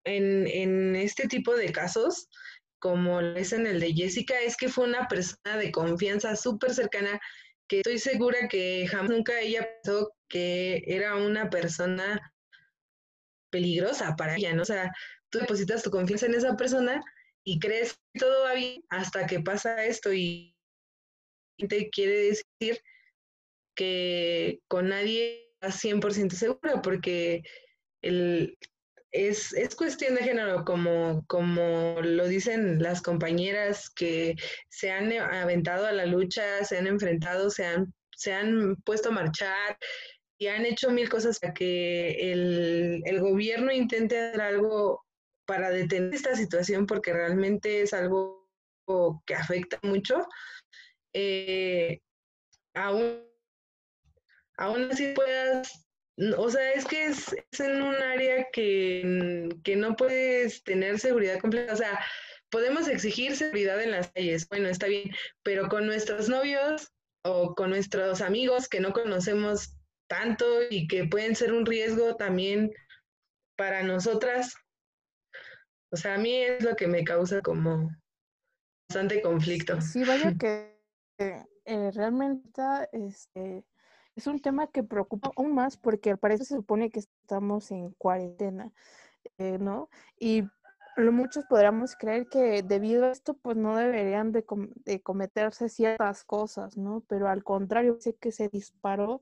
en, 0.05 0.47
en 0.47 0.95
este 0.95 1.27
tipo 1.27 1.57
de 1.57 1.73
casos, 1.73 2.29
como 2.79 3.19
es 3.21 3.53
en 3.53 3.67
el 3.67 3.79
de 3.79 3.93
Jessica, 3.93 4.39
es 4.41 4.57
que 4.57 4.69
fue 4.69 4.85
una 4.85 5.07
persona 5.07 5.57
de 5.57 5.71
confianza 5.71 6.35
súper 6.35 6.73
cercana 6.73 7.19
que 7.67 7.77
estoy 7.77 7.99
segura 7.99 8.47
que 8.49 8.87
jamás 8.87 9.09
nunca 9.09 9.39
ella 9.39 9.67
pensó 9.83 10.13
que 10.29 10.83
era 10.87 11.15
una 11.15 11.49
persona 11.49 12.33
peligrosa 13.49 14.15
para 14.15 14.35
ella, 14.35 14.53
¿no? 14.53 14.61
O 14.61 14.65
sea, 14.65 14.91
tú 15.29 15.39
depositas 15.39 15.83
tu 15.83 15.89
confianza 15.89 16.27
en 16.27 16.35
esa 16.35 16.55
persona 16.55 17.01
y 17.43 17.59
crees 17.59 17.97
que 18.13 18.19
todo 18.19 18.43
va 18.43 18.53
bien 18.53 18.83
hasta 18.89 19.25
que 19.25 19.39
pasa 19.39 19.85
esto 19.85 20.13
y 20.13 20.55
te 21.57 21.89
quiere 21.89 22.33
decir 22.59 22.81
que 23.75 24.59
con 24.67 24.89
nadie 24.89 25.53
estás 25.53 25.83
100% 25.83 26.31
segura 26.31 26.81
porque 26.81 27.43
el, 28.01 28.57
es, 29.11 29.53
es, 29.53 29.75
cuestión 29.75 30.15
de 30.15 30.23
género, 30.23 30.65
como, 30.65 31.23
como 31.27 32.01
lo 32.01 32.27
dicen 32.27 32.81
las 32.81 33.01
compañeras 33.01 33.89
que 33.89 34.35
se 34.69 34.91
han 34.91 35.11
aventado 35.13 35.87
a 35.87 35.91
la 35.91 36.05
lucha, 36.05 36.63
se 36.65 36.77
han 36.77 36.87
enfrentado, 36.87 37.49
se 37.49 37.65
han, 37.65 37.93
se 38.15 38.33
han 38.33 38.75
puesto 38.77 39.09
a 39.09 39.13
marchar 39.13 39.77
y 40.37 40.47
han 40.47 40.65
hecho 40.65 40.91
mil 40.91 41.09
cosas 41.09 41.39
para 41.39 41.53
que 41.53 42.31
el, 42.31 43.01
el 43.05 43.19
gobierno 43.21 43.71
intente 43.71 44.19
hacer 44.19 44.41
algo 44.41 45.03
para 45.45 45.69
detener 45.69 46.13
esta 46.13 46.35
situación, 46.35 46.85
porque 46.85 47.13
realmente 47.13 47.81
es 47.81 47.93
algo 47.93 48.47
que 49.25 49.35
afecta 49.35 49.79
mucho, 49.83 50.25
eh, 51.13 51.99
aún, 52.73 53.23
aún 54.57 54.89
así 54.91 55.13
puedas, 55.13 55.86
o 56.37 56.49
sea, 56.49 56.73
es 56.73 56.85
que 56.85 57.05
es, 57.05 57.35
en 57.59 57.81
un 57.81 57.95
área 57.95 58.47
que, 58.51 59.49
que, 59.63 59.75
no 59.75 59.95
puedes 59.95 60.63
tener 60.63 60.99
seguridad 60.99 61.39
completa, 61.39 61.73
o 61.73 61.77
sea, 61.77 61.99
podemos 62.49 62.87
exigir 62.87 63.35
seguridad 63.35 63.81
en 63.81 63.91
las 63.91 64.11
calles, 64.11 64.47
bueno, 64.49 64.67
está 64.67 64.87
bien, 64.87 65.11
pero 65.43 65.67
con 65.69 65.85
nuestros 65.85 66.29
novios 66.29 66.91
o 67.23 67.53
con 67.55 67.69
nuestros 67.69 68.21
amigos 68.21 68.67
que 68.67 68.79
no 68.79 68.93
conocemos 68.93 69.75
tanto 70.07 70.45
y 70.69 70.87
que 70.87 71.05
pueden 71.05 71.35
ser 71.35 71.53
un 71.53 71.65
riesgo 71.65 72.15
también 72.15 72.71
para 73.57 73.83
nosotras, 73.83 74.55
o 75.91 75.97
sea, 75.97 76.15
a 76.15 76.17
mí 76.17 76.35
es 76.35 76.63
lo 76.63 76.75
que 76.75 76.87
me 76.87 77.03
causa 77.03 77.41
como 77.41 77.89
bastante 78.89 79.21
conflicto. 79.21 79.79
Sí, 79.81 80.03
vaya 80.03 80.33
que 80.37 80.77
eh, 81.19 81.91
realmente 81.91 82.61
este, 82.91 83.63
es 84.17 84.25
un 84.27 84.39
tema 84.39 84.67
que 84.67 84.83
preocupa 84.83 85.31
aún 85.37 85.53
más 85.53 85.77
porque 85.77 86.09
al 86.09 86.17
parecer 86.17 86.47
se 86.47 86.55
supone 86.55 86.89
que 86.89 86.99
estamos 86.99 87.69
en 87.71 87.91
cuarentena, 87.91 88.73
eh, 89.37 89.59
¿no? 89.59 89.89
Y 90.19 90.43
muchos 91.11 91.45
podríamos 91.45 91.95
creer 91.95 92.27
que 92.27 92.63
debido 92.63 93.05
a 93.05 93.11
esto, 93.11 93.35
pues 93.35 93.55
no 93.55 93.77
deberían 93.77 94.31
de, 94.31 94.43
cometerse 95.03 95.69
ciertas 95.69 96.23
cosas, 96.23 96.75
¿no? 96.77 97.03
Pero 97.07 97.29
al 97.29 97.43
contrario, 97.43 97.97
sé 97.99 98.15
que 98.15 98.31
se 98.31 98.49
disparó 98.49 99.21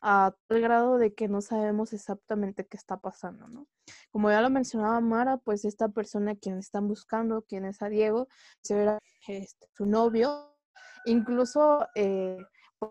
a 0.00 0.32
tal 0.46 0.60
grado 0.60 0.98
de 0.98 1.12
que 1.14 1.26
no 1.26 1.40
sabemos 1.40 1.92
exactamente 1.92 2.66
qué 2.66 2.76
está 2.76 2.98
pasando, 2.98 3.48
¿no? 3.48 3.66
Como 4.12 4.30
ya 4.30 4.40
lo 4.40 4.50
mencionaba 4.50 5.00
Mara, 5.00 5.38
pues 5.38 5.64
esta 5.64 5.88
persona 5.88 6.36
quien 6.36 6.58
están 6.58 6.86
buscando, 6.86 7.42
quien 7.42 7.64
es 7.64 7.82
a 7.82 7.88
Diego, 7.88 8.28
se 8.62 8.76
verá 8.76 9.00
este, 9.26 9.66
su 9.72 9.86
novio, 9.86 10.54
incluso... 11.04 11.88
Eh, 11.96 12.38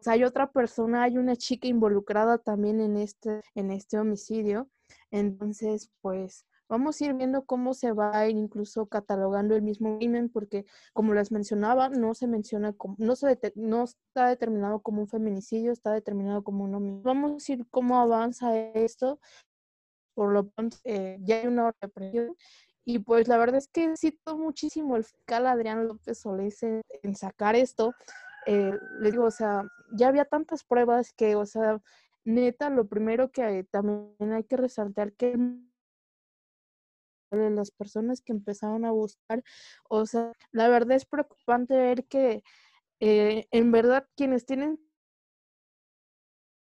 hay 0.06 0.24
otra 0.24 0.52
persona, 0.52 1.04
hay 1.04 1.18
una 1.18 1.36
chica 1.36 1.68
involucrada 1.68 2.38
también 2.38 2.82
en 2.82 2.98
este, 2.98 3.42
en 3.56 3.72
este 3.72 3.98
homicidio. 3.98 4.70
Entonces, 5.12 5.92
pues 6.02 6.46
vamos 6.68 7.00
a 7.00 7.06
ir 7.06 7.14
viendo 7.14 7.46
cómo 7.46 7.74
se 7.74 7.92
va 7.92 8.18
a 8.18 8.28
ir 8.28 8.36
incluso 8.38 8.88
catalogando 8.88 9.56
el 9.56 9.62
mismo 9.62 9.98
crimen, 9.98 10.30
porque 10.30 10.66
como 10.94 11.14
les 11.14 11.32
mencionaba, 11.32 11.90
no 11.90 12.14
se 12.14 12.28
menciona 12.28 12.76
no, 12.98 13.16
se 13.16 13.40
no 13.56 13.84
está 13.84 14.28
determinado 14.28 14.82
como 14.82 15.02
un 15.02 15.08
feminicidio, 15.08 15.72
está 15.72 15.92
determinado 15.92 16.44
como 16.44 16.64
un 16.64 16.76
homicidio. 16.76 17.04
Vamos 17.04 17.50
a 17.50 17.54
ir 17.54 17.66
cómo 17.70 18.00
avanza 18.00 18.58
esto. 18.58 19.20
Por 20.14 20.32
lo 20.32 20.50
pronto, 20.50 20.78
eh, 20.86 21.18
ya 21.22 21.38
hay 21.38 21.48
una 21.48 21.72
presión. 21.94 22.36
Y 22.88 23.00
pues 23.00 23.28
la 23.28 23.38
verdad 23.38 23.58
es 23.58 23.68
que 23.68 23.98
cito 23.98 24.38
muchísimo 24.38 24.96
el 24.96 25.04
fiscal 25.04 25.48
Adrián 25.48 25.88
López 25.88 26.20
Solís 26.20 26.62
en, 26.62 26.84
sacar 27.16 27.56
esto. 27.56 27.94
Eh, 28.46 28.74
les 29.00 29.12
digo, 29.12 29.26
o 29.26 29.32
sea, 29.32 29.64
ya 29.92 30.08
había 30.08 30.26
tantas 30.26 30.64
pruebas 30.64 31.14
que, 31.14 31.36
o 31.36 31.46
sea, 31.46 31.82
neta, 32.24 32.70
lo 32.70 32.88
primero 32.88 33.32
que 33.32 33.66
también 33.72 34.34
hay 34.34 34.44
que 34.44 34.58
resaltar 34.58 35.14
que 35.14 35.36
las 37.32 37.72
personas 37.72 38.22
que 38.22 38.32
empezaron 38.32 38.86
a 38.86 38.92
buscar. 38.92 39.44
O 39.90 40.06
sea, 40.06 40.34
la 40.52 40.70
verdad 40.70 40.96
es 40.96 41.06
preocupante 41.06 41.76
ver 41.76 42.06
que 42.06 42.44
eh, 43.00 43.48
en 43.52 43.72
verdad 43.72 44.08
quienes 44.16 44.46
tienen 44.46 44.80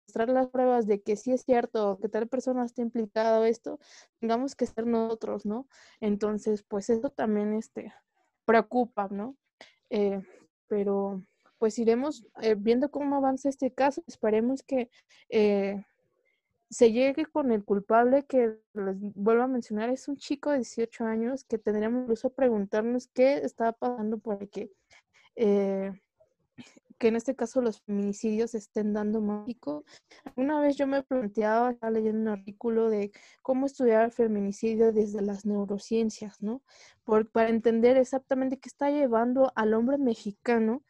mostrar 0.09 0.29
las 0.29 0.47
pruebas 0.47 0.87
de 0.87 1.03
que 1.03 1.15
sí 1.15 1.31
es 1.31 1.43
cierto, 1.43 1.99
que 2.01 2.09
tal 2.09 2.27
persona 2.27 2.65
está 2.65 2.81
implicada 2.81 3.47
esto, 3.47 3.77
tengamos 4.19 4.55
que 4.55 4.65
ser 4.65 4.87
nosotros, 4.87 5.45
¿no? 5.45 5.67
Entonces, 5.99 6.63
pues 6.63 6.89
eso 6.89 7.11
también 7.11 7.53
este, 7.53 7.93
preocupa, 8.43 9.07
¿no? 9.11 9.37
Eh, 9.91 10.19
pero 10.67 11.23
pues 11.59 11.77
iremos 11.77 12.25
eh, 12.41 12.55
viendo 12.57 12.89
cómo 12.89 13.17
avanza 13.17 13.49
este 13.49 13.71
caso. 13.71 14.03
Esperemos 14.07 14.63
que 14.63 14.89
se 16.69 16.91
llegue 16.91 17.25
con 17.25 17.51
el 17.51 17.63
culpable 17.63 18.25
que 18.25 18.59
les 18.73 18.95
vuelvo 19.15 19.43
a 19.43 19.47
mencionar, 19.47 19.89
es 19.89 20.07
un 20.07 20.17
chico 20.17 20.51
de 20.51 20.57
18 20.57 21.03
años 21.05 21.43
que 21.43 21.57
tendríamos 21.57 22.03
incluso 22.03 22.29
preguntarnos 22.29 23.07
qué 23.07 23.37
estaba 23.37 23.73
pasando 23.73 24.19
por 24.19 24.47
que, 24.49 24.71
eh, 25.35 25.91
que 26.99 27.07
en 27.07 27.15
este 27.15 27.35
caso 27.35 27.61
los 27.61 27.81
feminicidios 27.81 28.53
estén 28.53 28.93
dando 28.93 29.21
mágico. 29.21 29.85
Una 30.35 30.59
vez 30.59 30.75
yo 30.75 30.85
me 30.85 31.01
planteaba, 31.01 31.71
estaba 31.71 31.91
leyendo 31.91 32.19
un 32.19 32.27
artículo 32.27 32.89
de 32.89 33.11
cómo 33.41 33.65
estudiar 33.65 34.05
el 34.05 34.11
feminicidio 34.11 34.91
desde 34.91 35.21
las 35.21 35.45
neurociencias, 35.45 36.41
¿no? 36.41 36.61
Por, 37.05 37.31
para 37.31 37.49
entender 37.49 37.97
exactamente 37.97 38.59
qué 38.59 38.69
está 38.69 38.91
llevando 38.91 39.51
al 39.55 39.73
hombre 39.73 39.97
mexicano 39.97 40.83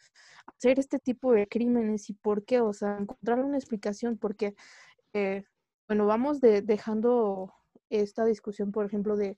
a 0.48 0.52
hacer 0.58 0.80
este 0.80 1.00
tipo 1.00 1.32
de 1.32 1.48
crímenes 1.48 2.10
y 2.10 2.14
por 2.14 2.44
qué, 2.44 2.60
o 2.60 2.74
sea, 2.74 2.98
encontrar 2.98 3.40
una 3.40 3.58
explicación, 3.58 4.18
porque 4.18 4.56
eh, 5.14 5.44
bueno, 5.88 6.08
vamos 6.08 6.42
de, 6.42 6.62
dejando 6.62 7.54
esta 7.90 8.26
discusión, 8.26 8.72
por 8.72 8.86
ejemplo, 8.86 9.16
de 9.16 9.38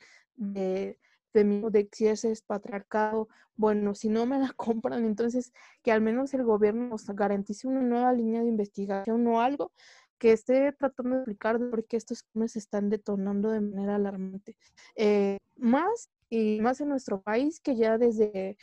feminismo, 1.31 1.69
de 1.69 1.89
es 1.91 2.41
patriarcado, 2.41 3.27
bueno, 3.55 3.95
si 3.95 4.09
no 4.09 4.25
me 4.25 4.39
la 4.39 4.53
compran, 4.55 5.05
entonces 5.05 5.53
que 5.83 5.91
al 5.91 6.01
menos 6.01 6.33
el 6.33 6.43
gobierno 6.43 6.87
nos 6.87 7.07
garantice 7.07 7.67
una 7.67 7.81
nueva 7.81 8.13
línea 8.13 8.41
de 8.41 8.47
investigación 8.47 9.25
o 9.27 9.41
algo 9.41 9.71
que 10.17 10.33
esté 10.33 10.71
tratando 10.73 11.15
de 11.15 11.21
explicar 11.21 11.57
por 11.57 11.85
qué 11.85 11.97
estos 11.97 12.23
crímenes 12.23 12.55
están 12.55 12.89
detonando 12.89 13.49
de 13.49 13.61
manera 13.61 13.95
alarmante. 13.95 14.55
Eh, 14.95 15.37
más 15.57 16.11
y 16.29 16.61
más 16.61 16.79
en 16.79 16.89
nuestro 16.89 17.21
país 17.21 17.59
que 17.59 17.75
ya 17.75 17.97
desde 17.97 18.57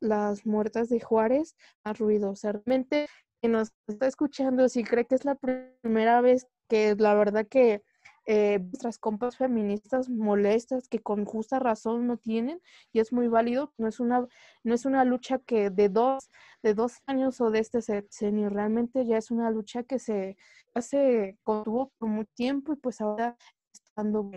las 0.00 0.44
muertas 0.44 0.88
de 0.88 1.00
Juárez 1.00 1.56
ha 1.84 1.92
ruido. 1.92 2.30
O 2.30 2.36
sea, 2.36 2.52
realmente 2.52 3.06
que 3.40 3.48
nos 3.48 3.72
está 3.86 4.08
escuchando, 4.08 4.68
si 4.68 4.82
cree 4.84 5.06
que 5.06 5.14
es 5.14 5.24
la 5.24 5.36
primera 5.36 6.20
vez 6.20 6.46
que 6.68 6.94
la 6.96 7.14
verdad 7.14 7.46
que 7.46 7.82
eh, 8.30 8.58
nuestras 8.58 8.98
compas 8.98 9.38
feministas 9.38 10.10
molestas 10.10 10.86
que 10.86 10.98
con 10.98 11.24
justa 11.24 11.58
razón 11.58 12.06
no 12.06 12.18
tienen 12.18 12.60
y 12.92 13.00
es 13.00 13.10
muy 13.10 13.26
válido, 13.26 13.72
no 13.78 13.88
es 13.88 14.00
una, 14.00 14.28
no 14.64 14.74
es 14.74 14.84
una 14.84 15.06
lucha 15.06 15.38
que 15.38 15.70
de 15.70 15.88
dos, 15.88 16.28
de 16.62 16.74
dos 16.74 16.98
años 17.06 17.40
o 17.40 17.50
de 17.50 17.60
este 17.60 17.80
sexenio, 17.80 18.50
realmente 18.50 19.06
ya 19.06 19.16
es 19.16 19.30
una 19.30 19.50
lucha 19.50 19.82
que 19.82 19.98
se 19.98 20.36
hace 20.74 21.38
contuvo 21.42 21.90
por 21.96 22.10
mucho 22.10 22.30
tiempo 22.34 22.74
y 22.74 22.76
pues 22.76 23.00
ahora 23.00 23.34
está 23.72 23.90
dando 23.96 24.30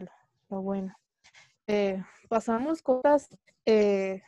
lo 0.48 0.62
bueno. 0.62 0.96
Eh, 1.68 2.02
pasamos 2.30 2.82
cosas, 2.82 3.28
eh, 3.66 4.22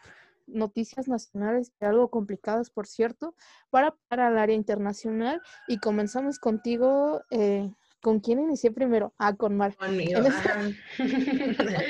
noticias 0.46 1.08
nacionales, 1.08 1.72
algo 1.80 2.10
complicadas, 2.10 2.70
por 2.70 2.86
cierto, 2.86 3.34
para, 3.70 3.96
para 4.10 4.28
el 4.28 4.38
área 4.38 4.58
internacional 4.58 5.42
y 5.70 5.78
comenzamos 5.78 6.38
contigo. 6.38 7.22
Eh, 7.32 7.72
¿Con 8.04 8.20
quién 8.20 8.40
inicié 8.42 8.70
primero? 8.70 9.14
Ah, 9.18 9.34
con 9.34 9.56
Mar. 9.56 9.78
En 9.80 10.26
esta... 10.26 10.60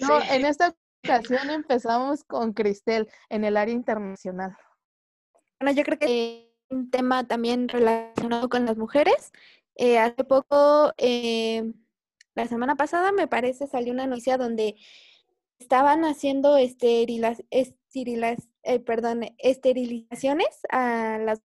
no, 0.00 0.22
en 0.30 0.44
esta 0.44 0.76
ocasión 1.02 1.48
empezamos 1.48 2.24
con 2.24 2.52
Cristel 2.52 3.08
en 3.30 3.42
el 3.42 3.56
área 3.56 3.74
internacional. 3.74 4.54
Bueno, 5.58 5.74
yo 5.74 5.82
creo 5.82 5.98
que 5.98 6.52
un 6.68 6.90
tema 6.90 7.26
también 7.26 7.70
relacionado 7.70 8.50
con 8.50 8.66
las 8.66 8.76
mujeres. 8.76 9.32
hace 9.98 10.24
poco 10.24 10.92
la 10.98 12.46
semana 12.46 12.76
pasada 12.76 13.10
me 13.12 13.26
parece 13.26 13.66
salió 13.66 13.94
una 13.94 14.06
noticia 14.06 14.36
donde 14.36 14.76
estaban 15.58 16.04
haciendo 16.04 16.58
esterilas, 16.58 17.42
esterilas, 17.48 18.46
eh, 18.62 18.78
perdón, 18.78 19.34
esterilizaciones 19.38 20.60
a 20.68 21.16
las 21.18 21.40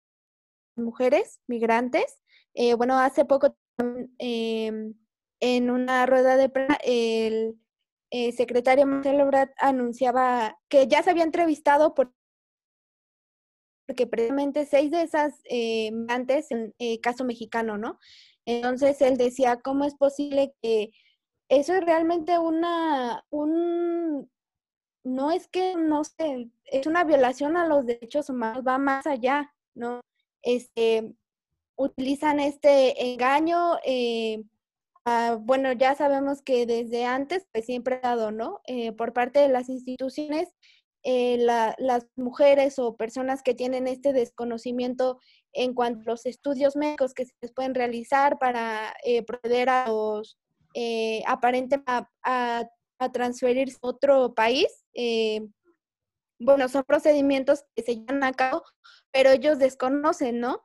mujeres 0.77 1.41
migrantes. 1.47 2.21
Eh, 2.53 2.73
bueno, 2.75 2.97
hace 2.97 3.25
poco 3.25 3.57
eh, 4.19 4.93
en 5.39 5.69
una 5.69 6.05
rueda 6.05 6.37
de 6.37 6.49
prensa 6.49 6.77
el 6.83 7.59
eh, 8.11 8.31
secretario 8.31 8.85
Marcelo 8.85 9.25
Brad 9.27 9.49
anunciaba 9.57 10.57
que 10.69 10.87
ya 10.87 11.03
se 11.03 11.11
había 11.11 11.23
entrevistado 11.23 11.93
por 11.93 12.13
porque 13.85 14.05
precisamente 14.05 14.65
seis 14.65 14.91
de 14.91 15.01
esas 15.03 15.39
eh, 15.45 15.91
migrantes 15.93 16.51
en 16.51 16.73
caso 17.01 17.23
mexicano, 17.23 17.77
¿no? 17.77 17.99
Entonces 18.45 19.01
él 19.01 19.15
decía, 19.15 19.61
¿cómo 19.61 19.85
es 19.85 19.95
posible 19.95 20.53
que 20.61 20.91
eso 21.49 21.73
es 21.73 21.85
realmente 21.85 22.37
una, 22.37 23.25
un, 23.29 24.29
no 25.03 25.31
es 25.31 25.47
que, 25.47 25.75
no 25.75 26.03
sé, 26.03 26.49
es 26.65 26.87
una 26.87 27.03
violación 27.03 27.55
a 27.57 27.67
los 27.67 27.85
derechos 27.85 28.29
humanos, 28.29 28.63
va 28.67 28.77
más 28.77 29.07
allá, 29.07 29.53
¿no? 29.73 30.01
Este, 30.41 31.13
utilizan 31.77 32.39
este 32.39 33.11
engaño, 33.13 33.77
eh, 33.85 34.43
bueno, 35.39 35.71
ya 35.71 35.95
sabemos 35.95 36.41
que 36.41 36.65
desde 36.65 37.05
antes, 37.05 37.47
pues 37.53 37.65
siempre 37.65 37.95
ha 37.95 38.15
dado, 38.15 38.31
¿no? 38.31 38.59
Eh, 38.65 38.91
por 38.91 39.13
parte 39.13 39.39
de 39.39 39.47
las 39.47 39.69
instituciones, 39.69 40.49
eh, 41.09 41.37
las 41.37 42.05
mujeres 42.17 42.79
o 42.79 42.97
personas 42.97 43.41
que 43.41 43.53
tienen 43.53 43.87
este 43.87 44.11
desconocimiento 44.11 45.21
en 45.53 45.73
cuanto 45.73 46.01
a 46.01 46.11
los 46.11 46.25
estudios 46.25 46.75
médicos 46.75 47.13
que 47.13 47.23
se 47.25 47.53
pueden 47.55 47.75
realizar 47.75 48.37
para 48.39 48.93
eh, 49.05 49.23
proceder 49.23 49.69
a 49.69 49.87
los 49.87 50.37
eh, 50.73 51.23
aparentemente 51.25 51.89
a, 52.23 52.69
transferirse 53.13 53.77
a 53.81 53.87
otro 53.87 54.33
país. 54.33 54.67
Bueno, 56.39 56.67
son 56.67 56.83
procedimientos 56.83 57.63
que 57.73 57.83
se 57.83 57.95
llevan 57.95 58.23
a 58.23 58.33
cabo, 58.33 58.63
pero 59.09 59.29
ellos 59.29 59.59
desconocen, 59.59 60.41
¿no? 60.41 60.61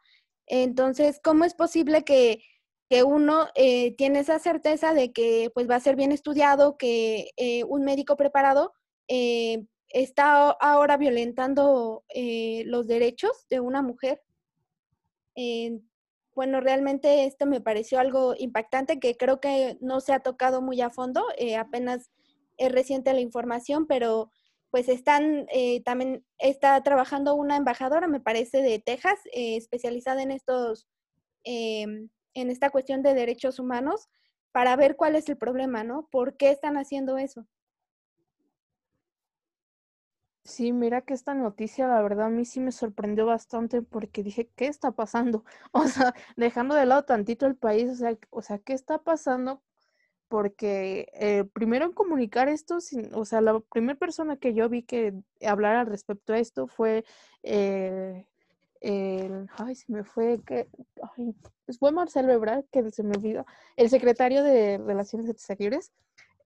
Entonces, 0.54 1.18
¿cómo 1.24 1.44
es 1.44 1.54
posible 1.54 2.04
que, 2.04 2.42
que 2.90 3.02
uno 3.04 3.48
eh, 3.54 3.96
tiene 3.96 4.18
esa 4.18 4.38
certeza 4.38 4.92
de 4.92 5.12
que 5.12 5.50
pues 5.54 5.68
va 5.68 5.76
a 5.76 5.80
ser 5.80 5.96
bien 5.96 6.12
estudiado, 6.12 6.76
que 6.76 7.30
un 7.66 7.84
médico 7.84 8.16
preparado 8.16 8.74
está 9.08 10.50
ahora 10.50 10.96
violentando 10.98 12.04
los 12.66 12.86
derechos 12.86 13.46
de 13.48 13.60
una 13.60 13.80
mujer? 13.82 14.20
bueno, 16.34 16.60
realmente 16.60 17.26
esto 17.26 17.46
me 17.46 17.60
pareció 17.60 18.00
algo 18.00 18.34
impactante 18.38 18.98
que 18.98 19.16
creo 19.16 19.40
que 19.40 19.76
no 19.80 20.00
se 20.00 20.12
ha 20.12 20.20
tocado 20.20 20.62
muy 20.62 20.80
a 20.80 20.90
fondo, 20.90 21.24
eh, 21.36 21.56
apenas 21.56 22.10
es 22.56 22.72
reciente 22.72 23.12
la 23.12 23.20
información, 23.20 23.86
pero 23.86 24.30
pues 24.72 24.88
están, 24.88 25.46
eh, 25.52 25.82
también 25.84 26.24
está 26.38 26.82
trabajando 26.82 27.34
una 27.34 27.56
embajadora, 27.58 28.08
me 28.08 28.20
parece, 28.20 28.62
de 28.62 28.78
Texas, 28.78 29.20
eh, 29.34 29.56
especializada 29.56 30.22
en 30.22 30.30
estos, 30.30 30.88
em, 31.44 32.08
en 32.32 32.50
esta 32.50 32.70
cuestión 32.70 33.02
de 33.02 33.12
derechos 33.12 33.58
humanos, 33.58 34.08
para 34.50 34.74
ver 34.76 34.96
cuál 34.96 35.14
es 35.14 35.28
el 35.28 35.36
problema, 35.36 35.84
¿no? 35.84 36.08
¿Por 36.10 36.38
qué 36.38 36.50
están 36.50 36.78
haciendo 36.78 37.18
eso? 37.18 37.46
Sí, 40.44 40.72
mira 40.72 41.02
que 41.02 41.12
esta 41.12 41.34
noticia, 41.34 41.86
la 41.86 42.00
verdad, 42.00 42.26
a 42.26 42.30
mí 42.30 42.46
sí 42.46 42.58
me 42.58 42.72
sorprendió 42.72 43.26
bastante 43.26 43.82
porque 43.82 44.22
dije, 44.22 44.48
¿qué 44.56 44.68
está 44.68 44.92
pasando? 44.92 45.44
O 45.72 45.86
sea, 45.86 46.14
dejando 46.36 46.74
de 46.74 46.86
lado 46.86 47.04
tantito 47.04 47.44
el 47.46 47.56
país, 47.56 47.90
o 47.90 47.94
sea, 47.94 48.18
o 48.30 48.40
sea 48.42 48.58
¿qué 48.58 48.72
está 48.72 49.02
pasando? 49.02 49.62
Porque 50.32 51.08
eh, 51.12 51.44
primero 51.52 51.84
en 51.84 51.92
comunicar 51.92 52.48
esto, 52.48 52.78
o 53.12 53.24
sea, 53.26 53.42
la 53.42 53.60
primera 53.60 53.98
persona 53.98 54.38
que 54.38 54.54
yo 54.54 54.66
vi 54.70 54.82
que 54.82 55.12
hablara 55.46 55.82
al 55.82 55.88
respecto 55.88 56.32
a 56.32 56.38
esto 56.38 56.66
fue 56.68 57.04
eh, 57.42 58.24
el, 58.80 59.46
ay, 59.58 59.74
se 59.74 59.92
me 59.92 60.04
fue, 60.04 60.40
que, 60.46 60.68
ay, 61.02 61.34
pues 61.66 61.78
fue 61.78 61.92
Marcelo 61.92 62.32
Ebrard, 62.32 62.64
que 62.72 62.90
se 62.92 63.02
me 63.02 63.14
olvidó, 63.14 63.44
el 63.76 63.90
secretario 63.90 64.42
de 64.42 64.78
Relaciones 64.78 65.28
Exteriores, 65.28 65.92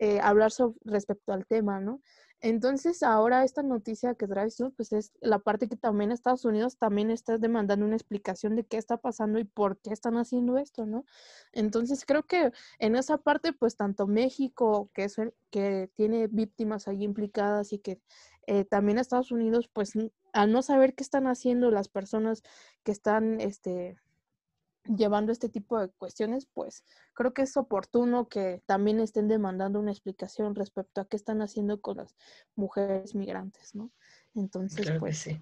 eh, 0.00 0.18
hablar 0.18 0.50
sobre, 0.50 0.76
respecto 0.84 1.32
al 1.32 1.46
tema, 1.46 1.78
¿no? 1.78 2.00
Entonces, 2.40 3.02
ahora 3.02 3.44
esta 3.44 3.62
noticia 3.62 4.14
que 4.14 4.26
traes 4.28 4.56
tú, 4.56 4.72
pues 4.74 4.92
es 4.92 5.12
la 5.20 5.38
parte 5.38 5.68
que 5.68 5.76
también 5.76 6.12
Estados 6.12 6.44
Unidos 6.44 6.76
también 6.76 7.10
está 7.10 7.38
demandando 7.38 7.86
una 7.86 7.96
explicación 7.96 8.56
de 8.56 8.64
qué 8.64 8.76
está 8.76 8.98
pasando 8.98 9.38
y 9.38 9.44
por 9.44 9.78
qué 9.78 9.90
están 9.92 10.16
haciendo 10.18 10.58
esto, 10.58 10.84
¿no? 10.84 11.06
Entonces, 11.52 12.04
creo 12.04 12.24
que 12.24 12.52
en 12.78 12.96
esa 12.96 13.18
parte, 13.18 13.52
pues 13.52 13.76
tanto 13.76 14.06
México, 14.06 14.90
que, 14.92 15.04
es 15.04 15.16
que 15.50 15.90
tiene 15.94 16.26
víctimas 16.26 16.88
ahí 16.88 17.02
implicadas 17.04 17.72
y 17.72 17.78
que 17.78 18.00
eh, 18.46 18.64
también 18.64 18.98
Estados 18.98 19.32
Unidos, 19.32 19.68
pues 19.72 19.92
al 20.32 20.52
no 20.52 20.62
saber 20.62 20.94
qué 20.94 21.02
están 21.02 21.26
haciendo 21.26 21.70
las 21.70 21.88
personas 21.88 22.42
que 22.84 22.92
están, 22.92 23.40
este, 23.40 23.96
llevando 24.88 25.32
este 25.32 25.48
tipo 25.48 25.78
de 25.80 25.88
cuestiones, 25.88 26.46
pues 26.52 26.84
creo 27.14 27.32
que 27.32 27.42
es 27.42 27.56
oportuno 27.56 28.28
que 28.28 28.62
también 28.66 29.00
estén 29.00 29.28
demandando 29.28 29.80
una 29.80 29.92
explicación 29.92 30.54
respecto 30.54 31.00
a 31.00 31.08
qué 31.08 31.16
están 31.16 31.42
haciendo 31.42 31.80
con 31.80 31.98
las 31.98 32.14
mujeres 32.54 33.14
migrantes, 33.14 33.74
¿no? 33.74 33.90
Entonces, 34.34 34.90
pues, 34.98 35.18
sí. 35.18 35.40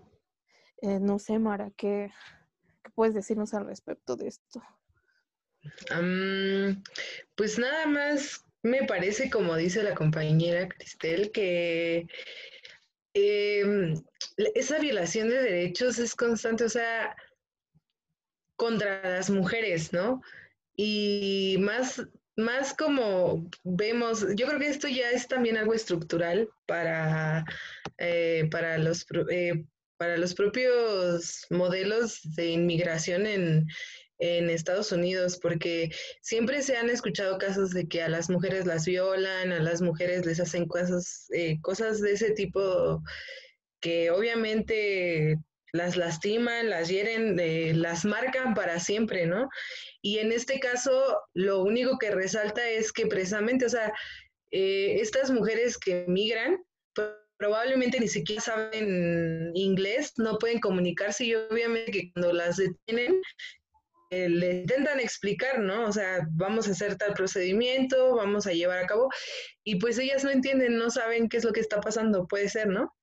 Eh, 0.82 1.00
no 1.00 1.18
sé, 1.18 1.38
Mara, 1.38 1.70
¿qué, 1.76 2.10
puedes 2.94 3.14
decirnos 3.14 3.54
al 3.54 3.66
respecto 3.66 4.16
de 4.16 4.28
esto? 4.28 4.62
pues 7.36 7.58
nada 7.58 7.86
más 7.86 8.44
me 8.62 8.84
parece, 8.84 9.30
como 9.30 9.56
dice 9.56 9.82
la 9.82 9.94
compañera 9.94 10.68
Cristel, 10.68 11.32
que 11.32 12.06
em, 13.14 13.94
esa 14.54 14.78
violación 14.78 15.30
de 15.30 15.42
derechos 15.42 15.98
es 15.98 16.14
constante, 16.14 16.64
o 16.64 16.68
sea, 16.68 17.16
contra 18.64 19.02
las 19.02 19.28
mujeres, 19.28 19.92
¿no? 19.92 20.22
Y 20.74 21.58
más, 21.60 22.02
más 22.34 22.72
como 22.72 23.46
vemos, 23.62 24.24
yo 24.36 24.46
creo 24.46 24.58
que 24.58 24.70
esto 24.70 24.88
ya 24.88 25.10
es 25.10 25.28
también 25.28 25.58
algo 25.58 25.74
estructural 25.74 26.48
para, 26.64 27.44
eh, 27.98 28.48
para, 28.50 28.78
los, 28.78 29.04
eh, 29.30 29.66
para 29.98 30.16
los 30.16 30.32
propios 30.34 31.44
modelos 31.50 32.20
de 32.36 32.52
inmigración 32.52 33.26
en, 33.26 33.66
en 34.16 34.48
Estados 34.48 34.92
Unidos, 34.92 35.38
porque 35.42 35.90
siempre 36.22 36.62
se 36.62 36.78
han 36.78 36.88
escuchado 36.88 37.36
casos 37.36 37.72
de 37.72 37.86
que 37.86 38.02
a 38.02 38.08
las 38.08 38.30
mujeres 38.30 38.64
las 38.64 38.86
violan, 38.86 39.52
a 39.52 39.60
las 39.60 39.82
mujeres 39.82 40.24
les 40.24 40.40
hacen 40.40 40.66
cosas, 40.66 41.26
eh, 41.34 41.58
cosas 41.60 42.00
de 42.00 42.12
ese 42.12 42.30
tipo 42.30 43.02
que 43.80 44.10
obviamente 44.10 45.38
las 45.74 45.96
lastiman, 45.96 46.70
las 46.70 46.88
hieren, 46.88 47.36
eh, 47.40 47.72
las 47.74 48.04
marcan 48.04 48.54
para 48.54 48.78
siempre, 48.78 49.26
¿no? 49.26 49.48
Y 50.02 50.18
en 50.18 50.30
este 50.30 50.60
caso, 50.60 51.18
lo 51.34 51.62
único 51.62 51.98
que 51.98 52.12
resalta 52.12 52.68
es 52.68 52.92
que 52.92 53.08
precisamente, 53.08 53.66
o 53.66 53.68
sea, 53.68 53.92
eh, 54.52 54.98
estas 55.00 55.32
mujeres 55.32 55.76
que 55.76 56.04
migran, 56.06 56.64
probablemente 57.38 57.98
ni 57.98 58.06
siquiera 58.06 58.40
saben 58.40 59.50
inglés, 59.54 60.12
no 60.16 60.38
pueden 60.38 60.60
comunicarse 60.60 61.24
y 61.24 61.34
obviamente 61.34 61.90
que 61.90 62.12
cuando 62.12 62.32
las 62.32 62.56
detienen, 62.56 63.20
le 64.10 64.60
intentan 64.60 65.00
explicar, 65.00 65.58
¿no? 65.58 65.88
O 65.88 65.92
sea, 65.92 66.24
vamos 66.30 66.68
a 66.68 66.70
hacer 66.70 66.96
tal 66.96 67.14
procedimiento, 67.14 68.14
vamos 68.14 68.46
a 68.46 68.52
llevar 68.52 68.84
a 68.84 68.86
cabo, 68.86 69.08
y 69.64 69.80
pues 69.80 69.98
ellas 69.98 70.22
no 70.22 70.30
entienden, 70.30 70.78
no 70.78 70.88
saben 70.88 71.28
qué 71.28 71.38
es 71.38 71.44
lo 71.44 71.52
que 71.52 71.58
está 71.58 71.80
pasando, 71.80 72.28
puede 72.28 72.48
ser, 72.48 72.68
¿no? 72.68 72.94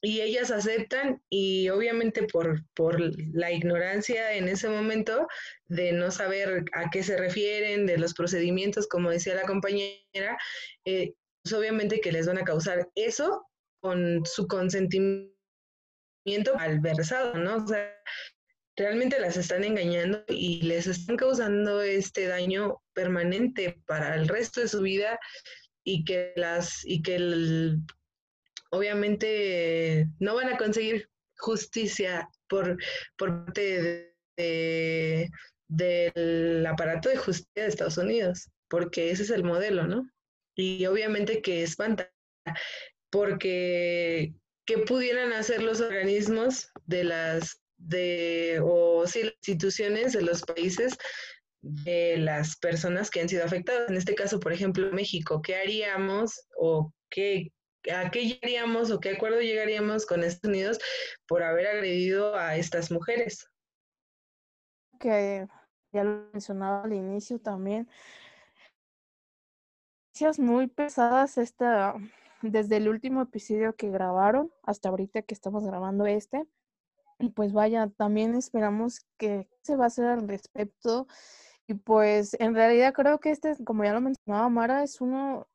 Y 0.00 0.20
ellas 0.20 0.50
aceptan 0.50 1.22
y 1.28 1.68
obviamente 1.68 2.24
por, 2.24 2.64
por 2.74 3.00
la 3.34 3.50
ignorancia 3.52 4.34
en 4.34 4.48
ese 4.48 4.68
momento 4.68 5.26
de 5.66 5.92
no 5.92 6.10
saber 6.10 6.64
a 6.72 6.90
qué 6.90 7.02
se 7.02 7.16
refieren, 7.16 7.86
de 7.86 7.98
los 7.98 8.14
procedimientos, 8.14 8.86
como 8.88 9.10
decía 9.10 9.34
la 9.34 9.42
compañera, 9.42 10.38
eh, 10.84 11.14
pues 11.42 11.52
obviamente 11.54 12.00
que 12.00 12.12
les 12.12 12.26
van 12.26 12.38
a 12.38 12.44
causar 12.44 12.88
eso 12.94 13.46
con 13.80 14.24
su 14.24 14.46
consentimiento 14.46 15.32
versado, 16.80 17.34
¿no? 17.34 17.56
O 17.56 17.66
sea, 17.66 17.92
realmente 18.76 19.18
las 19.18 19.36
están 19.36 19.64
engañando 19.64 20.24
y 20.28 20.62
les 20.62 20.86
están 20.86 21.16
causando 21.16 21.82
este 21.82 22.26
daño 22.26 22.80
permanente 22.94 23.82
para 23.86 24.14
el 24.14 24.28
resto 24.28 24.60
de 24.60 24.68
su 24.68 24.80
vida 24.82 25.18
y 25.84 26.04
que 26.04 26.32
las 26.36 26.84
y 26.84 27.02
que 27.02 27.18
obviamente 28.72 30.08
no 30.18 30.34
van 30.34 30.48
a 30.48 30.56
conseguir 30.56 31.08
justicia 31.38 32.28
por, 32.48 32.76
parte 33.16 34.14
del 35.68 36.66
aparato 36.66 37.08
de 37.08 37.16
justicia 37.16 37.62
de 37.62 37.68
Estados 37.68 37.98
Unidos, 37.98 38.48
porque 38.68 39.10
ese 39.10 39.22
es 39.24 39.30
el 39.30 39.44
modelo, 39.44 39.86
¿no? 39.86 40.08
Y 40.54 40.84
obviamente 40.86 41.42
que 41.42 41.62
espanta, 41.62 42.10
porque 43.10 44.34
¿qué 44.66 44.78
pudieran 44.78 45.32
hacer 45.32 45.62
los 45.62 45.80
organismos 45.80 46.68
de 46.86 47.04
las 47.04 47.58
de, 47.76 48.60
o 48.62 49.06
sí, 49.06 49.24
las 49.24 49.34
instituciones 49.34 50.12
de 50.12 50.22
los 50.22 50.42
países 50.42 50.96
de 51.62 52.16
las 52.18 52.56
personas 52.56 53.10
que 53.10 53.20
han 53.20 53.28
sido 53.28 53.44
afectadas. 53.44 53.88
En 53.88 53.96
este 53.96 54.14
caso, 54.14 54.40
por 54.40 54.52
ejemplo, 54.52 54.90
México, 54.92 55.42
¿qué 55.42 55.56
haríamos 55.56 56.46
o 56.56 56.92
qué, 57.10 57.50
a 57.90 58.10
qué 58.10 58.26
llegaríamos 58.26 58.90
o 58.90 59.00
qué 59.00 59.10
acuerdo 59.10 59.40
llegaríamos 59.40 60.06
con 60.06 60.22
Estados 60.22 60.50
Unidos 60.54 60.78
por 61.26 61.42
haber 61.42 61.66
agredido 61.66 62.36
a 62.36 62.56
estas 62.56 62.90
mujeres? 62.90 63.48
Que 65.00 65.46
ya 65.92 66.04
lo 66.04 66.28
mencionaba 66.32 66.82
al 66.82 66.92
inicio 66.92 67.38
también. 67.40 67.88
Muy 70.38 70.68
pesadas 70.68 71.36
esta, 71.36 71.94
desde 72.42 72.76
el 72.76 72.88
último 72.88 73.22
episodio 73.22 73.74
que 73.74 73.90
grabaron 73.90 74.52
hasta 74.62 74.88
ahorita 74.88 75.22
que 75.22 75.34
estamos 75.34 75.64
grabando 75.64 76.06
este. 76.06 76.46
Y 77.18 77.30
pues 77.30 77.52
vaya, 77.52 77.88
también 77.96 78.34
esperamos 78.36 79.00
que 79.16 79.48
se 79.62 79.74
va 79.74 79.84
a 79.84 79.86
hacer 79.88 80.04
al 80.06 80.28
respecto. 80.28 81.08
Y 81.66 81.74
pues 81.74 82.36
en 82.38 82.54
realidad 82.54 82.92
creo 82.92 83.18
que 83.18 83.30
este, 83.30 83.56
como 83.64 83.84
ya 83.84 83.92
lo 83.92 84.00
mencionaba 84.00 84.48
Mara, 84.48 84.82
es 84.84 85.00
uno 85.00 85.48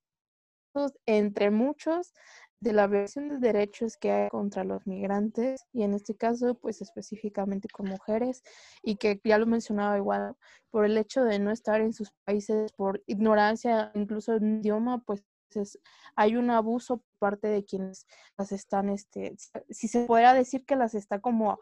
entre 1.05 1.51
muchos 1.51 2.13
de 2.59 2.73
la 2.73 2.87
versión 2.87 3.29
de 3.29 3.37
derechos 3.37 3.97
que 3.97 4.11
hay 4.11 4.29
contra 4.29 4.63
los 4.63 4.87
migrantes 4.87 5.65
y 5.73 5.83
en 5.83 5.93
este 5.93 6.15
caso 6.15 6.55
pues 6.55 6.81
específicamente 6.81 7.67
con 7.69 7.87
mujeres 7.87 8.41
y 8.81 8.95
que 8.95 9.21
ya 9.23 9.37
lo 9.37 9.45
mencionaba 9.45 9.97
igual 9.97 10.35
por 10.71 10.85
el 10.85 10.97
hecho 10.97 11.23
de 11.23 11.37
no 11.37 11.51
estar 11.51 11.81
en 11.81 11.93
sus 11.93 12.11
países 12.25 12.71
por 12.73 13.03
ignorancia 13.05 13.91
incluso 13.93 14.33
en 14.35 14.59
idioma 14.59 15.03
pues 15.05 15.23
hay 16.15 16.35
un 16.35 16.49
abuso 16.49 16.97
por 16.97 17.05
parte 17.19 17.47
de 17.47 17.65
quienes 17.65 18.05
las 18.37 18.51
están, 18.51 18.89
este, 18.89 19.35
si 19.69 19.87
se 19.87 20.05
pudiera 20.05 20.33
decir 20.33 20.65
que 20.65 20.75
las 20.75 20.93
está 20.93 21.19
como 21.19 21.59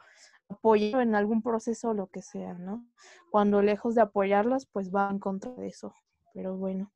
apoyando 0.50 1.02
en 1.02 1.16
algún 1.16 1.42
proceso 1.42 1.90
o 1.90 1.94
lo 1.94 2.08
que 2.08 2.22
sea, 2.22 2.54
¿no? 2.54 2.86
Cuando 3.32 3.62
lejos 3.62 3.96
de 3.96 4.02
apoyarlas, 4.02 4.68
pues 4.68 4.92
va 4.94 5.10
en 5.10 5.20
contra 5.20 5.52
de 5.54 5.68
eso. 5.68 5.94
Pero 6.34 6.58
bueno, 6.58 6.92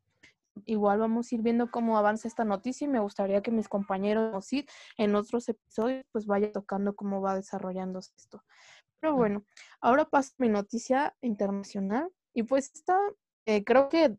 igual 0.66 1.00
vamos 1.00 1.32
a 1.32 1.36
ir 1.36 1.42
viendo 1.42 1.72
cómo 1.72 1.98
avanza 1.98 2.28
esta 2.28 2.44
noticia 2.46 2.86
y 2.86 2.90
me 2.90 3.00
gustaría 3.00 3.42
que 3.42 3.52
mis 3.52 3.68
compañeros 3.68 4.50
en 4.98 5.16
otros 5.16 5.50
episodios 5.50 6.04
pues 6.12 6.26
vaya 6.26 6.52
tocando 6.52 6.96
cómo 6.96 7.22
va 7.22 7.36
desarrollándose 7.36 8.12
esto. 8.18 8.44
Pero 9.00 9.16
bueno, 9.16 9.46
ahora 9.82 10.06
paso 10.06 10.32
a 10.38 10.44
mi 10.44 10.50
noticia 10.50 11.16
internacional 11.22 12.12
y 12.34 12.44
pues 12.44 12.72
esta 12.74 12.98
eh, 13.46 13.64
creo 13.64 13.90
que 13.90 14.18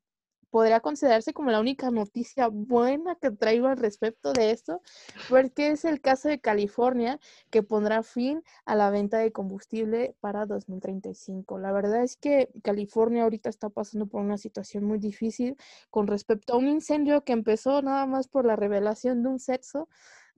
podría 0.51 0.81
considerarse 0.81 1.33
como 1.33 1.51
la 1.51 1.61
única 1.61 1.91
noticia 1.91 2.49
buena 2.49 3.15
que 3.17 3.31
traigo 3.31 3.69
al 3.69 3.77
respecto 3.77 4.33
de 4.33 4.51
esto, 4.51 4.83
porque 5.29 5.71
es 5.71 5.85
el 5.85 6.01
caso 6.01 6.29
de 6.29 6.41
California 6.41 7.19
que 7.51 7.63
pondrá 7.63 8.03
fin 8.03 8.43
a 8.65 8.75
la 8.75 8.91
venta 8.91 9.19
de 9.19 9.33
combustible 9.33 10.17
para 10.21 10.47
2035. 10.47 11.59
La 11.59 11.73
verdad 11.73 12.03
es 12.03 12.17
que 12.17 12.51
California 12.63 13.25
ahorita 13.25 13.49
está 13.49 13.69
pasando 13.69 14.07
por 14.07 14.21
una 14.21 14.39
situación 14.39 14.85
muy 14.85 14.99
difícil 14.99 15.57
con 15.91 16.07
respecto 16.07 16.55
a 16.55 16.57
un 16.57 16.69
incendio 16.69 17.25
que 17.25 17.33
empezó 17.33 17.83
nada 17.83 18.07
más 18.07 18.29
por 18.29 18.45
la 18.45 18.57
revelación 18.57 19.23
de 19.23 19.29
un 19.29 19.39
sexo 19.39 19.89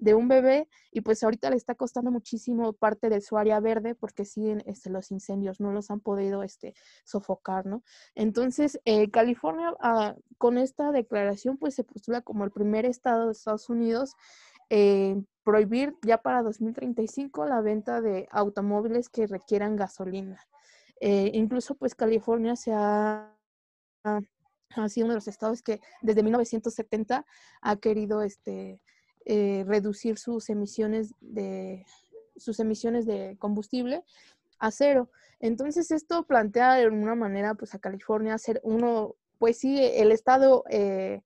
de 0.02 0.14
un 0.14 0.26
bebé 0.26 0.68
y 0.90 1.02
pues 1.02 1.22
ahorita 1.22 1.48
le 1.48 1.56
está 1.56 1.76
costando 1.76 2.10
muchísimo 2.10 2.72
parte 2.72 3.08
de 3.08 3.20
su 3.20 3.38
área 3.38 3.60
verde 3.60 3.94
porque 3.94 4.24
siguen 4.24 4.60
este, 4.66 4.90
los 4.90 5.12
incendios, 5.12 5.60
no 5.60 5.70
los 5.70 5.92
han 5.92 6.00
podido 6.00 6.42
este, 6.42 6.74
sofocar, 7.04 7.66
¿no? 7.66 7.84
Entonces, 8.16 8.80
eh, 8.84 9.12
California 9.12 9.72
ah, 9.78 10.16
con 10.38 10.58
esta 10.58 10.90
declaración 10.90 11.56
pues 11.56 11.76
se 11.76 11.84
postula 11.84 12.20
como 12.20 12.44
el 12.44 12.50
primer 12.50 12.84
estado 12.84 13.26
de 13.26 13.32
Estados 13.32 13.68
Unidos 13.70 14.16
eh, 14.70 15.22
prohibir 15.44 15.94
ya 16.04 16.18
para 16.18 16.42
2035 16.42 17.46
la 17.46 17.60
venta 17.60 18.00
de 18.00 18.26
automóviles 18.32 19.08
que 19.08 19.28
requieran 19.28 19.76
gasolina. 19.76 20.40
Eh, 21.00 21.30
incluso 21.34 21.76
pues 21.76 21.94
California 21.94 22.56
se 22.56 22.72
ha, 22.72 23.32
ha 24.02 24.88
sido 24.88 25.04
uno 25.06 25.12
de 25.12 25.18
los 25.18 25.28
estados 25.28 25.62
que 25.62 25.80
desde 26.00 26.24
1970 26.24 27.24
ha 27.60 27.76
querido 27.76 28.22
este 28.22 28.80
eh, 29.26 29.64
reducir 29.66 30.18
sus 30.18 30.48
emisiones 30.50 31.14
de 31.20 31.84
sus 32.36 32.58
emisiones 32.60 33.06
de 33.06 33.36
combustible 33.38 34.04
a 34.58 34.70
cero. 34.70 35.10
Entonces 35.40 35.90
esto 35.90 36.26
plantea 36.26 36.74
de 36.74 36.88
una 36.88 37.14
manera 37.14 37.54
pues 37.54 37.74
a 37.74 37.78
California 37.78 38.38
ser 38.38 38.60
uno, 38.64 39.16
pues 39.38 39.58
sí, 39.58 39.78
el 39.80 40.12
estado 40.12 40.64
eh, 40.70 41.22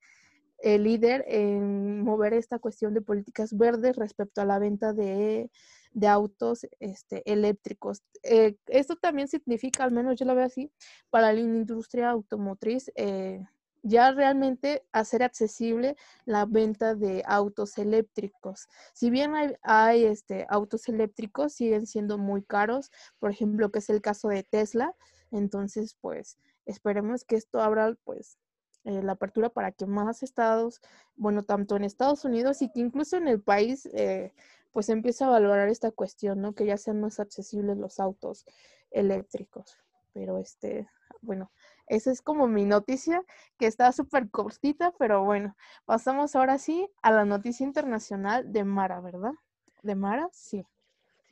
el 0.58 0.84
líder 0.84 1.24
en 1.28 2.02
mover 2.02 2.32
esta 2.32 2.58
cuestión 2.58 2.94
de 2.94 3.02
políticas 3.02 3.56
verdes 3.56 3.96
respecto 3.96 4.40
a 4.40 4.44
la 4.44 4.58
venta 4.58 4.92
de, 4.92 5.50
de 5.92 6.06
autos 6.08 6.66
este, 6.80 7.22
eléctricos. 7.30 8.02
Eh, 8.22 8.56
esto 8.66 8.96
también 8.96 9.28
significa, 9.28 9.84
al 9.84 9.92
menos 9.92 10.18
yo 10.18 10.24
lo 10.24 10.34
veo 10.34 10.46
así, 10.46 10.70
para 11.10 11.32
la 11.32 11.40
industria 11.40 12.10
automotriz, 12.10 12.90
eh, 12.96 13.44
ya 13.86 14.10
realmente 14.10 14.84
hacer 14.90 15.22
accesible 15.22 15.96
la 16.24 16.44
venta 16.44 16.94
de 16.94 17.22
autos 17.26 17.78
eléctricos. 17.78 18.66
Si 18.92 19.10
bien 19.10 19.32
hay, 19.62 20.04
este, 20.04 20.44
autos 20.48 20.88
eléctricos, 20.88 21.52
siguen 21.52 21.86
siendo 21.86 22.18
muy 22.18 22.42
caros, 22.42 22.90
por 23.20 23.30
ejemplo, 23.30 23.70
que 23.70 23.78
es 23.78 23.88
el 23.88 24.00
caso 24.00 24.28
de 24.28 24.42
Tesla. 24.42 24.94
Entonces, 25.30 25.96
pues 26.00 26.38
esperemos 26.64 27.24
que 27.24 27.36
esto 27.36 27.60
abra 27.60 27.94
pues 28.02 28.38
eh, 28.84 29.02
la 29.02 29.12
apertura 29.12 29.50
para 29.50 29.70
que 29.70 29.86
más 29.86 30.24
estados, 30.24 30.80
bueno, 31.14 31.44
tanto 31.44 31.76
en 31.76 31.84
Estados 31.84 32.24
Unidos 32.24 32.62
y 32.62 32.72
que 32.72 32.80
incluso 32.80 33.16
en 33.16 33.28
el 33.28 33.40
país, 33.40 33.86
eh, 33.94 34.32
pues 34.72 34.88
empiece 34.88 35.22
a 35.24 35.28
valorar 35.28 35.68
esta 35.68 35.92
cuestión, 35.92 36.40
¿no? 36.42 36.54
Que 36.54 36.66
ya 36.66 36.76
sean 36.76 37.00
más 37.00 37.20
accesibles 37.20 37.78
los 37.78 38.00
autos 38.00 38.44
eléctricos. 38.90 39.78
Pero 40.12 40.38
este, 40.38 40.88
bueno, 41.20 41.52
esa 41.86 42.10
es 42.10 42.22
como 42.22 42.48
mi 42.48 42.64
noticia, 42.64 43.22
que 43.58 43.66
está 43.66 43.92
súper 43.92 44.30
cortita, 44.30 44.92
pero 44.98 45.24
bueno, 45.24 45.56
pasamos 45.84 46.34
ahora 46.34 46.58
sí 46.58 46.88
a 47.02 47.12
la 47.12 47.24
noticia 47.24 47.64
internacional 47.64 48.52
de 48.52 48.64
Mara, 48.64 49.00
¿verdad? 49.00 49.32
¿De 49.82 49.94
Mara? 49.94 50.28
Sí. 50.32 50.66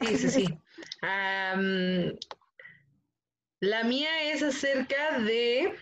Sí, 0.01 0.17
sí, 0.19 0.31
sí. 0.31 0.59
la 3.61 3.85
mía 3.85 4.33
es 4.33 4.43
acerca 4.43 5.19
de... 5.21 5.75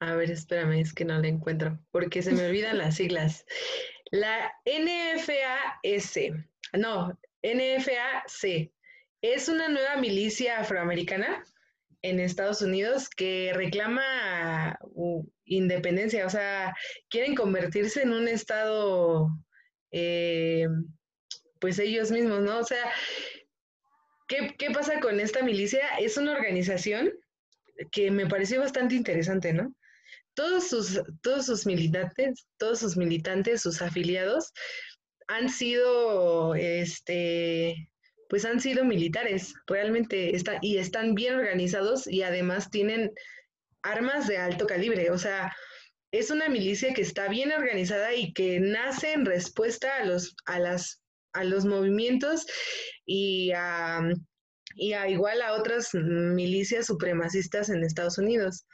A 0.00 0.14
ver, 0.14 0.30
espérame, 0.30 0.80
es 0.80 0.92
que 0.92 1.04
no 1.04 1.18
la 1.18 1.26
encuentro, 1.28 1.78
porque 1.90 2.22
se 2.22 2.32
me 2.32 2.46
olvidan 2.46 2.78
las 2.78 2.96
siglas. 2.96 3.44
La 4.10 4.52
NFAS, 4.64 6.18
no, 6.72 7.18
NFAC, 7.42 8.70
es 9.22 9.48
una 9.48 9.68
nueva 9.68 9.96
milicia 9.96 10.60
afroamericana 10.60 11.42
en 12.02 12.20
Estados 12.20 12.62
Unidos 12.62 13.08
que 13.08 13.52
reclama 13.54 14.78
independencia, 15.44 16.26
o 16.26 16.30
sea, 16.30 16.74
quieren 17.08 17.34
convertirse 17.34 18.02
en 18.02 18.12
un 18.12 18.28
estado, 18.28 19.28
eh, 19.90 20.68
pues 21.60 21.78
ellos 21.78 22.10
mismos, 22.10 22.40
¿no? 22.42 22.58
O 22.58 22.64
sea, 22.64 22.92
¿qué, 24.28 24.54
¿qué 24.58 24.70
pasa 24.70 25.00
con 25.00 25.18
esta 25.20 25.42
milicia? 25.42 25.98
Es 25.98 26.16
una 26.16 26.32
organización 26.32 27.12
que 27.90 28.10
me 28.10 28.26
pareció 28.26 28.60
bastante 28.60 28.94
interesante, 28.94 29.52
¿no? 29.52 29.74
Todos 30.34 30.68
sus, 30.68 31.00
todos 31.22 31.46
sus 31.46 31.66
militantes, 31.66 32.46
todos 32.58 32.78
sus 32.80 32.96
militantes, 32.96 33.62
sus 33.62 33.82
afiliados, 33.82 34.52
han 35.26 35.48
sido 35.48 36.54
este, 36.54 37.90
pues 38.28 38.44
han 38.44 38.60
sido 38.60 38.84
militares, 38.84 39.54
realmente 39.66 40.36
está, 40.36 40.58
y 40.60 40.78
están 40.78 41.14
bien 41.14 41.34
organizados 41.34 42.06
y 42.06 42.22
además 42.22 42.70
tienen 42.70 43.10
armas 43.82 44.26
de 44.28 44.38
alto 44.38 44.66
calibre, 44.66 45.10
o 45.10 45.18
sea, 45.18 45.52
es 46.12 46.30
una 46.30 46.48
milicia 46.48 46.94
que 46.94 47.02
está 47.02 47.28
bien 47.28 47.52
organizada 47.52 48.14
y 48.14 48.32
que 48.32 48.60
nace 48.60 49.12
en 49.12 49.24
respuesta 49.24 49.96
a 49.96 50.04
los, 50.04 50.34
a 50.46 50.58
las, 50.58 51.02
a 51.32 51.44
los 51.44 51.64
movimientos 51.64 52.46
y 53.04 53.52
a, 53.54 54.00
y 54.74 54.92
a 54.92 55.08
igual 55.08 55.42
a 55.42 55.54
otras 55.54 55.92
milicias 55.94 56.86
supremacistas 56.86 57.68
en 57.68 57.84
Estados 57.84 58.18
Unidos 58.18 58.66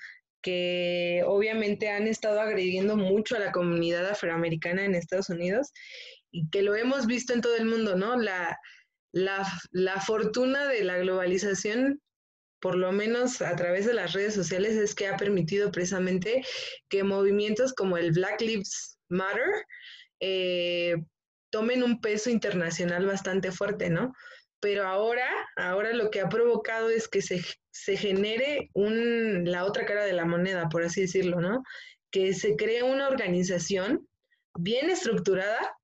que 0.43 1.23
obviamente 1.27 1.89
han 1.89 2.07
estado 2.07 2.39
agrediendo 2.39 2.97
mucho 2.97 3.35
a 3.35 3.39
la 3.39 3.51
comunidad 3.51 4.07
afroamericana 4.07 4.85
en 4.85 4.95
Estados 4.95 5.31
Unidos 5.31 5.73
y 6.31 6.51
que 6.51 6.61
lo 6.61 6.75
hemos 6.75 7.07
visto 7.07 7.33
en 7.33 7.41
todo 7.41 7.57
el 7.57 7.65
mundo, 7.65 7.97
¿no? 7.97 8.17
La, 8.19 8.59
la, 9.15 9.47
la 9.71 10.01
fortuna 10.01 10.67
de 10.67 10.85
la 10.85 10.99
globalización 10.99 12.01
por 12.65 12.77
lo 12.77 12.93
menos 12.93 13.43
a 13.43 13.55
través 13.57 13.85
de 13.85 13.93
las 13.93 14.15
redes 14.15 14.33
sociales, 14.33 14.75
es 14.75 14.95
que 14.95 15.07
ha 15.07 15.19
permitido 15.19 15.71
precisamente 15.71 16.43
que 16.89 17.05
movimientos 17.05 17.75
como 17.75 17.99
el 17.99 18.13
Black 18.13 18.41
Lives 18.41 18.99
Matter 19.11 19.51
eh, 20.19 20.97
tomen 21.51 21.83
un 21.83 22.01
peso 22.01 22.31
internacional 22.31 23.05
bastante 23.05 23.53
fuerte, 23.53 23.91
¿no? 23.91 24.15
Pero 24.61 24.87
ahora, 24.87 25.29
ahora 25.57 25.93
lo 25.93 26.11
que 26.11 26.23
ha 26.23 26.31
provocado 26.31 26.89
es 26.89 27.07
que 27.07 27.21
se, 27.21 27.45
se 27.71 27.99
genere 27.99 28.71
un, 28.73 29.45
la 29.45 29.67
otra 29.67 29.85
cara 29.85 30.07
de 30.07 30.15
la 30.15 30.25
moneda, 30.25 30.71
por 30.71 30.85
así 30.85 31.03
decirlo, 31.03 31.43
¿no? 31.43 31.63
Que 32.11 32.33
se 32.33 32.57
cree 32.57 32.83
una 32.83 33.09
organización 33.09 34.09
bien 34.55 34.89
estructurada 34.89 35.77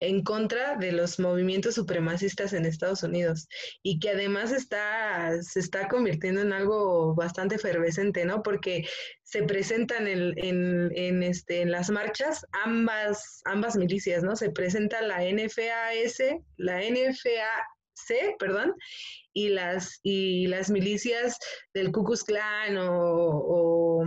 en 0.00 0.22
contra 0.22 0.76
de 0.76 0.92
los 0.92 1.18
movimientos 1.18 1.74
supremacistas 1.74 2.52
en 2.52 2.66
Estados 2.66 3.02
Unidos 3.02 3.48
y 3.82 3.98
que 3.98 4.10
además 4.10 4.52
está, 4.52 5.42
se 5.42 5.60
está 5.60 5.88
convirtiendo 5.88 6.42
en 6.42 6.52
algo 6.52 7.14
bastante 7.14 7.54
efervescente, 7.54 8.24
¿no? 8.24 8.42
Porque 8.42 8.86
se 9.22 9.42
presentan 9.42 10.06
en, 10.06 10.34
en, 10.36 11.22
este, 11.22 11.62
en 11.62 11.70
las 11.70 11.90
marchas 11.90 12.44
ambas, 12.52 13.40
ambas 13.44 13.76
milicias, 13.76 14.22
¿no? 14.22 14.36
Se 14.36 14.50
presenta 14.50 15.00
la 15.02 15.22
NFAS, 15.22 16.18
la 16.56 16.80
NFAC, 16.80 18.38
perdón, 18.38 18.74
y 19.32 19.48
las, 19.48 20.00
y 20.02 20.46
las 20.46 20.70
milicias 20.70 21.38
del 21.72 21.90
Ku 21.90 22.04
Klux 22.04 22.22
Klan 22.22 22.76
o 22.78 24.04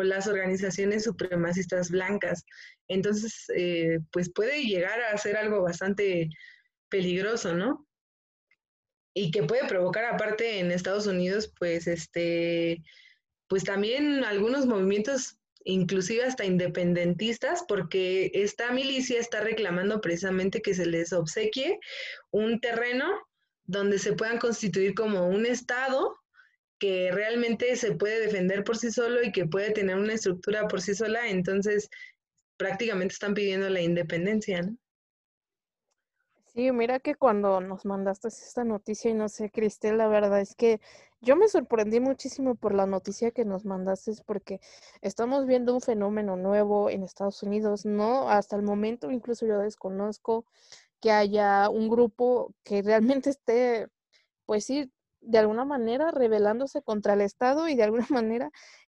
las 0.00 0.26
organizaciones 0.26 1.04
supremacistas 1.04 1.90
blancas. 1.90 2.44
Entonces, 2.88 3.44
eh, 3.54 3.98
pues 4.10 4.30
puede 4.32 4.62
llegar 4.62 5.00
a 5.02 5.18
ser 5.18 5.36
algo 5.36 5.62
bastante 5.62 6.30
peligroso, 6.88 7.54
¿no? 7.54 7.86
Y 9.14 9.30
que 9.30 9.42
puede 9.42 9.68
provocar 9.68 10.06
aparte 10.06 10.60
en 10.60 10.70
Estados 10.70 11.06
Unidos, 11.06 11.52
pues, 11.58 11.86
este, 11.86 12.82
pues 13.48 13.64
también 13.64 14.24
algunos 14.24 14.64
movimientos 14.64 15.38
inclusive 15.64 16.24
hasta 16.24 16.44
independentistas, 16.44 17.64
porque 17.68 18.30
esta 18.34 18.72
milicia 18.72 19.20
está 19.20 19.40
reclamando 19.40 20.00
precisamente 20.00 20.62
que 20.62 20.74
se 20.74 20.86
les 20.86 21.12
obsequie 21.12 21.78
un 22.30 22.60
terreno 22.60 23.06
donde 23.64 23.98
se 23.98 24.14
puedan 24.14 24.38
constituir 24.38 24.94
como 24.94 25.28
un 25.28 25.46
estado 25.46 26.16
que 26.82 27.12
realmente 27.12 27.76
se 27.76 27.94
puede 27.94 28.18
defender 28.18 28.64
por 28.64 28.76
sí 28.76 28.90
solo 28.90 29.22
y 29.22 29.30
que 29.30 29.46
puede 29.46 29.70
tener 29.70 29.94
una 29.94 30.14
estructura 30.14 30.66
por 30.66 30.80
sí 30.80 30.96
sola. 30.96 31.28
Entonces, 31.28 31.88
prácticamente 32.56 33.12
están 33.12 33.34
pidiendo 33.34 33.70
la 33.70 33.80
independencia, 33.80 34.62
¿no? 34.62 34.76
Sí, 36.46 36.72
mira 36.72 36.98
que 36.98 37.14
cuando 37.14 37.60
nos 37.60 37.84
mandaste 37.84 38.26
esta 38.26 38.64
noticia, 38.64 39.12
y 39.12 39.14
no 39.14 39.28
sé, 39.28 39.48
Cristel, 39.48 39.96
la 39.96 40.08
verdad 40.08 40.40
es 40.40 40.56
que 40.56 40.80
yo 41.20 41.36
me 41.36 41.46
sorprendí 41.46 42.00
muchísimo 42.00 42.56
por 42.56 42.74
la 42.74 42.86
noticia 42.86 43.30
que 43.30 43.44
nos 43.44 43.64
mandaste, 43.64 44.14
porque 44.26 44.60
estamos 45.02 45.46
viendo 45.46 45.72
un 45.72 45.80
fenómeno 45.80 46.34
nuevo 46.34 46.90
en 46.90 47.04
Estados 47.04 47.44
Unidos, 47.44 47.86
¿no? 47.86 48.28
Hasta 48.28 48.56
el 48.56 48.62
momento, 48.62 49.12
incluso 49.12 49.46
yo 49.46 49.60
desconozco 49.60 50.46
que 51.00 51.12
haya 51.12 51.70
un 51.70 51.88
grupo 51.88 52.52
que 52.64 52.82
realmente 52.82 53.30
esté, 53.30 53.86
pues 54.46 54.64
sí, 54.64 54.90
de 55.22 55.38
alguna 55.38 55.64
manera 55.64 56.10
rebelándose 56.10 56.82
contra 56.82 57.14
el 57.14 57.22
Estado 57.22 57.68
y 57.68 57.74
de 57.74 57.84
alguna 57.84 58.06
manera 58.10 58.50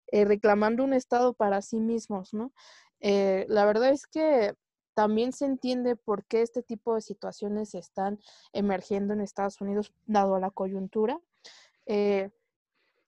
eh, 0.08 0.24
reclamando 0.24 0.84
un 0.84 0.94
Estado 0.94 1.34
para 1.34 1.62
sí 1.62 1.80
mismos, 1.80 2.32
¿no? 2.32 2.52
Eh, 3.00 3.46
la 3.48 3.64
verdad 3.64 3.90
es 3.90 4.06
que 4.06 4.54
también 4.94 5.32
se 5.32 5.46
entiende 5.46 5.96
por 5.96 6.24
qué 6.24 6.42
este 6.42 6.62
tipo 6.62 6.94
de 6.94 7.00
situaciones 7.00 7.74
están 7.74 8.18
emergiendo 8.52 9.14
en 9.14 9.20
Estados 9.20 9.60
Unidos, 9.60 9.92
dado 10.06 10.38
la 10.38 10.50
coyuntura. 10.50 11.18
Eh, 11.86 12.30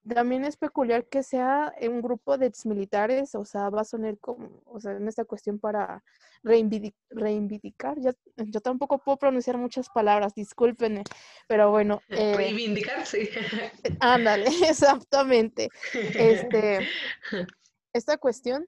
también 0.09 0.45
es 0.45 0.57
peculiar 0.57 1.07
que 1.07 1.23
sea 1.23 1.73
un 1.81 2.03
grupo 2.03 2.39
de 2.39 2.47
exmilitares, 2.47 3.35
o 3.35 3.45
sea, 3.45 3.71
va 3.71 3.83
a 3.83 3.85
sonar 3.85 4.19
como, 4.19 4.63
o 4.67 4.81
sea, 4.81 4.93
en 4.93 5.07
esta 5.09 5.25
cuestión 5.25 5.59
para 5.59 6.03
reivindicar. 6.43 7.97
yo 8.01 8.61
tampoco 8.61 8.99
puedo 8.99 9.17
pronunciar 9.17 9.59
muchas 9.59 9.89
palabras, 9.89 10.35
discúlpenme, 10.35 11.05
pero 11.47 11.71
bueno. 11.71 12.01
Eh, 12.33 12.37
reivindicar, 12.37 13.07
sí. 13.07 13.29
Ándale, 14.01 14.47
exactamente. 14.69 15.69
Este, 16.15 16.87
esta 17.93 18.17
cuestión 18.19 18.67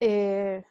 eh, 0.00 0.62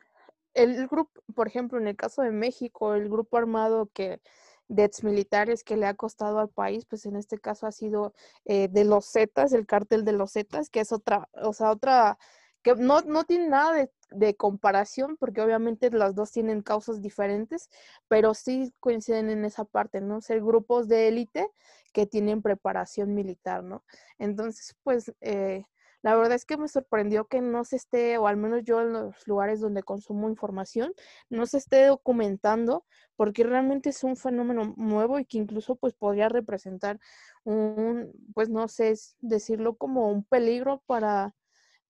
el 0.54 0.88
grupo, 0.88 1.12
por 1.34 1.48
ejemplo, 1.48 1.80
en 1.80 1.88
el 1.88 1.96
caso 1.96 2.22
de 2.22 2.32
México, 2.32 2.96
el 2.96 3.10
grupo 3.10 3.38
armado 3.38 3.90
que 3.94 4.22
de 4.68 4.84
exmilitares 4.84 5.64
que 5.64 5.78
le 5.78 5.86
ha 5.86 5.94
costado 5.94 6.40
al 6.40 6.50
país, 6.50 6.86
pues 6.86 7.06
en 7.06 7.16
este 7.16 7.38
caso 7.38 7.68
ha 7.68 7.72
sido 7.72 8.14
eh, 8.46 8.68
de 8.70 8.84
los 8.84 9.12
Zetas, 9.12 9.54
el 9.54 9.66
cártel 9.66 10.06
de 10.06 10.14
los 10.14 10.34
Zetas, 10.34 10.70
que 10.70 10.80
es 10.80 10.92
otra, 10.92 11.30
o 11.34 11.54
sea, 11.54 11.72
otra, 11.72 12.18
que 12.64 12.76
no, 12.76 13.02
no 13.02 13.26
tiene 13.26 13.48
nada 13.48 13.74
de, 13.74 13.92
de, 14.12 14.36
comparación, 14.36 15.18
porque 15.18 15.42
obviamente 15.42 15.92
las 15.92 16.16
dos 16.16 16.32
tienen 16.32 16.62
causas 16.62 17.02
diferentes, 17.02 17.70
pero 18.08 18.34
sí 18.34 18.74
coinciden 18.80 19.30
en 19.30 19.46
esa 19.46 19.66
parte, 19.66 20.02
¿no? 20.02 20.22
Ser 20.22 20.42
grupos 20.42 20.88
de 20.88 21.08
élite 21.08 21.48
que 21.94 22.06
tienen 22.06 22.42
preparación 22.42 23.14
militar, 23.14 23.64
¿no? 23.64 23.84
Entonces, 24.18 24.76
pues, 24.84 25.14
eh, 25.22 25.64
la 26.06 26.16
verdad 26.16 26.34
es 26.36 26.46
que 26.46 26.56
me 26.56 26.68
sorprendió 26.68 27.26
que 27.26 27.42
no 27.42 27.64
se 27.64 27.78
esté, 27.78 28.20
o 28.20 28.28
al 28.28 28.38
menos 28.38 28.64
yo 28.64 28.80
en 28.80 28.94
los 28.94 29.28
lugares 29.28 29.60
donde 29.60 29.82
consumo 29.82 30.30
información, 30.30 30.94
no 31.32 31.48
se 31.48 31.58
esté 31.58 31.88
documentando, 31.88 32.86
porque 33.16 33.44
realmente 33.44 33.90
es 33.90 34.04
un 34.04 34.16
fenómeno 34.16 34.76
nuevo 34.78 35.18
y 35.18 35.26
que 35.26 35.40
incluso 35.40 35.78
pues 35.78 35.96
podría 35.96 36.30
representar 36.30 37.00
un, 37.44 38.12
pues 38.36 38.50
no 38.50 38.68
sé 38.68 38.94
decirlo 39.22 39.78
como 39.78 40.12
un 40.12 40.24
peligro 40.24 40.84
para 40.86 41.34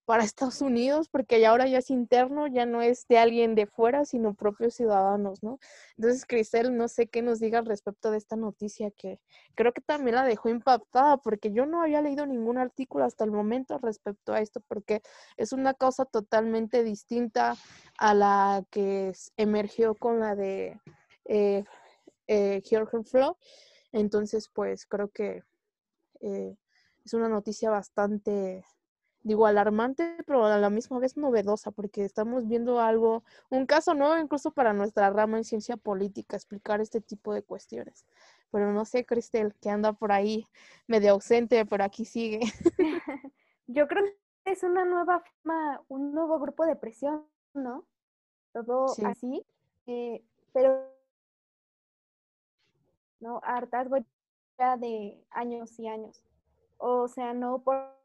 para 0.06 0.22
Estados 0.24 0.62
Unidos, 0.62 1.08
porque 1.08 1.40
ya 1.40 1.50
ahora 1.50 1.66
ya 1.66 1.78
es 1.78 1.90
interno, 1.90 2.46
ya 2.46 2.64
no 2.64 2.80
es 2.80 3.06
de 3.08 3.18
alguien 3.18 3.56
de 3.56 3.66
fuera, 3.66 4.04
sino 4.04 4.34
propios 4.34 4.74
ciudadanos, 4.74 5.42
¿no? 5.42 5.58
Entonces, 5.98 6.24
Cristel, 6.24 6.76
no 6.76 6.86
sé 6.86 7.08
qué 7.08 7.22
nos 7.22 7.40
diga 7.40 7.60
respecto 7.60 8.12
de 8.12 8.18
esta 8.18 8.36
noticia 8.36 8.92
que 8.92 9.18
creo 9.56 9.72
que 9.72 9.80
también 9.80 10.14
la 10.14 10.24
dejó 10.24 10.48
impactada, 10.48 11.16
porque 11.16 11.50
yo 11.52 11.66
no 11.66 11.82
había 11.82 12.02
leído 12.02 12.24
ningún 12.24 12.56
artículo 12.56 13.04
hasta 13.04 13.24
el 13.24 13.32
momento 13.32 13.78
respecto 13.78 14.32
a 14.32 14.40
esto, 14.40 14.60
porque 14.68 15.02
es 15.36 15.52
una 15.52 15.74
causa 15.74 16.04
totalmente 16.04 16.84
distinta 16.84 17.56
a 17.98 18.14
la 18.14 18.64
que 18.70 19.12
emergió 19.36 19.96
con 19.96 20.20
la 20.20 20.36
de 20.36 20.80
eh, 21.24 21.64
eh, 22.28 22.62
Flo. 23.04 23.38
Entonces, 23.90 24.48
pues 24.54 24.86
creo 24.86 25.08
que 25.08 25.42
eh, 26.20 26.56
es 27.04 27.12
una 27.12 27.28
noticia 27.28 27.70
bastante 27.70 28.64
digo, 29.26 29.46
alarmante, 29.46 30.16
pero 30.24 30.46
a 30.46 30.56
la 30.56 30.70
misma 30.70 31.00
vez 31.00 31.16
novedosa, 31.16 31.72
porque 31.72 32.04
estamos 32.04 32.46
viendo 32.46 32.80
algo, 32.80 33.24
un 33.50 33.66
caso 33.66 33.92
nuevo 33.92 34.16
incluso 34.18 34.52
para 34.52 34.72
nuestra 34.72 35.10
rama 35.10 35.36
en 35.36 35.42
ciencia 35.42 35.76
política, 35.76 36.36
explicar 36.36 36.80
este 36.80 37.00
tipo 37.00 37.34
de 37.34 37.42
cuestiones. 37.42 38.06
Pero 38.52 38.72
no 38.72 38.84
sé, 38.84 39.04
Cristel, 39.04 39.52
que 39.60 39.68
anda 39.68 39.92
por 39.92 40.12
ahí 40.12 40.46
medio 40.86 41.10
ausente, 41.10 41.66
pero 41.66 41.82
aquí 41.82 42.04
sigue. 42.04 42.38
Yo 43.66 43.88
creo 43.88 44.04
que 44.44 44.52
es 44.52 44.62
una 44.62 44.84
nueva 44.84 45.20
forma, 45.20 45.82
un 45.88 46.14
nuevo 46.14 46.38
grupo 46.38 46.64
de 46.64 46.76
presión, 46.76 47.26
¿no? 47.52 47.84
Todo 48.52 48.86
así, 49.04 49.44
eh, 49.88 50.22
pero 50.52 50.88
no 53.18 53.40
hartazgo 53.42 53.96
ya 54.56 54.76
de 54.76 55.20
años 55.30 55.76
y 55.80 55.88
años. 55.88 56.22
O 56.78 57.08
sea, 57.08 57.34
no 57.34 57.58
por 57.58 57.95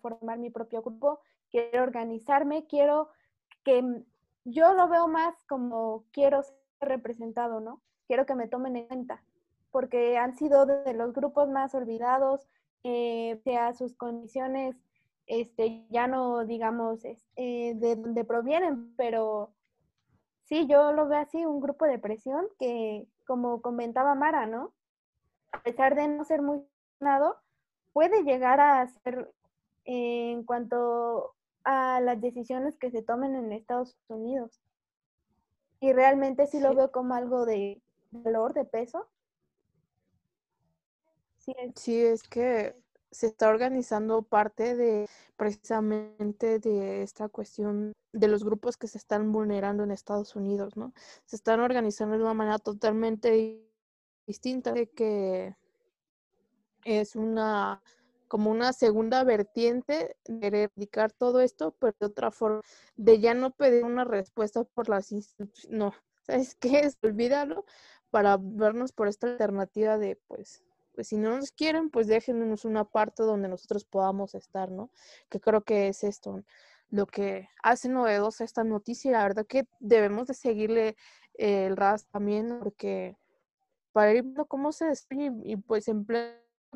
formar 0.00 0.38
mi 0.38 0.50
propio 0.50 0.82
grupo, 0.82 1.20
quiero 1.50 1.82
organizarme, 1.82 2.66
quiero 2.66 3.08
que 3.64 3.82
yo 4.44 4.74
lo 4.74 4.88
veo 4.88 5.08
más 5.08 5.34
como 5.48 6.04
quiero 6.12 6.42
ser 6.42 6.56
representado, 6.80 7.60
¿no? 7.60 7.82
Quiero 8.06 8.26
que 8.26 8.34
me 8.34 8.48
tomen 8.48 8.76
en 8.76 8.86
cuenta, 8.86 9.22
porque 9.70 10.16
han 10.18 10.36
sido 10.36 10.66
de 10.66 10.94
los 10.94 11.12
grupos 11.12 11.48
más 11.48 11.74
olvidados, 11.74 12.48
eh, 12.84 13.40
sea 13.42 13.72
sus 13.74 13.94
condiciones, 13.96 14.76
este, 15.26 15.84
ya 15.90 16.06
no 16.06 16.44
digamos 16.44 17.04
eh, 17.04 17.74
de 17.74 17.96
dónde 17.96 18.24
provienen, 18.24 18.94
pero 18.96 19.52
sí, 20.44 20.66
yo 20.68 20.92
lo 20.92 21.08
veo 21.08 21.18
así, 21.18 21.44
un 21.44 21.60
grupo 21.60 21.84
de 21.86 21.98
presión 21.98 22.46
que 22.58 23.08
como 23.26 23.60
comentaba 23.60 24.14
Mara, 24.14 24.46
¿no? 24.46 24.72
A 25.52 25.62
pesar 25.62 25.96
de 25.96 26.06
no 26.08 26.24
ser 26.24 26.42
muy 26.42 26.62
nada, 27.00 27.34
puede 27.92 28.22
llegar 28.22 28.60
a 28.60 28.86
ser 28.86 29.32
en 29.86 30.42
cuanto 30.44 31.34
a 31.64 32.00
las 32.00 32.20
decisiones 32.20 32.76
que 32.76 32.90
se 32.90 33.02
tomen 33.02 33.34
en 33.34 33.52
Estados 33.52 33.96
Unidos. 34.08 34.60
Y 35.80 35.92
realmente 35.92 36.46
sí 36.46 36.60
lo 36.60 36.74
veo 36.74 36.90
como 36.90 37.14
algo 37.14 37.46
de 37.46 37.80
valor, 38.10 38.52
de 38.52 38.64
peso. 38.64 39.08
Sí 41.38 41.54
es. 41.58 41.72
sí, 41.76 42.04
es 42.04 42.22
que 42.24 42.76
se 43.10 43.26
está 43.26 43.48
organizando 43.48 44.22
parte 44.22 44.74
de 44.74 45.08
precisamente 45.36 46.58
de 46.58 47.02
esta 47.02 47.28
cuestión 47.28 47.92
de 48.12 48.28
los 48.28 48.44
grupos 48.44 48.76
que 48.76 48.88
se 48.88 48.98
están 48.98 49.32
vulnerando 49.32 49.84
en 49.84 49.90
Estados 49.90 50.36
Unidos, 50.36 50.76
¿no? 50.76 50.92
Se 51.24 51.36
están 51.36 51.60
organizando 51.60 52.16
de 52.16 52.22
una 52.22 52.34
manera 52.34 52.58
totalmente 52.58 53.62
distinta 54.26 54.72
de 54.72 54.90
que 54.90 55.56
es 56.84 57.16
una 57.16 57.82
como 58.28 58.50
una 58.50 58.72
segunda 58.72 59.24
vertiente 59.24 60.16
de 60.26 60.46
erradicar 60.46 61.12
todo 61.12 61.40
esto, 61.40 61.76
pero 61.78 61.94
de 61.98 62.06
otra 62.06 62.30
forma, 62.30 62.60
de 62.96 63.20
ya 63.20 63.34
no 63.34 63.50
pedir 63.52 63.84
una 63.84 64.04
respuesta 64.04 64.64
por 64.64 64.88
las 64.88 65.12
instituciones, 65.12 65.70
no, 65.70 65.92
¿sabes 66.22 66.54
qué? 66.56 66.80
Es 66.80 66.98
olvídalo 67.02 67.64
para 68.10 68.38
vernos 68.40 68.92
por 68.92 69.08
esta 69.08 69.26
alternativa 69.26 69.98
de, 69.98 70.16
pues, 70.26 70.62
pues 70.94 71.08
si 71.08 71.18
no 71.18 71.36
nos 71.36 71.52
quieren, 71.52 71.90
pues 71.90 72.06
déjenos 72.06 72.64
una 72.64 72.84
parte 72.84 73.22
donde 73.22 73.48
nosotros 73.48 73.84
podamos 73.84 74.34
estar, 74.34 74.70
¿no? 74.70 74.90
Que 75.28 75.40
creo 75.40 75.62
que 75.62 75.88
es 75.88 76.04
esto 76.04 76.42
lo 76.90 77.06
que 77.06 77.48
hace 77.62 77.88
novedosa 77.88 78.44
esta 78.44 78.64
noticia 78.64 79.08
y 79.08 79.12
la 79.12 79.22
verdad 79.22 79.46
que 79.46 79.66
debemos 79.80 80.28
de 80.28 80.34
seguirle 80.34 80.96
el 81.34 81.76
RAS 81.76 82.06
también 82.06 82.58
porque 82.60 83.16
para 83.92 84.12
ir 84.12 84.22
viendo 84.22 84.46
cómo 84.46 84.72
se 84.72 84.86
destruye 84.86 85.32
y, 85.44 85.56
pues 85.56 85.88
en 85.88 86.04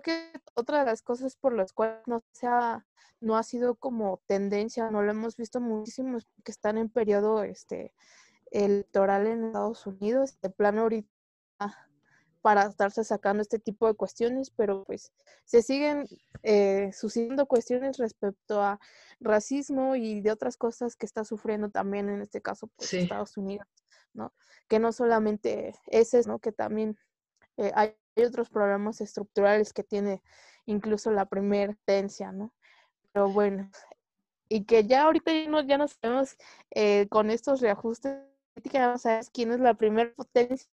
que 0.03 0.33
otra 0.55 0.81
de 0.81 0.87
las 0.87 1.03
cosas 1.03 1.37
por 1.37 1.55
las 1.55 1.73
cuales 1.73 2.01
no 2.07 2.23
se 2.33 2.47
ha, 2.47 2.87
no 3.21 3.37
ha 3.37 3.43
sido 3.43 3.75
como 3.75 4.21
tendencia, 4.27 4.91
no 4.91 5.03
lo 5.03 5.11
hemos 5.11 5.37
visto 5.37 5.61
muchísimo, 5.61 6.19
que 6.45 6.53
están 6.53 6.79
en 6.79 6.89
periodo 6.89 7.43
este 7.43 7.95
electoral 8.51 9.27
en 9.27 9.45
Estados 9.45 9.87
Unidos, 9.87 10.41
de 10.41 10.51
plano 10.51 10.83
ahorita 10.83 11.09
para 12.43 12.65
estarse 12.65 13.05
sacando 13.05 13.43
este 13.43 13.59
tipo 13.59 13.87
de 13.87 13.95
cuestiones, 13.95 14.51
pero 14.51 14.85
pues 14.85 15.13
se 15.45 15.63
siguen 15.63 16.07
eh, 16.43 16.91
sucediendo 16.93 17.47
cuestiones 17.47 17.99
respecto 17.99 18.63
a 18.63 18.81
racismo 19.21 19.97
y 19.97 20.21
de 20.21 20.31
otras 20.31 20.57
cosas 20.57 20.97
que 20.97 21.07
está 21.07 21.25
sufriendo 21.25 21.71
también 21.71 22.09
en 22.09 22.23
este 22.23 22.41
caso 22.41 22.69
pues, 22.77 22.95
Estados 22.95 23.37
Unidos, 23.37 23.67
¿no? 24.15 24.33
Que 24.69 24.79
no 24.79 24.93
solamente 24.93 25.75
ese, 25.89 26.23
¿no? 26.27 26.39
Que 26.39 26.53
también 26.53 26.97
eh, 27.61 27.73
hay 27.75 27.95
otros 28.27 28.49
problemas 28.51 29.01
estructurales 29.01 29.73
que 29.73 29.85
tiene 29.85 30.23
incluso 30.67 31.11
la 31.11 31.27
primer 31.27 31.77
tencia, 31.85 32.33
¿no? 32.33 32.55
Pero 33.13 33.29
bueno, 33.31 33.71
y 34.49 34.65
que 34.65 34.85
ya 34.85 35.05
ahorita 35.05 35.33
ya 35.33 35.49
no, 35.49 35.61
ya 35.63 35.79
no 35.79 35.89
sabemos 35.89 36.37
eh, 36.73 37.07
con 37.11 37.31
estos 37.31 37.61
reajustes, 37.61 38.19
ya 38.65 38.89
no 38.93 38.99
sabes 38.99 39.31
quién 39.31 39.53
es 39.53 39.61
la 39.61 39.75
primera 39.75 40.13
potencia 40.15 40.69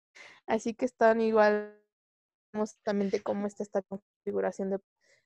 Así 0.47 0.73
que 0.75 0.85
están 0.85 1.21
igual 1.21 1.77
cómo 3.23 3.47
está 3.47 3.63
esta 3.63 3.81
configuración 3.81 4.69
de 4.69 4.79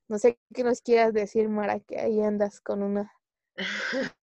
no 0.07 0.18
sé 0.18 0.39
qué 0.53 0.64
nos 0.64 0.82
quieras 0.82 1.14
decir, 1.14 1.49
Mara, 1.49 1.80
que 1.82 1.99
ahí 1.99 2.22
andas 2.22 2.62
con 2.62 2.82
una 2.82 3.14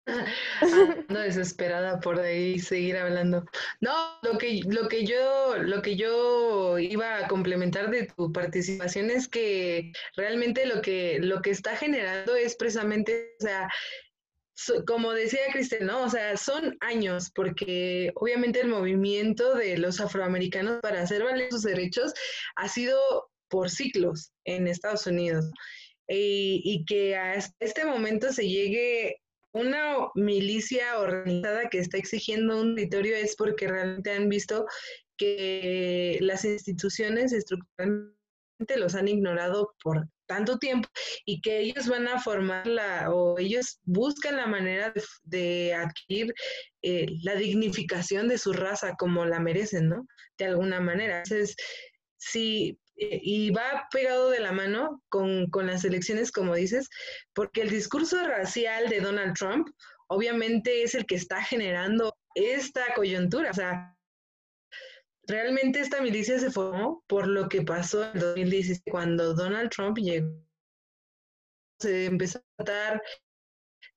Ando 0.05 1.19
desesperada 1.19 1.99
por 1.99 2.19
ahí 2.19 2.59
seguir 2.59 2.97
hablando. 2.97 3.45
No, 3.79 4.19
lo 4.21 4.37
que, 4.37 4.61
lo 4.67 4.87
que 4.89 5.05
yo, 5.05 5.57
lo 5.57 5.81
que 5.81 5.95
yo 5.95 6.77
iba 6.77 7.17
a 7.17 7.27
complementar 7.27 7.89
de 7.89 8.07
tu 8.07 8.31
participación 8.31 9.09
es 9.09 9.27
que 9.27 9.93
realmente 10.15 10.65
lo 10.65 10.81
que, 10.81 11.19
lo 11.19 11.41
que 11.41 11.51
está 11.51 11.75
generando 11.77 12.35
es 12.35 12.55
precisamente, 12.55 13.35
o 13.39 13.43
sea, 13.43 13.69
como 14.85 15.13
decía 15.13 15.39
Cristel, 15.51 15.85
¿no? 15.85 16.03
O 16.03 16.09
sea, 16.09 16.37
son 16.37 16.77
años, 16.81 17.31
porque 17.33 18.11
obviamente 18.15 18.61
el 18.61 18.67
movimiento 18.67 19.55
de 19.55 19.77
los 19.77 19.99
afroamericanos 19.99 20.79
para 20.81 21.01
hacer 21.01 21.23
valer 21.23 21.49
sus 21.49 21.63
derechos 21.63 22.13
ha 22.55 22.67
sido 22.67 22.99
por 23.49 23.69
ciclos 23.69 24.31
en 24.45 24.67
Estados 24.67 25.07
Unidos. 25.07 25.49
Y, 26.07 26.61
y 26.65 26.85
que 26.85 27.15
hasta 27.15 27.55
este 27.61 27.85
momento 27.85 28.33
se 28.33 28.47
llegue 28.47 29.22
una 29.53 30.09
milicia 30.15 30.97
organizada 30.99 31.69
que 31.69 31.79
está 31.79 31.97
exigiendo 31.97 32.59
un 32.59 32.75
territorio 32.75 33.15
es 33.15 33.35
porque 33.35 33.67
realmente 33.67 34.11
han 34.11 34.27
visto 34.27 34.65
que 35.17 36.17
las 36.21 36.43
instituciones 36.43 37.31
estructuralmente 37.33 38.13
los 38.77 38.95
han 38.95 39.07
ignorado 39.07 39.73
por 39.83 40.07
tanto 40.25 40.57
tiempo 40.57 40.89
y 41.25 41.41
que 41.41 41.59
ellos 41.59 41.87
van 41.87 42.07
a 42.07 42.19
formar 42.19 42.65
la, 42.65 43.11
o 43.11 43.37
ellos 43.37 43.79
buscan 43.83 44.37
la 44.37 44.47
manera 44.47 44.93
de, 45.23 45.73
adquirir 45.73 46.33
eh, 46.81 47.05
la 47.23 47.35
dignificación 47.35 48.27
de 48.27 48.37
su 48.37 48.53
raza 48.53 48.95
como 48.97 49.25
la 49.25 49.39
merecen, 49.39 49.89
¿no? 49.89 50.07
De 50.37 50.45
alguna 50.45 50.79
manera. 50.79 51.17
Entonces, 51.19 51.55
eh, 52.33 52.75
y 52.95 53.49
va 53.51 53.87
pegado 53.91 54.29
de 54.29 54.39
la 54.39 54.51
mano 54.51 55.01
con, 55.09 55.49
con 55.49 55.67
las 55.67 55.83
elecciones, 55.83 56.31
como 56.31 56.55
dices, 56.55 56.89
porque 57.33 57.61
el 57.61 57.69
discurso 57.69 58.17
racial 58.27 58.89
de 58.89 59.01
Donald 59.01 59.35
Trump 59.35 59.67
obviamente 60.07 60.83
es 60.83 60.95
el 60.95 61.05
que 61.05 61.15
está 61.15 61.41
generando 61.43 62.15
esta 62.35 62.93
coyuntura. 62.95 63.51
O 63.51 63.53
sea, 63.53 63.97
realmente 65.27 65.79
esta 65.79 66.01
milicia 66.01 66.39
se 66.39 66.51
formó 66.51 67.03
por 67.07 67.27
lo 67.27 67.49
que 67.49 67.61
pasó 67.61 68.03
en 68.11 68.19
2016 68.19 68.83
cuando 68.89 69.33
Donald 69.33 69.69
Trump 69.69 69.97
llegó. 69.97 70.29
Se 71.79 72.05
empezó 72.05 72.39
a 72.39 72.63
tratar 72.63 73.01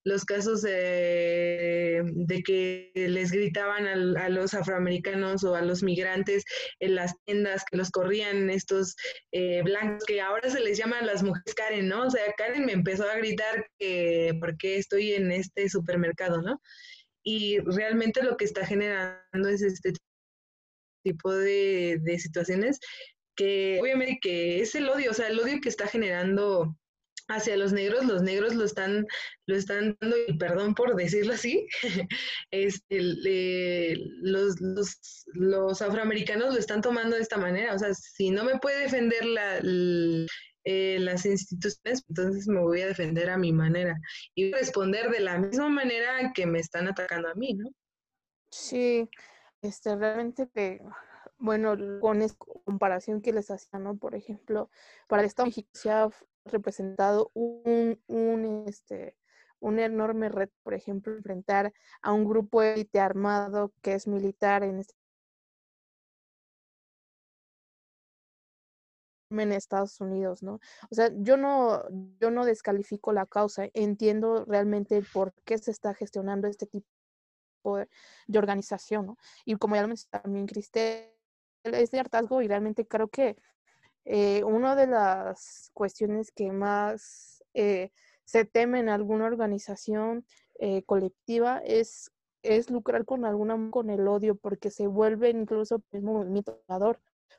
los 0.07 0.25
casos 0.25 0.63
de, 0.63 2.01
que 2.47 2.93
les 2.95 3.33
gritaban 3.33 3.87
a, 3.89 4.29
los 4.29 4.55
afroamericanos 4.55 5.43
o 5.43 5.57
a 5.57 5.63
los 5.63 5.83
migrantes 5.83 6.45
en 6.79 6.95
las 6.95 7.13
tiendas, 7.25 7.65
que 7.69 7.77
los 7.77 7.91
corrían 7.91 8.49
estos 8.49 8.95
eh, 9.33 9.63
blancos, 9.63 10.05
que 10.05 10.21
ahora 10.21 10.49
se 10.49 10.61
les 10.61 10.79
llaman 10.79 11.07
las 11.07 11.25
mujeres 11.25 11.55
Karen, 11.57 11.89
¿no? 11.89 12.07
O 12.07 12.11
sea, 12.11 12.23
Karen 12.39 12.65
me 12.65 12.73
empezó 12.73 13.03
a 13.11 13.17
gritar 13.17 13.67
que 13.81 14.33
por 14.39 14.57
qué 14.59 14.77
estoy 14.77 15.13
en 15.15 15.33
este 15.33 15.69
supermercado, 15.69 16.41
¿no? 16.41 16.63
Y 17.25 17.59
realmente 17.59 18.23
lo 18.23 18.37
que 18.37 18.45
está 18.45 18.65
generando 18.65 19.49
es 19.49 19.61
este 19.61 19.93
tipo 21.03 21.35
de, 21.35 21.99
de 22.01 22.19
situaciones 22.21 22.79
que 23.35 23.79
obviamente 23.83 24.21
que 24.23 24.61
es 24.61 24.77
el 24.77 24.89
odio, 24.89 25.11
o 25.11 25.15
sea, 25.15 25.27
el 25.27 25.41
odio 25.41 25.61
que 25.61 25.69
está 25.69 25.89
generando 25.89 26.77
hacia 27.29 27.57
los 27.57 27.73
negros, 27.73 28.05
los 28.05 28.23
negros 28.23 28.55
lo 28.55 28.65
están, 28.65 29.07
lo 29.47 29.57
están 29.57 29.97
dando, 30.01 30.17
y 30.29 30.37
perdón 30.39 30.75
por 30.75 30.95
decirlo 30.95 31.35
así, 31.35 31.67
este, 32.51 33.97
los, 34.23 34.57
los, 35.35 35.83
afroamericanos 35.83 36.55
lo 36.55 36.59
están 36.59 36.81
tomando 36.81 37.17
de 37.17 37.23
esta 37.23 37.37
manera. 37.37 37.75
O 37.75 37.79
sea, 37.79 37.93
si 37.95 38.31
no 38.31 38.45
me 38.45 38.59
puede 38.59 38.83
defender 38.83 39.25
la, 39.25 39.59
eh, 40.65 40.99
las 41.01 41.27
instituciones, 41.27 42.05
entonces 42.09 42.49
me 42.49 42.61
voy 42.61 42.83
a 42.83 42.89
defender 42.89 43.31
a 43.31 43.39
mi 43.39 43.53
manera 43.53 43.97
y 44.35 44.53
responder 44.53 45.11
de 45.11 45.21
la 45.21 45.39
misma 45.39 45.69
manera 45.69 46.33
que 46.35 46.47
me 46.47 46.61
están 46.61 46.89
atacando 46.89 47.29
a 47.29 47.35
mí, 47.35 47.55
¿no? 47.55 47.71
Sí, 48.51 49.09
este, 49.63 49.97
realmente 49.97 50.49
que 50.55 50.81
bueno, 51.39 51.77
con 52.01 52.23
esa 52.23 52.35
comparación 52.65 53.21
que 53.21 53.33
les 53.33 53.51
hacía, 53.51 53.79
¿no? 53.79 53.97
Por 53.97 54.15
ejemplo, 54.15 54.71
para 55.07 55.23
el 55.23 55.27
Estado 55.27 55.51
representado 56.47 57.31
un, 57.35 58.01
un, 58.07 58.65
este, 58.67 59.17
un 59.61 59.79
enorme 59.79 60.29
reto, 60.29 60.55
por 60.63 60.75
ejemplo, 60.75 61.15
enfrentar 61.15 61.73
a 62.03 62.13
un 62.13 62.25
grupo 62.25 62.63
élite 62.63 63.01
armado 63.01 63.73
que 63.83 63.95
es 63.95 64.07
militar 64.07 64.63
en 64.63 64.79
este 64.79 64.95
en 69.31 69.53
Estados 69.53 70.01
Unidos, 70.01 70.43
¿no? 70.43 70.61
O 70.91 70.95
sea, 70.95 71.11
yo 71.17 71.37
no, 71.37 71.83
yo 72.21 72.31
no 72.31 72.45
descalifico 72.45 73.13
la 73.13 73.27
causa, 73.27 73.67
entiendo 73.75 74.45
realmente 74.45 75.03
por 75.13 75.33
qué 75.45 75.59
se 75.59 75.71
está 75.71 75.95
gestionando 75.95 76.49
este 76.49 76.67
tipo 76.67 76.87
de, 77.77 78.39
organización, 78.39 79.07
¿no? 79.07 79.19
Y 79.45 79.57
como 79.57 79.75
ya 79.75 79.83
lo 79.83 79.89
mencioné 79.89 80.23
también 80.23 80.47
Cristel, 80.47 81.11
es 81.65 81.91
de 81.91 81.99
hartazgo 82.01 82.43
y 82.43 82.49
realmente 82.49 82.87
creo 82.87 83.09
que 83.09 83.37
eh, 84.07 84.45
una 84.45 84.77
de 84.77 84.87
las 84.87 85.71
cuestiones 85.75 86.31
que 86.33 86.53
más 86.53 87.45
eh, 87.55 87.91
se 88.25 88.45
teme 88.45 88.81
en 88.81 88.89
alguna 88.89 89.27
organización 89.27 90.25
eh, 90.59 90.85
colectiva 90.85 91.61
es, 91.65 92.13
es 92.43 92.71
lucrar 92.71 93.05
con 93.05 93.25
alguna 93.25 93.71
con 93.71 93.91
el 93.91 94.07
odio 94.07 94.37
porque 94.37 94.71
se 94.71 94.87
vuelve 94.87 95.31
incluso 95.31 95.83
el 95.93 96.03
movimiento 96.03 96.63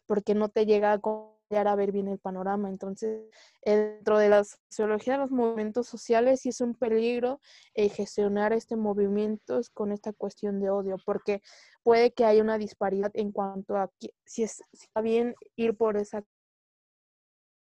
porque 0.05 0.35
no 0.35 0.49
te 0.49 0.65
llega 0.65 0.99
con 0.99 1.37
a 1.55 1.75
ver 1.75 1.91
bien 1.91 2.07
el 2.07 2.19
panorama. 2.19 2.69
Entonces, 2.69 3.21
dentro 3.63 4.17
de 4.19 4.29
la 4.29 4.43
sociología 4.43 5.13
de 5.13 5.19
los 5.19 5.31
movimientos 5.31 5.87
sociales, 5.87 6.41
sí 6.41 6.49
es 6.49 6.61
un 6.61 6.75
peligro 6.75 7.39
eh, 7.73 7.89
gestionar 7.89 8.53
este 8.53 8.75
movimiento 8.75 9.61
con 9.73 9.91
esta 9.91 10.13
cuestión 10.13 10.59
de 10.59 10.69
odio, 10.69 10.97
porque 11.05 11.41
puede 11.83 12.11
que 12.11 12.25
haya 12.25 12.41
una 12.41 12.57
disparidad 12.57 13.11
en 13.13 13.31
cuanto 13.31 13.77
a 13.77 13.89
si, 14.25 14.43
es, 14.43 14.61
si 14.73 14.85
está 14.87 15.01
bien 15.01 15.35
ir 15.55 15.75
por 15.77 15.97
esa 15.97 16.23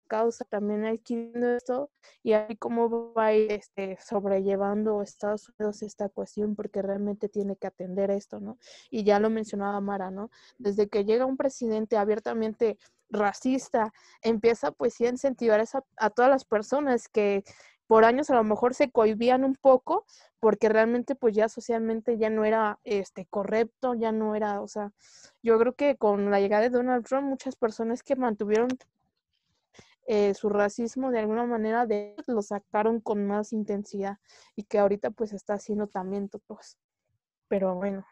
causa 0.07 0.45
también 0.45 0.85
adquiriendo 0.85 1.49
esto 1.55 1.89
y 2.23 2.33
ahí 2.33 2.55
cómo 2.57 3.13
va 3.13 3.27
a 3.27 3.33
ir 3.33 3.51
este, 3.51 3.97
sobrellevando 4.01 5.01
Estados 5.01 5.49
Unidos 5.49 5.81
esta 5.81 6.09
cuestión 6.09 6.55
porque 6.55 6.81
realmente 6.81 7.29
tiene 7.29 7.55
que 7.55 7.67
atender 7.67 8.11
esto, 8.11 8.39
¿no? 8.39 8.57
Y 8.89 9.03
ya 9.03 9.19
lo 9.19 9.29
mencionaba 9.29 9.81
Mara, 9.81 10.11
¿no? 10.11 10.29
Desde 10.57 10.87
que 10.87 11.05
llega 11.05 11.25
un 11.25 11.37
presidente 11.37 11.97
abiertamente 11.97 12.77
racista, 13.09 13.93
empieza 14.21 14.71
pues 14.71 14.93
sí 14.95 15.05
a 15.05 15.09
incentivar 15.09 15.59
a, 15.59 15.65
a 15.97 16.09
todas 16.09 16.31
las 16.31 16.45
personas 16.45 17.07
que 17.07 17.43
por 17.87 18.03
años 18.03 18.29
a 18.29 18.35
lo 18.35 18.43
mejor 18.43 18.73
se 18.73 18.91
cohibían 18.91 19.43
un 19.43 19.55
poco 19.55 20.05
porque 20.39 20.69
realmente 20.69 21.15
pues 21.15 21.35
ya 21.35 21.49
socialmente 21.49 22.17
ya 22.17 22.29
no 22.29 22.45
era 22.45 22.79
este 22.83 23.25
correcto, 23.25 23.93
ya 23.95 24.11
no 24.11 24.35
era, 24.35 24.61
o 24.61 24.67
sea, 24.67 24.91
yo 25.41 25.57
creo 25.59 25.73
que 25.73 25.97
con 25.97 26.29
la 26.31 26.39
llegada 26.39 26.63
de 26.63 26.69
Donald 26.69 27.05
Trump 27.05 27.27
muchas 27.27 27.55
personas 27.55 28.03
que 28.03 28.15
mantuvieron 28.15 28.69
eh, 30.05 30.33
su 30.35 30.49
racismo 30.49 31.11
de 31.11 31.19
alguna 31.19 31.45
manera 31.45 31.85
de, 31.85 32.15
lo 32.27 32.41
sacaron 32.41 32.99
con 33.01 33.25
más 33.25 33.53
intensidad 33.53 34.17
y 34.55 34.63
que 34.63 34.79
ahorita 34.79 35.11
pues 35.11 35.33
está 35.33 35.55
haciendo 35.55 35.87
también 35.87 36.29
todos. 36.29 36.77
Pero 37.47 37.75
bueno, 37.75 38.05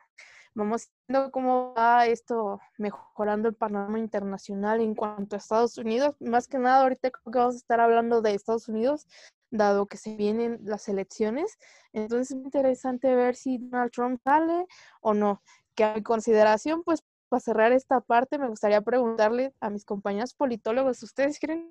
vamos 0.56 0.90
viendo 1.08 1.32
cómo 1.32 1.74
va 1.76 2.06
esto 2.08 2.60
mejorando 2.78 3.50
el 3.50 3.56
panorama 3.56 4.00
internacional 4.00 4.82
en 4.82 4.96
cuanto 4.96 5.36
a 5.36 5.40
Estados 5.40 5.78
Unidos. 5.78 6.16
Más 6.20 6.48
que 6.48 6.58
nada 6.60 6.82
ahorita 6.82 7.12
creo 7.12 7.32
que 7.32 7.40
vamos 7.40 7.56
a 7.56 7.58
estar 7.58 7.80
hablando 7.80 8.22
de 8.22 8.34
Estados 8.34 8.68
Unidos, 8.68 9.08
dado 9.52 9.86
que 9.86 9.98
se 9.98 10.16
vienen 10.16 10.60
las 10.64 10.88
elecciones. 10.90 11.58
Entonces 11.92 12.32
es 12.32 12.44
interesante 12.44 13.14
ver 13.16 13.36
si 13.36 13.58
Donald 13.60 13.92
Trump 13.92 14.20
sale 14.24 14.66
o 15.02 15.14
no. 15.14 15.42
Que 15.76 15.84
a 15.84 15.96
mi 15.96 16.04
consideración, 16.04 16.84
pues 16.84 17.04
para 17.34 17.42
cerrar 17.42 17.72
esta 17.72 18.00
parte, 18.00 18.38
me 18.38 18.48
gustaría 18.48 18.80
preguntarle 18.82 19.56
a 19.60 19.72
mis 19.72 19.86
compañeros 19.86 20.36
politólogos, 20.36 21.02
¿ustedes 21.02 21.40
creen 21.40 21.68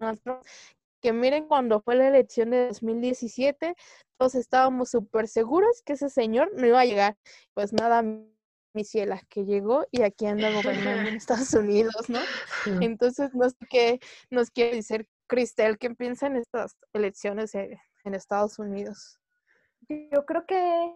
que 1.01 1.13
miren 1.13 1.47
cuando 1.47 1.81
fue 1.81 1.95
la 1.95 2.09
elección 2.09 2.51
de 2.51 2.67
2017, 2.67 3.77
todos 4.19 4.35
estábamos 4.35 4.91
súper 4.91 5.29
seguros 5.29 5.81
que 5.85 5.93
ese 5.93 6.11
señor 6.11 6.51
no 6.57 6.67
iba 6.67 6.81
a 6.81 6.85
llegar? 6.85 7.17
Pues 7.55 7.73
nada, 7.73 8.03
mi 8.03 8.83
ciela, 8.83 9.21
que 9.29 9.45
llegó 9.45 9.87
y 9.93 10.03
aquí 10.03 10.27
anda 10.27 10.51
gobernando 10.51 11.09
en 11.09 11.15
Estados 11.17 11.55
Unidos, 11.55 12.09
¿no? 12.09 12.19
Entonces, 12.81 13.33
no 13.33 13.49
sé 13.49 13.57
qué 13.71 14.01
nos 14.31 14.51
quiere 14.51 14.79
decir 14.79 15.09
Cristel, 15.29 15.79
¿qué 15.79 15.91
piensa 15.91 16.27
en 16.27 16.39
estas 16.39 16.77
elecciones 16.93 17.55
en 17.55 17.79
Estados 18.15 18.59
Unidos? 18.59 19.21
Yo 19.89 20.27
creo 20.27 20.45
que 20.45 20.93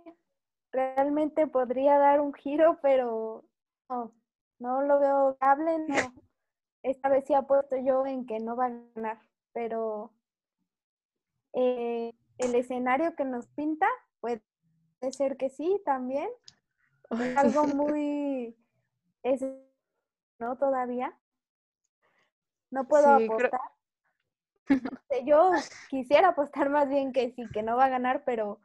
realmente 0.73 1.47
podría 1.47 1.99
dar 1.99 2.21
un 2.21 2.35
giro, 2.35 2.81
pero 2.83 3.45
no, 3.89 4.13
no 4.59 4.83
lo 4.83 4.99
veo 4.99 5.37
viable, 5.41 5.79
no. 5.89 6.15
Esta 6.83 7.09
vez 7.09 7.25
sí 7.27 7.35
apuesto 7.35 7.77
yo 7.77 8.07
en 8.07 8.27
que 8.27 8.39
no 8.39 8.57
va 8.57 8.67
a 8.67 8.81
ganar, 8.95 9.21
pero 9.53 10.13
eh, 11.53 12.13
el 12.39 12.55
escenario 12.55 13.17
que 13.17 13.25
nos 13.25 13.49
pinta 13.49 13.87
puede 14.21 14.43
ser 15.11 15.37
que 15.37 15.51
sí 15.51 15.81
también. 15.85 16.29
Es 17.11 17.37
algo 17.37 17.67
muy... 17.75 18.57
Es, 19.23 19.45
¿No? 20.39 20.57
Todavía. 20.59 21.19
No 22.71 22.87
puedo 22.87 23.09
apostar. 23.09 23.61
Yo 25.25 25.51
quisiera 25.89 26.29
apostar 26.29 26.69
más 26.69 26.89
bien 26.89 27.13
que 27.13 27.33
sí, 27.33 27.49
que 27.53 27.63
no 27.63 27.77
va 27.77 27.87
a 27.87 27.91
ganar, 27.91 28.25
pero 28.25 28.61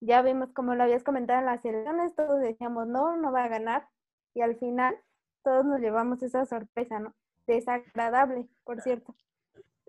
ya 0.00 0.22
vimos, 0.22 0.50
como 0.52 0.74
lo 0.74 0.82
habías 0.82 1.02
comentado 1.02 1.40
en 1.40 1.46
las 1.46 1.64
elecciones, 1.64 2.14
todos 2.14 2.40
decíamos, 2.40 2.86
no, 2.86 3.16
no 3.16 3.32
va 3.32 3.44
a 3.44 3.48
ganar. 3.48 3.88
Y 4.34 4.40
al 4.40 4.56
final 4.56 4.98
todos 5.44 5.64
nos 5.64 5.80
llevamos 5.80 6.22
esa 6.22 6.44
sorpresa, 6.46 6.98
¿no? 6.98 7.14
Desagradable, 7.46 8.48
por 8.64 8.80
cierto. 8.80 9.14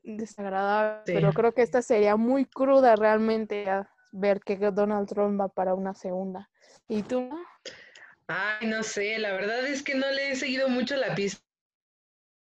Desagradable, 0.04 1.02
pero 1.06 1.34
creo 1.34 1.54
que 1.54 1.64
esta 1.64 1.82
sería 1.82 2.16
muy 2.16 2.46
cruda 2.46 2.96
realmente 2.96 3.68
a 3.68 3.90
ver 4.12 4.42
que 4.42 4.58
Donald 4.58 5.08
Trump 5.08 5.40
va 5.40 5.48
para 5.48 5.74
una 5.74 5.96
segunda. 5.96 6.50
¿Y 6.88 7.02
tú? 7.02 7.30
Ay, 8.28 8.68
no 8.68 8.84
sé, 8.84 9.18
la 9.18 9.34
verdad 9.34 9.66
es 9.66 9.82
que 9.82 9.96
no 9.96 10.10
le 10.12 10.32
he 10.32 10.36
seguido 10.36 10.70
mucho 10.70 10.96
la 10.96 11.16
pista 11.16 11.42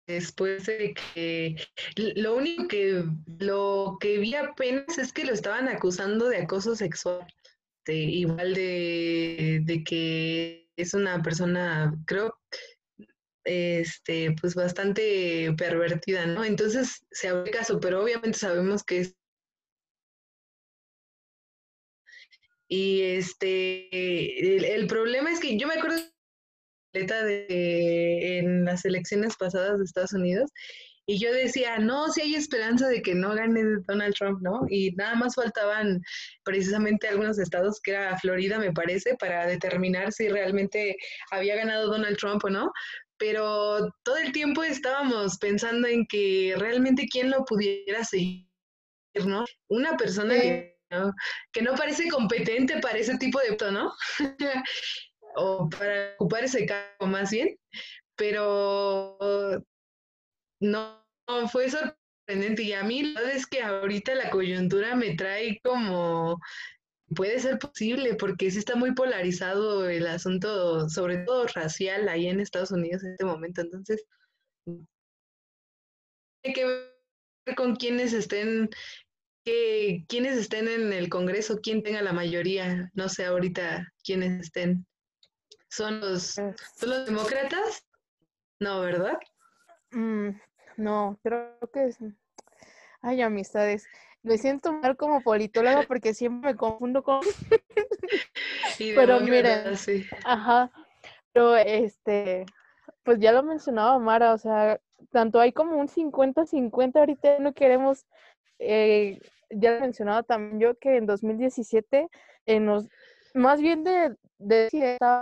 después 0.07 0.67
de 0.67 0.95
que 1.15 1.57
lo 1.97 2.37
único 2.37 2.69
que 2.69 3.05
lo 3.39 3.97
que 4.01 4.19
vi 4.19 4.35
apenas 4.35 4.99
es 4.99 5.13
que 5.13 5.25
lo 5.25 5.33
estaban 5.33 5.69
acusando 5.69 6.29
de 6.29 6.39
acoso 6.39 6.77
sexual, 6.77 7.27
igual 7.87 8.55
de, 8.55 9.61
de 9.65 9.85
que 9.85 10.71
es 10.77 10.95
una 10.95 11.23
persona, 11.23 11.95
creo, 12.07 12.37
este, 13.45 14.35
pues 14.41 14.55
bastante 14.55 15.55
pervertida, 15.57 16.27
¿no? 16.27 16.45
Entonces 16.45 17.05
se 17.11 17.29
abre 17.29 17.51
caso, 17.51 17.81
pero 17.81 18.03
obviamente 18.03 18.39
sabemos 18.39 18.83
que 18.85 19.01
es 19.01 19.17
Y 22.69 23.03
este, 23.03 24.75
el, 24.75 24.87
problema 24.87 25.31
es 25.31 25.39
que 25.39 25.57
yo 25.59 25.69
me 25.69 25.75
acuerdo 25.75 26.01
de 26.93 28.39
en 28.39 28.65
las 28.65 28.85
elecciones 28.85 29.37
pasadas 29.37 29.79
de 29.79 29.85
Estados 29.85 30.13
Unidos 30.13 30.51
y 31.07 31.19
yo 31.19 31.33
decía, 31.33 31.79
no, 31.79 32.09
si 32.09 32.23
hay 32.23 32.35
esperanza 32.35 32.89
de 32.89 33.03
que 33.03 33.15
no 33.15 33.35
gane 33.35 33.63
Donald 33.87 34.15
Trump, 34.15 34.41
¿no? 34.41 34.63
Y 34.71 34.93
nada 34.93 35.15
más 35.17 35.35
faltaban 35.35 36.01
precisamente 36.45 37.09
algunos 37.09 37.39
estados, 37.39 37.79
que 37.83 37.91
era 37.91 38.19
Florida, 38.19 38.59
me 38.59 38.73
parece, 38.73 39.15
para 39.21 39.47
determinar 39.47 40.13
si 40.13 40.29
realmente 40.29 40.97
había 41.31 41.57
ganado 41.57 41.89
Donald 41.89 42.17
Trump 42.17 42.43
o 42.45 42.51
no 42.51 42.73
pero 43.19 43.91
todo 44.03 44.17
el 44.17 44.33
tiempo 44.33 44.63
estábamos 44.63 45.39
pensando 45.39 45.89
en 45.89 46.07
que 46.07 46.55
realmente 46.59 47.07
quién 47.11 47.31
lo 47.31 47.45
pudiera 47.45 48.05
seguir, 48.05 48.49
¿no? 49.27 49.45
Una 49.69 49.97
persona 49.97 50.35
que, 50.35 50.79
¿no? 50.91 51.75
parece 51.77 52.09
competente 52.09 52.81
para 52.81 52.99
ese 52.99 53.17
tipo 53.19 53.39
de 53.41 53.57
¿no? 53.73 53.93
o 55.37 55.69
para 55.69 56.15
ocupar 56.19 56.45
ese 56.45 56.67
cargo 56.67 57.07
más 57.07 57.31
bien, 57.31 57.57
pero 58.17 59.19
no, 60.61 61.05
no, 61.29 61.49
fue 61.49 61.69
sorprendente 61.69 62.63
y 62.63 62.73
a 62.73 62.85
mí 62.85 63.03
la 63.03 63.21
verdad 63.21 63.37
es 63.37 63.47
que 63.47 63.63
ahorita 63.63 64.15
la 64.15 64.31
coyuntura 64.31 64.95
me 64.95 65.15
trae 65.15 65.61
como 65.63 66.39
Puede 67.15 67.39
ser 67.39 67.59
posible 67.59 68.15
porque 68.15 68.51
sí 68.51 68.59
está 68.59 68.77
muy 68.77 68.95
polarizado 68.95 69.89
el 69.89 70.07
asunto, 70.07 70.89
sobre 70.89 71.19
todo 71.19 71.47
racial, 71.49 72.09
ahí 72.09 72.29
en 72.29 72.41
Estados 72.41 72.71
Unidos 72.71 73.05
en 73.05 73.13
este 73.13 73.25
momento. 73.25 73.61
Entonces, 73.61 74.05
tiene 74.65 76.55
que 76.55 76.65
ver 76.65 77.57
con 77.57 77.77
quienes 77.77 78.15
estén, 78.15 78.71
que, 79.45 80.05
quienes 80.09 80.39
estén 80.39 80.67
en 80.67 80.93
el 80.93 81.11
Congreso, 81.11 81.61
quién 81.63 81.83
tenga 81.83 82.01
la 82.01 82.15
mayoría. 82.15 82.91
No 82.95 83.09
sé 83.09 83.27
ahorita 83.27 83.93
quiénes 84.03 84.41
estén. 84.41 84.87
¿Son 85.69 86.01
los, 86.01 86.23
¿son 86.35 86.55
los 86.81 87.05
demócratas? 87.05 87.85
No, 88.61 88.81
¿verdad? 88.81 89.19
Mm, 89.91 90.31
no, 90.79 91.19
creo 91.23 91.59
que 91.73 91.85
es. 91.85 91.99
Ay, 93.03 93.21
amistades 93.21 93.87
me 94.25 94.39
siento 94.39 94.73
mal 94.73 94.97
como 94.97 95.23
politóloga 95.23 95.85
porque 95.87 96.15
siempre 96.15 96.53
me 96.53 96.57
confundo 96.57 97.03
con... 97.03 97.21
pero 98.97 99.21
miren, 99.21 99.75
ajá, 100.25 100.71
pero 101.33 101.57
este, 101.57 102.47
pues 103.03 103.21
ya 103.21 103.33
lo 103.33 103.43
mencionaba 103.43 103.99
Mara, 103.99 104.33
o 104.33 104.39
sea, 104.39 104.81
tanto 105.11 105.39
hay 105.41 105.53
como 105.53 105.77
un 105.77 105.89
50-50, 105.89 106.97
ahorita 106.97 107.39
no 107.39 107.53
queremos, 107.53 108.07
eh, 108.59 109.21
ya 109.51 109.73
lo 109.73 109.81
mencionaba 109.81 110.23
también 110.23 110.59
yo 110.59 110.79
que 110.79 110.97
en 110.97 111.07
2017, 111.07 112.09
en 112.47 112.67
los, 112.67 112.89
más 113.35 113.61
bien 113.61 113.85
de, 113.85 114.17
de, 114.39 114.69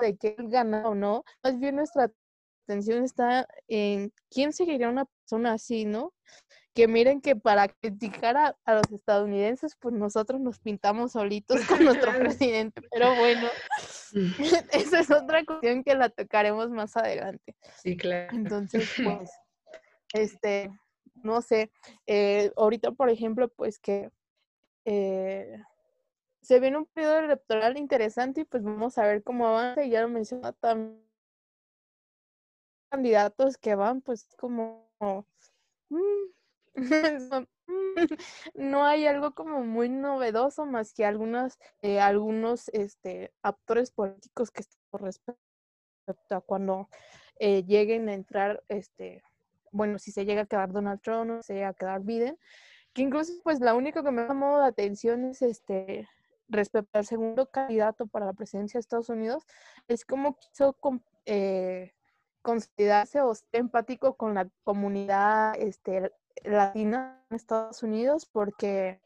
de 0.00 0.16
que 0.16 0.36
él 0.38 0.48
gana 0.48 0.88
o 0.88 0.94
no, 0.94 1.24
más 1.42 1.58
bien 1.58 1.76
nuestra 1.76 2.10
atención 2.66 3.04
está 3.04 3.48
en 3.66 4.12
quién 4.30 4.52
seguiría 4.52 4.88
una 4.88 5.06
persona 5.06 5.54
así, 5.54 5.84
¿no? 5.84 6.12
Que 6.74 6.88
miren 6.88 7.20
que 7.20 7.36
para 7.36 7.68
criticar 7.68 8.36
a, 8.36 8.74
los 8.74 8.90
estadounidenses, 8.92 9.76
pues 9.76 9.94
nosotros 9.94 10.40
nos 10.40 10.58
pintamos 10.58 11.12
solitos 11.12 11.64
con 11.66 11.84
nuestro 11.84 12.12
presidente, 12.18 12.82
pero 12.90 13.14
bueno, 13.16 13.48
esa 14.72 15.00
es 15.00 15.10
otra 15.10 15.44
cuestión 15.44 15.84
que 15.84 15.94
la 15.94 16.08
tocaremos 16.08 16.70
más 16.70 16.96
adelante. 16.96 17.54
Sí, 17.76 17.96
claro. 17.96 18.34
Entonces, 18.36 18.90
pues, 19.04 19.30
este, 20.14 20.70
no 21.22 21.42
sé, 21.42 21.70
eh, 22.06 22.52
ahorita, 22.56 22.92
por 22.92 23.10
ejemplo, 23.10 23.48
pues 23.48 23.78
que 23.78 24.10
eh, 24.84 25.58
se 26.40 26.58
viene 26.58 26.78
un 26.78 26.86
periodo 26.86 27.18
electoral 27.18 27.76
interesante 27.76 28.40
y 28.40 28.44
pues 28.44 28.62
vamos 28.62 28.98
a 28.98 29.06
ver 29.06 29.22
cómo 29.22 29.46
avanza, 29.46 29.84
y 29.84 29.90
ya 29.90 30.02
lo 30.02 30.08
mencionó 30.08 30.52
también 30.54 31.02
candidatos 32.90 33.56
que 33.56 33.74
van, 33.74 34.02
pues 34.02 34.28
como 34.36 34.90
mm, 35.88 35.96
no 38.54 38.84
hay 38.84 39.06
algo 39.06 39.34
como 39.34 39.62
muy 39.64 39.88
novedoso 39.88 40.66
más 40.66 40.92
que 40.92 41.04
algunos, 41.04 41.58
eh, 41.82 42.00
algunos 42.00 42.68
este, 42.70 43.32
actores 43.42 43.90
políticos 43.90 44.50
que 44.50 44.62
están 44.62 45.00
respecto 45.00 45.36
a 46.30 46.40
cuando 46.40 46.88
eh, 47.38 47.64
lleguen 47.64 48.08
a 48.08 48.14
entrar, 48.14 48.62
este, 48.68 49.22
bueno, 49.70 49.98
si 49.98 50.12
se 50.12 50.24
llega 50.24 50.42
a 50.42 50.46
quedar 50.46 50.72
Donald 50.72 51.00
Trump 51.00 51.30
o 51.30 51.42
se 51.42 51.54
llega 51.54 51.68
a 51.68 51.74
quedar 51.74 52.02
Biden, 52.02 52.38
que 52.92 53.02
incluso 53.02 53.32
pues 53.42 53.60
la 53.60 53.74
única 53.74 54.02
que 54.02 54.10
me 54.10 54.22
ha 54.22 54.28
llamado 54.28 54.60
la 54.60 54.66
atención 54.66 55.24
es 55.24 55.42
este 55.42 56.08
respecto 56.48 56.98
al 56.98 57.06
segundo 57.06 57.46
candidato 57.46 58.06
para 58.06 58.26
la 58.26 58.34
presidencia 58.34 58.76
de 58.78 58.82
Estados 58.82 59.08
Unidos, 59.08 59.44
es 59.88 60.04
como 60.04 60.36
quiso 60.36 60.76
eh, 61.24 61.94
considerarse 62.42 63.22
o 63.22 63.34
ser 63.34 63.48
empático 63.52 64.16
con 64.16 64.34
la 64.34 64.48
comunidad 64.64 65.54
este, 65.58 66.12
latina 66.44 67.24
en 67.30 67.36
Estados 67.36 67.82
Unidos 67.82 68.26
porque 68.26 69.00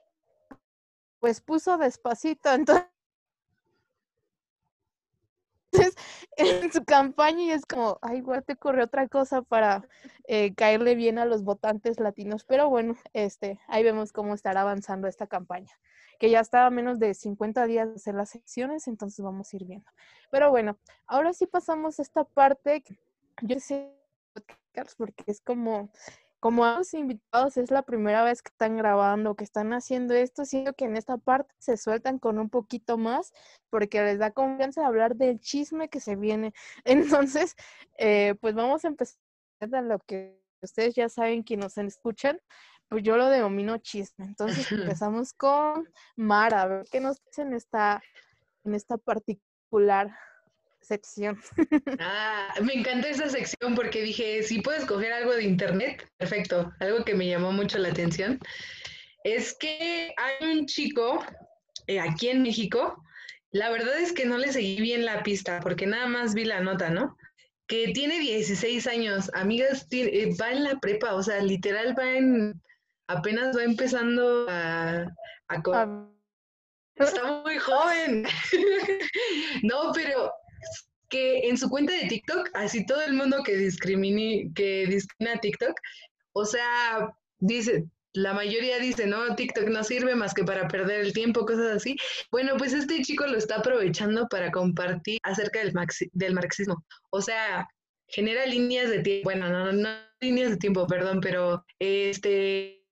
pues 1.20 1.40
puso 1.40 1.78
despacito, 1.78 2.50
entonces 2.54 2.86
en 6.36 6.72
su 6.72 6.84
campaña 6.84 7.42
y 7.42 7.50
es 7.50 7.64
como, 7.64 7.98
ay, 8.02 8.18
igual 8.18 8.44
te 8.44 8.54
ocurrió 8.54 8.84
otra 8.84 9.08
cosa 9.08 9.42
para 9.42 9.88
eh, 10.28 10.54
caerle 10.54 10.94
bien 10.94 11.18
a 11.18 11.24
los 11.24 11.42
votantes 11.44 11.98
latinos. 11.98 12.44
Pero 12.44 12.68
bueno, 12.68 12.96
este, 13.12 13.58
ahí 13.68 13.82
vemos 13.82 14.12
cómo 14.12 14.34
estará 14.34 14.62
avanzando 14.62 15.08
esta 15.08 15.26
campaña, 15.26 15.72
que 16.18 16.30
ya 16.30 16.40
está 16.40 16.66
a 16.66 16.70
menos 16.70 16.98
de 16.98 17.14
50 17.14 17.66
días 17.66 17.88
de 17.88 17.94
hacer 17.94 18.14
las 18.14 18.30
secciones, 18.30 18.86
entonces 18.86 19.24
vamos 19.24 19.52
a 19.52 19.56
ir 19.56 19.64
viendo. 19.64 19.90
Pero 20.30 20.50
bueno, 20.50 20.78
ahora 21.06 21.32
sí 21.32 21.46
pasamos 21.46 21.98
a 21.98 22.02
esta 22.02 22.24
parte, 22.24 22.84
yo 23.42 23.58
sé, 23.58 23.92
porque 24.98 25.24
es 25.26 25.40
como 25.40 25.90
como 26.46 26.64
a 26.64 26.78
los 26.78 26.94
invitados 26.94 27.56
es 27.56 27.72
la 27.72 27.82
primera 27.82 28.22
vez 28.22 28.40
que 28.40 28.50
están 28.50 28.76
grabando, 28.76 29.34
que 29.34 29.42
están 29.42 29.72
haciendo 29.72 30.14
esto, 30.14 30.44
siento 30.44 30.74
que 30.74 30.84
en 30.84 30.96
esta 30.96 31.18
parte 31.18 31.52
se 31.58 31.76
sueltan 31.76 32.20
con 32.20 32.38
un 32.38 32.50
poquito 32.50 32.98
más 32.98 33.32
porque 33.68 34.00
les 34.00 34.20
da 34.20 34.30
confianza 34.30 34.82
de 34.82 34.86
hablar 34.86 35.16
del 35.16 35.40
chisme 35.40 35.88
que 35.88 35.98
se 35.98 36.14
viene. 36.14 36.52
Entonces, 36.84 37.56
eh, 37.98 38.36
pues 38.40 38.54
vamos 38.54 38.84
a 38.84 38.88
empezar 38.88 39.18
a 39.72 39.82
lo 39.82 39.98
que 39.98 40.40
ustedes 40.62 40.94
ya 40.94 41.08
saben 41.08 41.42
que 41.42 41.56
nos 41.56 41.76
escuchan, 41.78 42.38
pues 42.88 43.02
yo 43.02 43.16
lo 43.16 43.28
denomino 43.28 43.78
chisme. 43.78 44.26
Entonces 44.26 44.70
empezamos 45.02 45.32
con 45.32 45.88
Mara, 46.14 46.62
a 46.62 46.66
ver 46.68 46.86
qué 46.92 47.00
nos 47.00 47.20
dicen 47.24 47.54
esta, 47.54 48.00
en 48.62 48.76
esta 48.76 48.98
particular 48.98 50.16
sección. 50.86 51.40
Ah, 51.98 52.54
me 52.62 52.74
encanta 52.74 53.08
esa 53.08 53.28
sección 53.28 53.74
porque 53.74 54.02
dije, 54.02 54.42
si 54.42 54.60
puedo 54.60 54.78
escoger 54.78 55.12
algo 55.12 55.34
de 55.34 55.44
internet, 55.44 56.08
perfecto, 56.16 56.72
algo 56.80 57.04
que 57.04 57.14
me 57.14 57.26
llamó 57.26 57.52
mucho 57.52 57.78
la 57.78 57.88
atención, 57.88 58.38
es 59.24 59.54
que 59.54 60.14
hay 60.16 60.48
un 60.48 60.66
chico 60.66 61.24
eh, 61.86 62.00
aquí 62.00 62.28
en 62.28 62.42
México, 62.42 63.02
la 63.50 63.70
verdad 63.70 63.98
es 63.98 64.12
que 64.12 64.26
no 64.26 64.38
le 64.38 64.52
seguí 64.52 64.80
bien 64.80 65.04
la 65.04 65.22
pista 65.22 65.60
porque 65.60 65.86
nada 65.86 66.06
más 66.06 66.34
vi 66.34 66.44
la 66.44 66.60
nota, 66.60 66.90
¿no? 66.90 67.16
Que 67.66 67.88
tiene 67.92 68.20
16 68.20 68.86
años, 68.86 69.30
amigas, 69.34 69.86
eh, 69.90 70.30
va 70.40 70.52
en 70.52 70.64
la 70.64 70.78
prepa, 70.78 71.14
o 71.14 71.22
sea, 71.22 71.40
literal 71.42 71.96
va 71.98 72.16
en, 72.16 72.62
apenas 73.08 73.56
va 73.56 73.64
empezando 73.64 74.46
a, 74.48 75.06
a 75.48 76.06
Está 76.96 77.42
muy 77.42 77.58
joven. 77.58 78.24
no, 79.62 79.92
pero 79.92 80.32
que 81.08 81.48
en 81.48 81.56
su 81.58 81.68
cuenta 81.68 81.92
de 81.92 82.08
TikTok, 82.08 82.50
así 82.54 82.84
todo 82.86 83.02
el 83.02 83.14
mundo 83.14 83.42
que 83.44 83.56
discrimine, 83.56 84.50
que 84.54 84.86
discrimina 84.86 85.40
TikTok, 85.40 85.74
o 86.32 86.44
sea, 86.44 87.12
dice, 87.38 87.84
la 88.12 88.32
mayoría 88.32 88.78
dice, 88.78 89.06
no, 89.06 89.34
TikTok 89.36 89.68
no 89.68 89.84
sirve 89.84 90.14
más 90.14 90.34
que 90.34 90.44
para 90.44 90.68
perder 90.68 91.00
el 91.00 91.12
tiempo, 91.12 91.44
cosas 91.44 91.76
así. 91.76 91.96
Bueno, 92.30 92.54
pues 92.56 92.72
este 92.72 93.02
chico 93.02 93.26
lo 93.26 93.36
está 93.36 93.56
aprovechando 93.56 94.26
para 94.28 94.50
compartir 94.50 95.18
acerca 95.22 95.60
del, 95.60 95.72
del 96.12 96.34
marxismo. 96.34 96.84
O 97.10 97.20
sea, 97.20 97.68
genera 98.08 98.46
líneas 98.46 98.88
de 98.90 99.02
tiempo, 99.02 99.24
bueno, 99.24 99.48
no, 99.50 99.72
no, 99.72 99.88
líneas 100.20 100.50
de 100.50 100.56
tiempo, 100.56 100.86
perdón, 100.86 101.20
pero 101.20 101.64
este, 101.78 102.84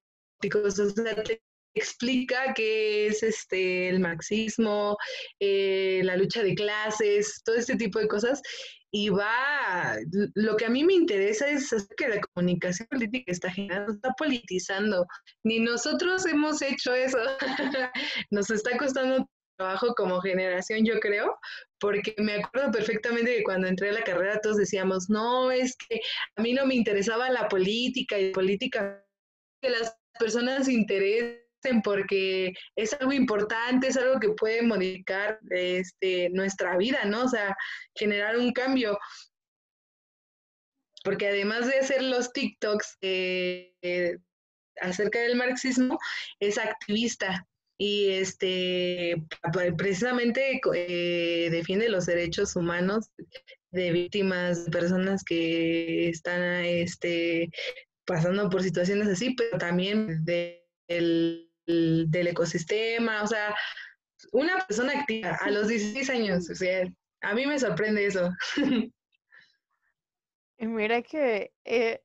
explica 1.74 2.52
qué 2.54 3.06
es 3.08 3.22
este, 3.22 3.88
el 3.88 4.00
marxismo, 4.00 4.96
eh, 5.40 6.00
la 6.04 6.16
lucha 6.16 6.42
de 6.42 6.54
clases, 6.54 7.42
todo 7.44 7.56
este 7.56 7.76
tipo 7.76 7.98
de 7.98 8.08
cosas. 8.08 8.40
Y 8.92 9.08
va, 9.08 9.96
lo 10.34 10.56
que 10.56 10.66
a 10.66 10.70
mí 10.70 10.84
me 10.84 10.94
interesa 10.94 11.48
es 11.48 11.74
que 11.96 12.08
la 12.08 12.20
comunicación 12.20 12.86
política 12.88 13.32
está 13.32 13.50
generando, 13.50 13.92
está 13.92 14.12
politizando. 14.16 15.04
Ni 15.42 15.58
nosotros 15.58 16.24
hemos 16.26 16.62
hecho 16.62 16.94
eso. 16.94 17.18
Nos 18.30 18.50
está 18.50 18.76
costando 18.78 19.28
trabajo 19.56 19.94
como 19.94 20.20
generación, 20.20 20.84
yo 20.84 20.98
creo, 21.00 21.36
porque 21.80 22.14
me 22.18 22.34
acuerdo 22.34 22.70
perfectamente 22.72 23.36
que 23.36 23.42
cuando 23.44 23.68
entré 23.68 23.90
a 23.90 23.94
la 23.94 24.02
carrera 24.02 24.40
todos 24.40 24.56
decíamos, 24.56 25.08
no, 25.08 25.50
es 25.50 25.76
que 25.76 26.00
a 26.36 26.42
mí 26.42 26.52
no 26.52 26.66
me 26.66 26.74
interesaba 26.74 27.30
la 27.30 27.48
política 27.48 28.18
y 28.18 28.32
política 28.32 29.04
que 29.62 29.70
las 29.70 29.96
personas 30.18 30.68
porque 31.82 32.52
es 32.76 32.92
algo 32.94 33.12
importante, 33.12 33.88
es 33.88 33.96
algo 33.96 34.20
que 34.20 34.30
puede 34.30 34.62
modificar 34.62 35.38
este, 35.50 36.30
nuestra 36.30 36.76
vida, 36.76 37.04
¿no? 37.04 37.24
O 37.24 37.28
sea, 37.28 37.56
generar 37.94 38.36
un 38.36 38.52
cambio. 38.52 38.98
Porque 41.02 41.28
además 41.28 41.66
de 41.66 41.78
hacer 41.78 42.02
los 42.02 42.32
TikToks 42.32 42.98
eh, 43.02 43.74
eh, 43.82 44.16
acerca 44.80 45.20
del 45.20 45.36
marxismo, 45.36 45.98
es 46.40 46.58
activista 46.58 47.46
y 47.76 48.10
este 48.10 49.16
precisamente 49.76 50.60
eh, 50.74 51.48
defiende 51.50 51.88
los 51.88 52.06
derechos 52.06 52.54
humanos 52.54 53.10
de 53.72 53.90
víctimas, 53.90 54.66
de 54.66 54.70
personas 54.70 55.24
que 55.24 56.08
están 56.08 56.64
este, 56.64 57.50
pasando 58.04 58.48
por 58.48 58.62
situaciones 58.62 59.08
así, 59.08 59.34
pero 59.34 59.58
también 59.58 60.24
del 60.24 61.50
del 61.66 62.26
ecosistema, 62.26 63.22
o 63.22 63.26
sea, 63.26 63.54
una 64.32 64.58
persona 64.66 64.92
activa 65.00 65.36
a 65.40 65.50
los 65.50 65.68
16 65.68 66.10
años, 66.10 66.50
o 66.50 66.54
sea, 66.54 66.86
a 67.22 67.34
mí 67.34 67.46
me 67.46 67.58
sorprende 67.58 68.06
eso. 68.06 68.30
Y 70.56 70.66
mira 70.68 71.02
que 71.02 71.52
eh, 71.64 72.00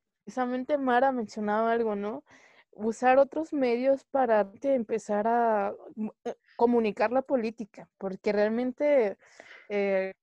Mara 0.80 1.12
mencionaba 1.12 1.72
algo, 1.72 1.95
¿no? 1.95 2.24
Usar 2.72 3.20
otros 3.20 3.53
medios 3.53 4.05
para 4.05 4.51
empezar 4.64 5.28
a 5.28 5.74
eh, 6.26 6.34
comunicar 6.57 7.12
la 7.12 7.22
política, 7.22 7.89
porque 7.97 8.32
realmente 8.32 9.18
eh, 9.70 10.14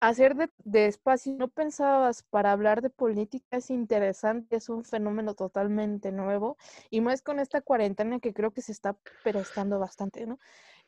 hacer 0.00 0.36
de, 0.64 0.86
espacio 0.86 1.34
no 1.34 1.48
pensabas 1.48 2.22
para 2.22 2.52
hablar 2.52 2.82
de 2.82 2.90
política 2.90 3.56
es 3.56 3.70
interesante, 3.70 4.56
es 4.56 4.68
un 4.68 4.84
fenómeno 4.84 5.34
totalmente 5.34 6.12
nuevo 6.12 6.56
y 6.90 7.00
más 7.00 7.22
con 7.22 7.40
esta 7.40 7.60
cuarentena 7.60 8.20
que 8.20 8.32
creo 8.32 8.52
que 8.52 8.62
se 8.62 8.72
está 8.72 8.96
prestando 9.24 9.78
bastante, 9.78 10.26
¿no? 10.26 10.38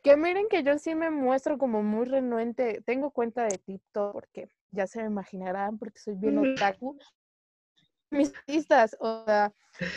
Que 0.02 0.16
miren 0.16 0.46
que 0.48 0.62
yo 0.62 0.78
sí 0.78 0.94
me 0.94 1.10
muestro 1.10 1.58
como 1.58 1.82
muy 1.82 2.06
renuente, 2.06 2.82
tengo 2.86 3.10
cuenta 3.10 3.44
de 3.44 3.58
TikTok 3.58 4.12
porque 4.12 4.48
ya 4.70 4.86
se 4.86 5.00
me 5.00 5.06
imaginarán 5.06 5.76
porque 5.78 5.98
soy 5.98 6.14
bien 6.14 6.38
otaku. 6.38 6.98
Mis 8.10 8.30
pistas, 8.44 8.96
o 8.98 9.24
sea, 9.24 9.52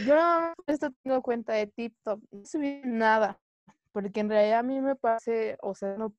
yo 0.05 0.15
no 0.15 0.53
tengo 1.03 1.21
cuenta 1.21 1.53
de 1.53 1.67
TikTok, 1.67 2.19
no 2.31 2.45
subí 2.45 2.81
nada, 2.83 3.39
porque 3.91 4.19
en 4.19 4.29
realidad 4.29 4.59
a 4.59 4.63
mí 4.63 4.81
me 4.81 4.95
parece, 4.95 5.57
o 5.61 5.73
sea, 5.73 5.97
no 5.97 6.11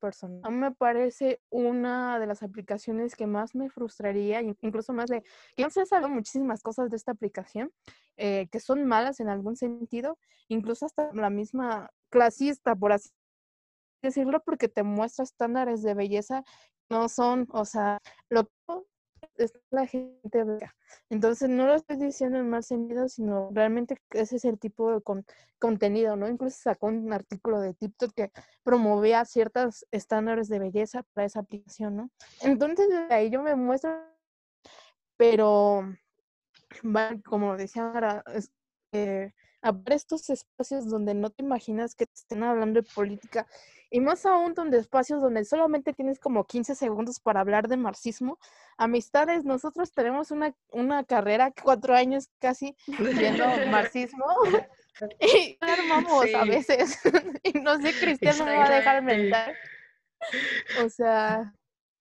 persona. 0.00 0.40
A 0.42 0.50
mí 0.50 0.56
me 0.56 0.72
parece 0.72 1.40
una 1.50 2.18
de 2.18 2.26
las 2.26 2.42
aplicaciones 2.42 3.16
que 3.16 3.26
más 3.26 3.54
me 3.54 3.70
frustraría, 3.70 4.40
incluso 4.40 4.92
más 4.92 5.08
de 5.08 5.22
que 5.56 5.68
se 5.70 5.86
saben 5.86 6.12
muchísimas 6.12 6.62
cosas 6.62 6.90
de 6.90 6.96
esta 6.96 7.12
aplicación 7.12 7.72
eh, 8.16 8.48
que 8.50 8.60
son 8.60 8.84
malas 8.84 9.20
en 9.20 9.28
algún 9.28 9.56
sentido, 9.56 10.18
incluso 10.48 10.86
hasta 10.86 11.12
la 11.12 11.30
misma 11.30 11.90
clasista, 12.10 12.74
por 12.76 12.92
así 12.92 13.10
decirlo, 14.02 14.42
porque 14.44 14.68
te 14.68 14.82
muestra 14.82 15.24
estándares 15.24 15.82
de 15.82 15.94
belleza 15.94 16.44
no 16.90 17.08
son, 17.08 17.48
o 17.52 17.64
sea, 17.64 17.98
lo 18.28 18.50
es 19.36 19.52
la 19.70 19.86
gente 19.86 20.40
Entonces, 21.10 21.48
no 21.48 21.66
lo 21.66 21.74
estoy 21.74 21.96
diciendo 21.96 22.38
en 22.38 22.50
mal 22.50 22.62
sentido, 22.62 23.08
sino 23.08 23.50
realmente 23.52 23.96
ese 24.10 24.36
es 24.36 24.44
el 24.44 24.58
tipo 24.58 24.92
de 24.92 25.02
contenido, 25.58 26.16
¿no? 26.16 26.28
Incluso 26.28 26.58
sacó 26.60 26.88
un 26.88 27.12
artículo 27.12 27.60
de 27.60 27.74
TikTok 27.74 28.12
que 28.14 28.30
promovía 28.62 29.24
ciertos 29.24 29.86
estándares 29.90 30.48
de 30.48 30.58
belleza 30.58 31.02
para 31.14 31.26
esa 31.26 31.40
aplicación, 31.40 31.96
¿no? 31.96 32.10
Entonces, 32.42 32.88
de 32.88 33.14
ahí 33.14 33.30
yo 33.30 33.42
me 33.42 33.56
muestro, 33.56 33.98
pero, 35.16 35.82
como 37.24 37.56
decía 37.56 37.84
ahora, 37.84 38.24
eh, 38.92 39.32
haber 39.62 39.92
estos 39.94 40.28
espacios 40.28 40.88
donde 40.88 41.14
no 41.14 41.30
te 41.30 41.42
imaginas 41.42 41.94
que 41.94 42.06
te 42.06 42.14
estén 42.14 42.42
hablando 42.42 42.82
de 42.82 42.88
política 42.94 43.46
y 43.90 44.00
más 44.00 44.24
aún 44.26 44.54
donde 44.54 44.78
espacios 44.78 45.20
donde 45.20 45.44
solamente 45.44 45.92
tienes 45.92 46.18
como 46.18 46.44
15 46.44 46.74
segundos 46.74 47.20
para 47.20 47.40
hablar 47.40 47.68
de 47.68 47.76
marxismo. 47.76 48.38
Amistades, 48.78 49.44
nosotros 49.44 49.92
tenemos 49.92 50.30
una, 50.30 50.54
una 50.70 51.04
carrera, 51.04 51.52
cuatro 51.62 51.94
años 51.94 52.30
casi, 52.40 52.74
viendo 52.86 53.44
marxismo 53.70 54.24
y 55.20 55.58
armamos 55.60 56.24
a 56.34 56.44
veces. 56.44 56.98
y 57.44 57.58
no 57.60 57.80
sé, 57.80 57.92
Cristian 57.92 58.38
no 58.38 58.46
me 58.46 58.56
va 58.56 58.64
a 58.64 58.76
dejar 58.76 59.02
mentar. 59.02 59.54
O 60.82 60.88
sea, 60.88 61.52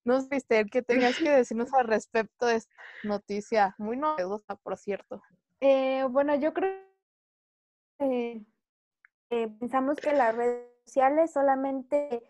no 0.05 0.22
sé, 0.22 0.30
Cristian, 0.30 0.70
que 0.70 0.82
tengas 0.82 1.18
que 1.18 1.30
decirnos 1.30 1.74
al 1.74 1.88
respecto 1.88 2.45
de 2.45 2.55
esta 2.55 2.74
noticia, 3.03 3.76
muy 3.78 3.97
novedosa, 3.97 4.55
por 4.55 4.78
cierto. 4.78 5.22
Eh, 5.59 6.05
bueno, 6.09 6.36
yo 6.36 6.53
creo 6.53 6.91
que 8.08 8.45
pensamos 9.60 9.97
que 9.97 10.14
las 10.14 10.36
redes 10.36 10.68
sociales 10.86 11.32
solamente 11.32 12.24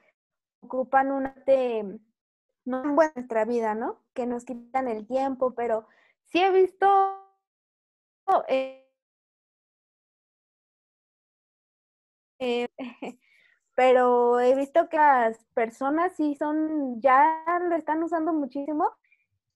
ocupan 0.61 1.11
una 1.11 1.33
de 1.45 1.99
no 2.65 2.83
en 2.83 2.95
nuestra 2.95 3.45
vida, 3.45 3.73
¿no? 3.75 3.99
Que 4.13 4.25
nos 4.27 4.45
quitan 4.45 4.87
el 4.87 5.07
tiempo, 5.07 5.53
pero 5.55 5.87
sí 6.25 6.39
he 6.41 6.51
visto 6.51 6.87
eh, 8.47 8.87
eh, 12.39 12.67
pero 13.75 14.39
he 14.39 14.55
visto 14.55 14.89
que 14.89 14.97
las 14.97 15.43
personas 15.53 16.13
sí 16.15 16.35
son, 16.35 17.01
ya 17.01 17.43
lo 17.67 17.75
están 17.75 18.03
usando 18.03 18.33
muchísimo 18.33 18.91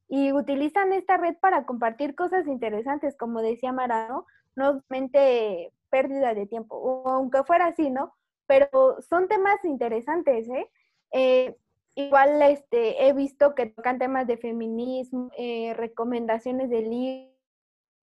y 0.08 0.32
utilizan 0.34 0.94
esta 0.94 1.18
red 1.18 1.36
para 1.38 1.66
compartir 1.66 2.16
cosas 2.16 2.48
interesantes, 2.48 3.16
como 3.18 3.42
decía 3.42 3.72
Mara, 3.72 4.08
¿no? 4.08 4.26
No 4.56 4.82
solamente 4.82 5.74
pérdida 5.90 6.34
de 6.34 6.46
tiempo, 6.46 6.76
o 6.76 7.10
aunque 7.10 7.44
fuera 7.44 7.68
así, 7.68 7.90
¿no? 7.90 8.14
Pero 8.48 9.02
son 9.02 9.28
temas 9.28 9.64
interesantes, 9.64 10.48
¿eh? 10.50 10.70
eh 11.12 11.58
igual 11.96 12.42
este, 12.42 13.08
he 13.08 13.14
visto 13.14 13.56
que 13.56 13.68
tocan 13.68 13.98
temas 13.98 14.28
de 14.28 14.38
feminismo, 14.38 15.32
eh, 15.38 15.74
recomendaciones 15.76 16.70
de 16.70 16.82
libros, 16.82 17.34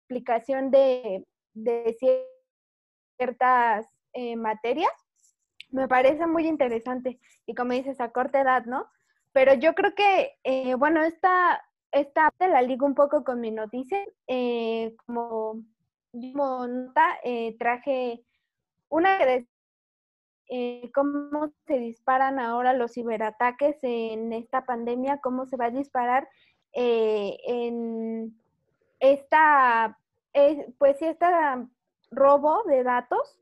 explicación 0.02 0.70
de, 0.70 1.26
de 1.54 1.96
ciertas 3.18 3.86
eh, 4.12 4.36
materias. 4.36 4.92
Me 5.70 5.88
parece 5.88 6.26
muy 6.26 6.46
interesante 6.46 7.20
y 7.46 7.54
como 7.54 7.72
dices, 7.72 8.00
a 8.00 8.10
corta 8.10 8.40
edad, 8.40 8.64
¿no? 8.64 8.86
Pero 9.32 9.54
yo 9.54 9.74
creo 9.74 9.94
que, 9.94 10.74
bueno, 10.76 11.04
esta, 11.04 11.62
esta 11.92 12.32
la 12.40 12.62
ligo 12.62 12.86
un 12.86 12.96
poco 12.96 13.22
con 13.22 13.40
mi 13.40 13.52
noticia. 13.52 14.04
como 15.06 15.62
como 16.12 16.66
nota, 16.66 17.18
eh, 17.24 17.56
traje 17.58 18.24
una 18.88 19.24
de 19.24 19.46
eh, 20.48 20.90
cómo 20.92 21.52
se 21.66 21.78
disparan 21.78 22.40
ahora 22.40 22.72
los 22.72 22.92
ciberataques 22.94 23.76
en 23.82 24.32
esta 24.32 24.64
pandemia, 24.64 25.18
cómo 25.18 25.46
se 25.46 25.56
va 25.56 25.66
a 25.66 25.70
disparar 25.70 26.28
eh, 26.72 27.38
en 27.46 28.36
esta, 28.98 29.96
pues 30.78 30.98
sí, 30.98 31.06
este 31.06 31.26
robo 32.10 32.64
de 32.64 32.82
datos 32.82 33.38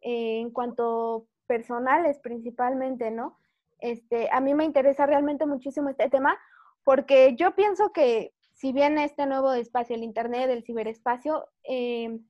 en 0.00 0.50
cuanto 0.50 1.26
personales 1.46 2.18
principalmente, 2.20 3.10
¿no? 3.10 3.38
Este, 3.80 4.30
a 4.30 4.40
mí 4.40 4.54
me 4.54 4.64
interesa 4.64 5.06
realmente 5.06 5.44
muchísimo 5.44 5.88
este 5.88 6.08
tema 6.08 6.38
porque 6.84 7.34
yo 7.34 7.54
pienso 7.56 7.92
que 7.92 8.32
si 8.62 8.72
bien 8.72 8.96
este 8.96 9.26
nuevo 9.26 9.52
espacio, 9.54 9.96
el 9.96 10.04
Internet, 10.04 10.48
el 10.48 10.62
ciberespacio, 10.62 11.48
eh, 11.64 12.20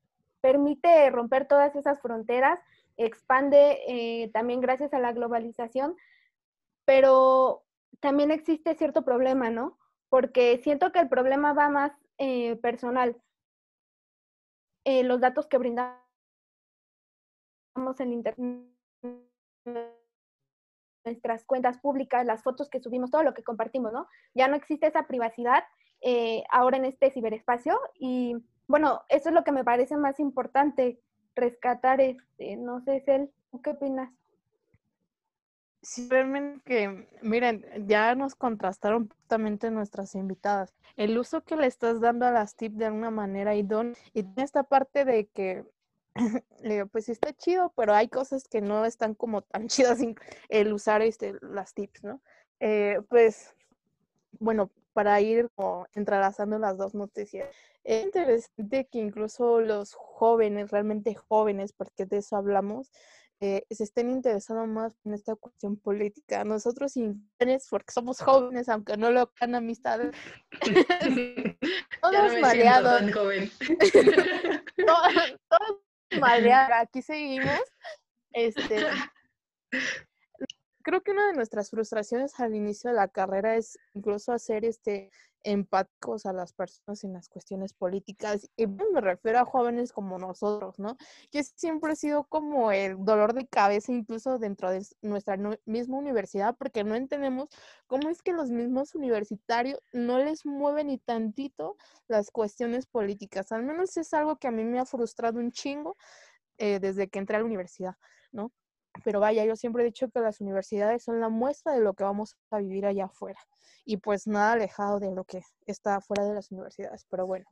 permite 0.41 1.11
romper 1.11 1.47
todas 1.47 1.76
esas 1.76 2.01
fronteras, 2.01 2.59
expande 2.97 3.80
eh, 3.87 4.30
también 4.33 4.62
gracias 4.62 4.95
a 4.95 4.99
la 4.99 5.12
globalización, 5.12 5.95
pero 6.87 7.64
también 8.01 8.30
existe 8.30 8.74
cierto 8.76 9.05
problema, 9.05 9.51
¿no? 9.51 9.76
Porque 10.09 10.59
siento 10.64 10.91
que 10.91 11.01
el 11.01 11.11
problema 11.11 11.53
va 11.53 11.68
más 11.68 11.93
eh, 12.16 12.57
personal. 12.57 13.20
los 14.87 15.20
datos 15.20 15.47
que 15.49 15.59
brindamos 15.59 16.01
en 17.99 18.12
Internet 18.14 18.72
nuestras 21.05 21.45
cuentas 21.45 21.78
públicas, 21.78 22.24
las 22.24 22.43
fotos 22.43 22.70
que 22.70 22.80
subimos, 22.80 23.11
todo 23.11 23.22
lo 23.22 23.35
que 23.35 23.45
compartimos, 23.45 23.93
¿no? 23.93 24.09
Ya 24.35 24.49
no 24.49 24.57
existe 24.57 24.87
esa 24.87 25.07
privacidad 25.07 25.62
eh, 26.03 26.42
ahora 26.50 26.76
en 26.76 26.84
este 26.84 27.11
ciberespacio 27.11 27.78
y 27.98 28.36
bueno, 28.66 29.03
eso 29.09 29.28
es 29.28 29.34
lo 29.34 29.44
que 29.44 29.53
me 29.53 29.64
parece 29.64 29.96
más 29.96 30.18
importante, 30.20 30.98
rescatar 31.34 32.00
este, 32.00 32.57
no 32.57 32.80
sé, 32.80 33.03
Cel, 33.05 33.30
¿qué 33.62 33.70
opinas? 33.70 34.11
Sí, 35.82 36.09
realmente 36.09 36.62
que, 36.64 37.09
miren, 37.22 37.66
ya 37.86 38.14
nos 38.14 38.36
contrastaron 38.36 39.09
totalmente 39.09 39.70
nuestras 39.70 40.14
invitadas. 40.14 40.72
El 40.96 41.18
uso 41.18 41.42
que 41.42 41.57
le 41.57 41.66
estás 41.66 42.00
dando 42.00 42.24
a 42.24 42.30
las 42.30 42.55
tips 42.55 42.78
de 42.78 42.86
alguna 42.86 43.11
manera 43.11 43.57
y 43.57 43.62
don, 43.62 43.94
y 44.14 44.24
esta 44.36 44.62
parte 44.62 45.05
de 45.05 45.26
que 45.26 45.64
pues 46.92 47.07
sí 47.07 47.12
está 47.12 47.32
chido, 47.32 47.72
pero 47.76 47.94
hay 47.94 48.09
cosas 48.09 48.44
que 48.48 48.61
no 48.61 48.84
están 48.84 49.14
como 49.14 49.42
tan 49.42 49.66
chidas 49.68 49.98
el 50.48 50.72
usar 50.72 51.03
este, 51.03 51.34
las 51.40 51.74
tips, 51.74 52.05
¿no? 52.05 52.20
Eh, 52.61 53.00
pues, 53.09 53.55
bueno, 54.38 54.70
para 54.93 55.20
ir 55.20 55.51
como 55.55 55.86
entrelazando 55.95 56.59
las 56.59 56.78
dos 56.78 56.95
noticias. 56.95 57.49
Es 57.84 58.05
interesante 58.05 58.86
que 58.90 58.99
incluso 58.99 59.61
los 59.61 59.95
jóvenes, 59.95 60.70
realmente 60.70 61.14
jóvenes, 61.14 61.72
porque 61.72 62.07
de 62.07 62.18
eso 62.18 62.36
hablamos, 62.36 62.90
eh, 63.40 63.66
se 63.70 63.82
estén 63.82 64.09
interesando 64.09 64.68
más 64.68 64.95
en 65.05 65.14
esta 65.14 65.34
cuestión 65.34 65.76
política. 65.76 66.45
Nosotros 66.45 66.95
jóvenes, 66.95 67.66
porque 67.68 67.93
somos 67.93 68.20
jóvenes, 68.20 68.68
aunque 68.68 68.97
no 68.97 69.11
lo 69.11 69.32
crean 69.32 69.57
amistades, 69.57 70.14
todos 72.01 72.40
mareados. 72.40 73.03
todos, 74.86 75.14
todos 75.49 76.20
mareados. 76.20 76.76
Aquí 76.82 77.03
seguimos. 77.03 77.61
Este, 78.32 78.86
creo 80.83 81.03
que 81.03 81.12
una 81.12 81.26
de 81.28 81.35
nuestras 81.35 81.70
frustraciones 81.70 82.39
al 82.41 82.55
inicio 82.55 82.91
de 82.91 82.97
la 82.97 83.09
carrera 83.09 83.57
es 83.57 83.78
incluso 83.95 84.33
hacer 84.33 84.64
este 84.64 85.11
empáticos 85.45 86.26
a 86.26 86.33
las 86.33 86.53
personas 86.53 87.05
en 87.05 87.12
las 87.12 87.28
cuestiones 87.28 87.72
políticas. 87.72 88.49
Y 88.57 88.66
me 88.66 89.01
refiero 89.01 89.41
a 89.41 89.45
jóvenes 89.45 89.93
como 89.93 90.18
nosotros, 90.18 90.78
¿no? 90.78 90.97
Que 91.30 91.43
siempre 91.45 91.93
ha 91.93 91.97
sido 91.97 92.24
como 92.24 92.72
el 92.72 92.97
dolor 93.05 93.35
de 93.35 93.47
cabeza 93.47 93.93
incluso 93.93 94.39
dentro 94.39 94.70
de 94.70 94.87
nuestra 95.03 95.37
misma 95.64 95.99
universidad, 95.99 96.57
porque 96.57 96.85
no 96.85 96.95
entendemos 96.95 97.49
cómo 97.87 98.09
es 98.09 98.22
que 98.22 98.33
los 98.33 98.51
mismos 98.51 98.95
universitarios 98.95 99.80
no 99.93 100.18
les 100.18 100.47
mueven 100.47 100.89
ni 100.89 100.99
tantito 100.99 101.76
las 102.09 102.30
cuestiones 102.30 102.87
políticas. 102.87 103.53
Al 103.53 103.64
menos 103.64 103.97
es 103.97 104.12
algo 104.14 104.37
que 104.37 104.49
a 104.49 104.53
mí 104.53 104.64
me 104.64 104.78
ha 104.78 104.87
frustrado 104.87 105.39
un 105.39 105.51
chingo 105.53 105.97
eh, 106.59 106.78
desde 106.80 107.09
que 107.09 107.18
entré 107.18 107.37
a 107.37 107.41
la 107.41 107.47
universidad, 107.47 107.97
¿no? 108.30 108.53
Pero 109.05 109.20
vaya, 109.20 109.45
yo 109.45 109.57
siempre 109.57 109.82
he 109.82 109.86
dicho 109.86 110.09
que 110.11 110.20
las 110.20 110.40
universidades 110.40 111.05
son 111.05 111.20
la 111.20 111.28
muestra 111.28 111.72
de 111.72 111.80
lo 111.80 111.95
que 111.95 112.05
vamos 112.05 112.36
a 112.51 112.59
vivir 112.59 112.86
allá 112.86 113.07
afuera. 113.07 113.40
Y 113.84 113.97
pues 113.97 114.26
nada 114.26 114.53
alejado 114.53 115.01
de 115.01 115.12
lo 115.12 115.24
que 115.24 115.43
está 115.66 116.01
fuera 116.01 116.24
de 116.24 116.34
las 116.34 116.51
universidades. 116.51 117.07
Pero 117.09 117.26
bueno, 117.26 117.47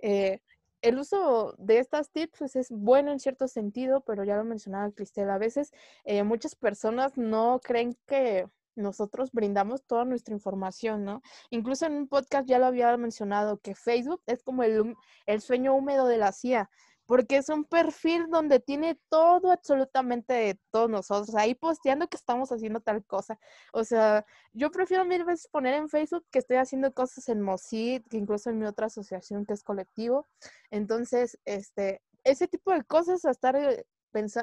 eh, 0.00 0.40
el 0.82 0.98
uso 0.98 1.54
de 1.58 1.78
estas 1.78 2.10
tips 2.10 2.38
pues, 2.38 2.56
es 2.56 2.70
bueno 2.70 3.10
en 3.10 3.18
cierto 3.18 3.48
sentido, 3.48 4.02
pero 4.02 4.24
ya 4.24 4.36
lo 4.36 4.44
mencionaba 4.44 4.90
Cristel, 4.92 5.30
a 5.30 5.38
veces 5.38 5.72
eh, 6.04 6.22
muchas 6.22 6.54
personas 6.54 7.16
no 7.16 7.60
creen 7.62 7.96
que 8.06 8.46
nosotros 8.76 9.32
brindamos 9.32 9.84
toda 9.84 10.04
nuestra 10.04 10.34
información, 10.34 11.02
¿no? 11.04 11.22
Incluso 11.50 11.86
en 11.86 11.94
un 11.94 12.08
podcast 12.08 12.46
ya 12.46 12.58
lo 12.58 12.66
había 12.66 12.94
mencionado 12.98 13.58
que 13.58 13.74
Facebook 13.74 14.22
es 14.26 14.42
como 14.42 14.62
el, 14.62 14.94
el 15.24 15.40
sueño 15.40 15.74
húmedo 15.74 16.06
de 16.06 16.18
la 16.18 16.32
CIA 16.32 16.70
porque 17.06 17.36
es 17.38 17.48
un 17.48 17.64
perfil 17.64 18.28
donde 18.30 18.60
tiene 18.60 18.98
todo 19.08 19.52
absolutamente 19.52 20.34
de 20.34 20.58
todos 20.70 20.90
nosotros, 20.90 21.34
ahí 21.36 21.54
posteando 21.54 22.08
que 22.08 22.16
estamos 22.16 22.50
haciendo 22.52 22.80
tal 22.80 23.04
cosa. 23.04 23.38
O 23.72 23.84
sea, 23.84 24.26
yo 24.52 24.70
prefiero 24.70 25.04
mil 25.04 25.24
veces 25.24 25.48
poner 25.48 25.74
en 25.74 25.88
Facebook 25.88 26.26
que 26.30 26.40
estoy 26.40 26.56
haciendo 26.58 26.92
cosas 26.92 27.28
en 27.28 27.40
Mosid, 27.40 28.02
que 28.10 28.16
incluso 28.16 28.50
en 28.50 28.58
mi 28.58 28.66
otra 28.66 28.86
asociación 28.86 29.46
que 29.46 29.54
es 29.54 29.62
colectivo. 29.62 30.26
Entonces, 30.70 31.38
este, 31.44 32.02
ese 32.24 32.48
tipo 32.48 32.72
de 32.72 32.82
cosas, 32.84 33.24
a 33.24 33.30
estar 33.30 33.56
eh, 33.56 33.86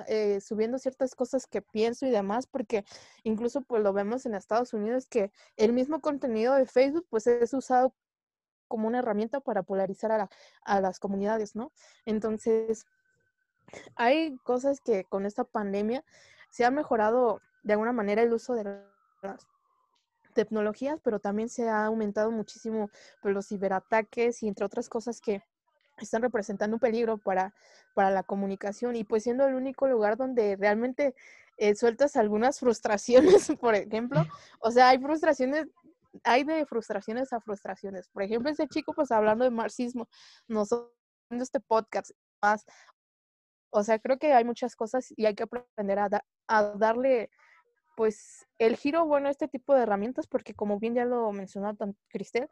eh, 0.07 0.39
subiendo 0.39 0.77
ciertas 0.77 1.15
cosas 1.15 1.47
que 1.47 1.61
pienso 1.61 2.05
y 2.05 2.11
demás, 2.11 2.45
porque 2.47 2.85
incluso 3.23 3.61
pues 3.61 3.81
lo 3.81 3.91
vemos 3.91 4.25
en 4.25 4.35
Estados 4.35 4.73
Unidos 4.73 5.07
que 5.07 5.31
el 5.57 5.73
mismo 5.73 5.99
contenido 5.99 6.53
de 6.53 6.67
Facebook 6.67 7.07
pues 7.09 7.25
es 7.27 7.53
usado 7.53 7.95
como 8.73 8.87
una 8.87 8.97
herramienta 8.97 9.39
para 9.39 9.61
polarizar 9.61 10.11
a, 10.11 10.29
a 10.63 10.81
las 10.81 10.99
comunidades, 10.99 11.55
¿no? 11.55 11.71
Entonces, 12.07 12.87
hay 13.95 14.35
cosas 14.37 14.81
que 14.81 15.03
con 15.03 15.27
esta 15.27 15.43
pandemia 15.43 16.03
se 16.49 16.65
ha 16.65 16.71
mejorado 16.71 17.39
de 17.61 17.73
alguna 17.73 17.93
manera 17.93 18.23
el 18.23 18.33
uso 18.33 18.55
de 18.55 18.63
las 18.63 19.47
tecnologías, 20.33 20.99
pero 21.03 21.19
también 21.19 21.49
se 21.49 21.69
ha 21.69 21.85
aumentado 21.85 22.31
muchísimo 22.31 22.89
pues, 23.21 23.35
los 23.35 23.47
ciberataques 23.47 24.41
y 24.41 24.47
entre 24.47 24.65
otras 24.65 24.89
cosas 24.89 25.21
que 25.21 25.43
están 25.99 26.23
representando 26.23 26.77
un 26.77 26.79
peligro 26.79 27.19
para, 27.19 27.53
para 27.93 28.09
la 28.09 28.23
comunicación 28.23 28.95
y 28.95 29.03
pues 29.03 29.21
siendo 29.21 29.45
el 29.45 29.53
único 29.53 29.87
lugar 29.87 30.17
donde 30.17 30.55
realmente 30.55 31.13
eh, 31.57 31.75
sueltas 31.75 32.15
algunas 32.15 32.59
frustraciones, 32.59 33.51
por 33.61 33.75
ejemplo. 33.75 34.25
O 34.59 34.71
sea, 34.71 34.89
hay 34.89 34.97
frustraciones, 34.97 35.67
hay 36.23 36.43
de 36.43 36.65
frustraciones 36.65 37.33
a 37.33 37.41
frustraciones. 37.41 38.09
Por 38.09 38.23
ejemplo, 38.23 38.51
ese 38.51 38.67
chico 38.67 38.93
pues 38.93 39.11
hablando 39.11 39.43
de 39.43 39.51
marxismo, 39.51 40.07
nosotros 40.47 40.91
este 41.29 41.59
podcast 41.59 42.11
más. 42.41 42.65
O 43.71 43.83
sea, 43.83 43.99
creo 43.99 44.19
que 44.19 44.33
hay 44.33 44.43
muchas 44.43 44.75
cosas 44.75 45.11
y 45.15 45.25
hay 45.25 45.35
que 45.35 45.43
aprender 45.43 45.99
a, 45.99 46.09
darle 46.75 47.31
pues 47.95 48.45
el 48.59 48.75
giro 48.75 49.05
bueno 49.05 49.27
a 49.27 49.31
este 49.31 49.47
tipo 49.47 49.73
de 49.73 49.83
herramientas 49.83 50.27
porque 50.27 50.53
como 50.53 50.79
bien 50.79 50.95
ya 50.95 51.05
lo 51.05 51.31
mencionó 51.31 51.75
Cristel, 52.09 52.49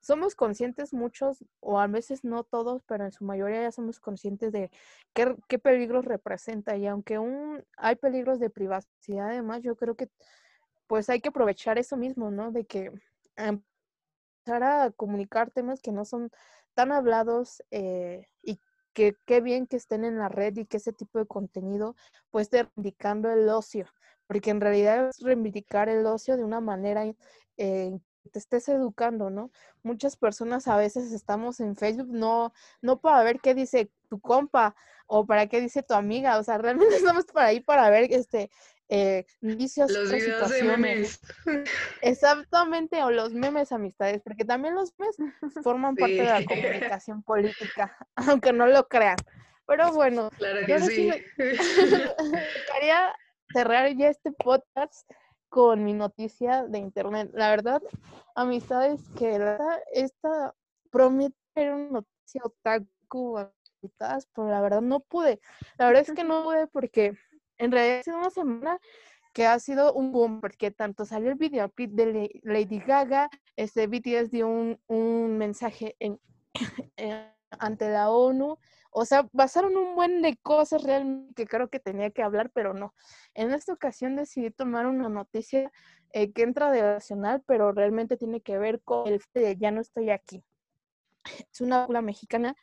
somos 0.00 0.34
conscientes 0.34 0.92
muchos, 0.92 1.44
o 1.60 1.80
a 1.80 1.86
veces 1.86 2.24
no 2.24 2.44
todos, 2.44 2.82
pero 2.84 3.04
en 3.04 3.12
su 3.12 3.24
mayoría 3.24 3.62
ya 3.62 3.72
somos 3.72 4.00
conscientes 4.00 4.52
de 4.52 4.70
qué, 5.12 5.58
peligros 5.58 6.04
representa. 6.04 6.76
Y 6.76 6.86
aunque 6.86 7.18
un, 7.18 7.64
hay 7.76 7.96
peligros 7.96 8.38
de 8.38 8.50
privacidad, 8.50 9.30
además, 9.30 9.62
yo 9.62 9.76
creo 9.76 9.96
que 9.96 10.08
pues 10.88 11.08
hay 11.10 11.20
que 11.20 11.28
aprovechar 11.28 11.78
eso 11.78 11.96
mismo, 11.96 12.30
¿no? 12.32 12.50
De 12.50 12.66
que 12.66 12.90
empezar 13.36 14.62
a 14.62 14.90
comunicar 14.90 15.50
temas 15.52 15.80
que 15.80 15.92
no 15.92 16.04
son 16.04 16.30
tan 16.74 16.90
hablados 16.92 17.62
eh, 17.70 18.26
y 18.42 18.60
que 18.94 19.14
qué 19.26 19.40
bien 19.40 19.66
que 19.66 19.76
estén 19.76 20.04
en 20.04 20.18
la 20.18 20.28
red 20.28 20.56
y 20.56 20.66
que 20.66 20.78
ese 20.78 20.92
tipo 20.92 21.18
de 21.20 21.26
contenido 21.26 21.94
pues 22.30 22.46
esté 22.46 22.68
indicando 22.76 23.30
el 23.30 23.48
ocio, 23.48 23.86
porque 24.26 24.50
en 24.50 24.60
realidad 24.60 25.10
es 25.10 25.20
reivindicar 25.20 25.88
el 25.88 26.06
ocio 26.06 26.36
de 26.36 26.44
una 26.44 26.60
manera 26.60 27.04
eh, 27.58 27.98
te 28.28 28.38
estés 28.38 28.68
educando, 28.68 29.30
¿no? 29.30 29.50
Muchas 29.82 30.16
personas 30.16 30.68
a 30.68 30.76
veces 30.76 31.12
estamos 31.12 31.60
en 31.60 31.76
Facebook 31.76 32.08
no, 32.08 32.52
no 32.82 33.00
para 33.00 33.22
ver 33.22 33.40
qué 33.40 33.54
dice 33.54 33.90
tu 34.08 34.20
compa 34.20 34.76
o 35.06 35.26
para 35.26 35.46
qué 35.46 35.60
dice 35.60 35.82
tu 35.82 35.94
amiga, 35.94 36.38
o 36.38 36.42
sea, 36.42 36.58
realmente 36.92 36.96
estamos 36.96 37.24
por 37.26 37.42
ahí 37.42 37.60
para 37.60 37.88
ver 37.90 38.12
este 38.12 38.50
eh, 38.88 39.26
indicios, 39.42 39.90
los 39.90 40.10
videos 40.10 40.50
de 40.50 40.62
memes. 40.62 41.20
Exactamente, 42.02 43.02
o 43.02 43.10
los 43.10 43.32
memes 43.34 43.70
amistades, 43.72 44.22
porque 44.22 44.44
también 44.44 44.74
los 44.74 44.92
memes 44.98 45.16
forman 45.64 45.94
parte 45.94 46.14
de 46.14 46.24
la 46.24 46.44
comunicación 46.44 47.22
política, 47.22 47.96
aunque 48.16 48.52
no 48.52 48.66
lo 48.66 48.86
crean. 48.88 49.16
Pero 49.66 49.92
bueno, 49.92 50.30
claro 50.38 50.66
que 50.66 50.80
sí. 50.80 51.10
quería 52.72 53.14
cerrar 53.52 53.94
ya 53.94 54.08
este 54.08 54.32
podcast 54.32 55.10
con 55.50 55.84
mi 55.84 55.92
noticia 55.92 56.64
de 56.64 56.78
internet. 56.78 57.30
La 57.34 57.50
verdad, 57.50 57.82
amistades, 58.34 59.02
que 59.18 59.32
esta, 59.32 59.80
esta 59.92 60.54
promete 60.90 61.34
una 61.56 61.90
noticia 61.90 62.40
otaku, 62.44 63.38
pero 64.34 64.48
la 64.48 64.60
verdad 64.60 64.80
no 64.80 65.00
pude. 65.00 65.40
La 65.76 65.86
verdad 65.86 66.04
es 66.08 66.12
que 66.14 66.24
no 66.24 66.44
pude 66.44 66.66
porque 66.68 67.16
en 67.58 67.72
realidad 67.72 67.98
ha 67.98 68.02
sido 68.02 68.18
una 68.18 68.30
semana 68.30 68.78
que 69.32 69.46
ha 69.46 69.58
sido 69.58 69.92
un 69.92 70.10
boom, 70.12 70.40
porque 70.40 70.70
tanto 70.70 71.04
salió 71.04 71.30
el 71.30 71.36
videoclip 71.36 71.92
de 71.92 72.40
Lady 72.42 72.80
Gaga, 72.80 73.28
este 73.56 73.86
BTS 73.86 74.30
dio 74.30 74.48
un, 74.48 74.80
un 74.86 75.38
mensaje 75.38 75.96
en, 76.00 76.18
ante 77.58 77.90
la 77.90 78.10
ONU, 78.10 78.58
o 78.90 79.04
sea, 79.04 79.24
pasaron 79.24 79.76
un 79.76 79.94
buen 79.94 80.22
de 80.22 80.36
cosas 80.38 80.82
realmente 80.82 81.34
que 81.34 81.46
creo 81.46 81.68
que 81.68 81.78
tenía 81.78 82.10
que 82.10 82.22
hablar, 82.22 82.50
pero 82.52 82.74
no. 82.74 82.94
En 83.34 83.52
esta 83.52 83.72
ocasión 83.72 84.16
decidí 84.16 84.50
tomar 84.50 84.86
una 84.86 85.08
noticia 85.08 85.70
eh, 86.12 86.32
que 86.32 86.42
entra 86.42 86.72
de 86.72 86.82
nacional, 86.82 87.42
pero 87.46 87.72
realmente 87.72 88.16
tiene 88.16 88.40
que 88.40 88.58
ver 88.58 88.80
con 88.82 89.06
el 89.06 89.22
de 89.34 89.56
Ya 89.56 89.70
no 89.70 89.80
estoy 89.80 90.10
aquí. 90.10 90.42
Es 91.52 91.60
una 91.60 91.80
película 91.80 92.02
mexicana 92.02 92.56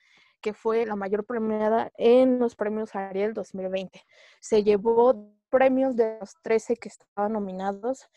que 0.45 0.53
fue 0.53 0.85
la 0.85 0.95
mayor 0.95 1.25
premiada 1.25 1.91
en 1.97 2.37
los 2.37 2.55
premios 2.55 2.93
Ariel 2.93 3.33
2020. 3.33 3.99
Se 4.39 4.63
llevó 4.63 5.33
premios 5.49 5.95
de 5.95 6.19
los 6.19 6.35
13 6.43 6.77
que 6.77 6.89
estaban 6.89 7.33
nominados. 7.33 8.07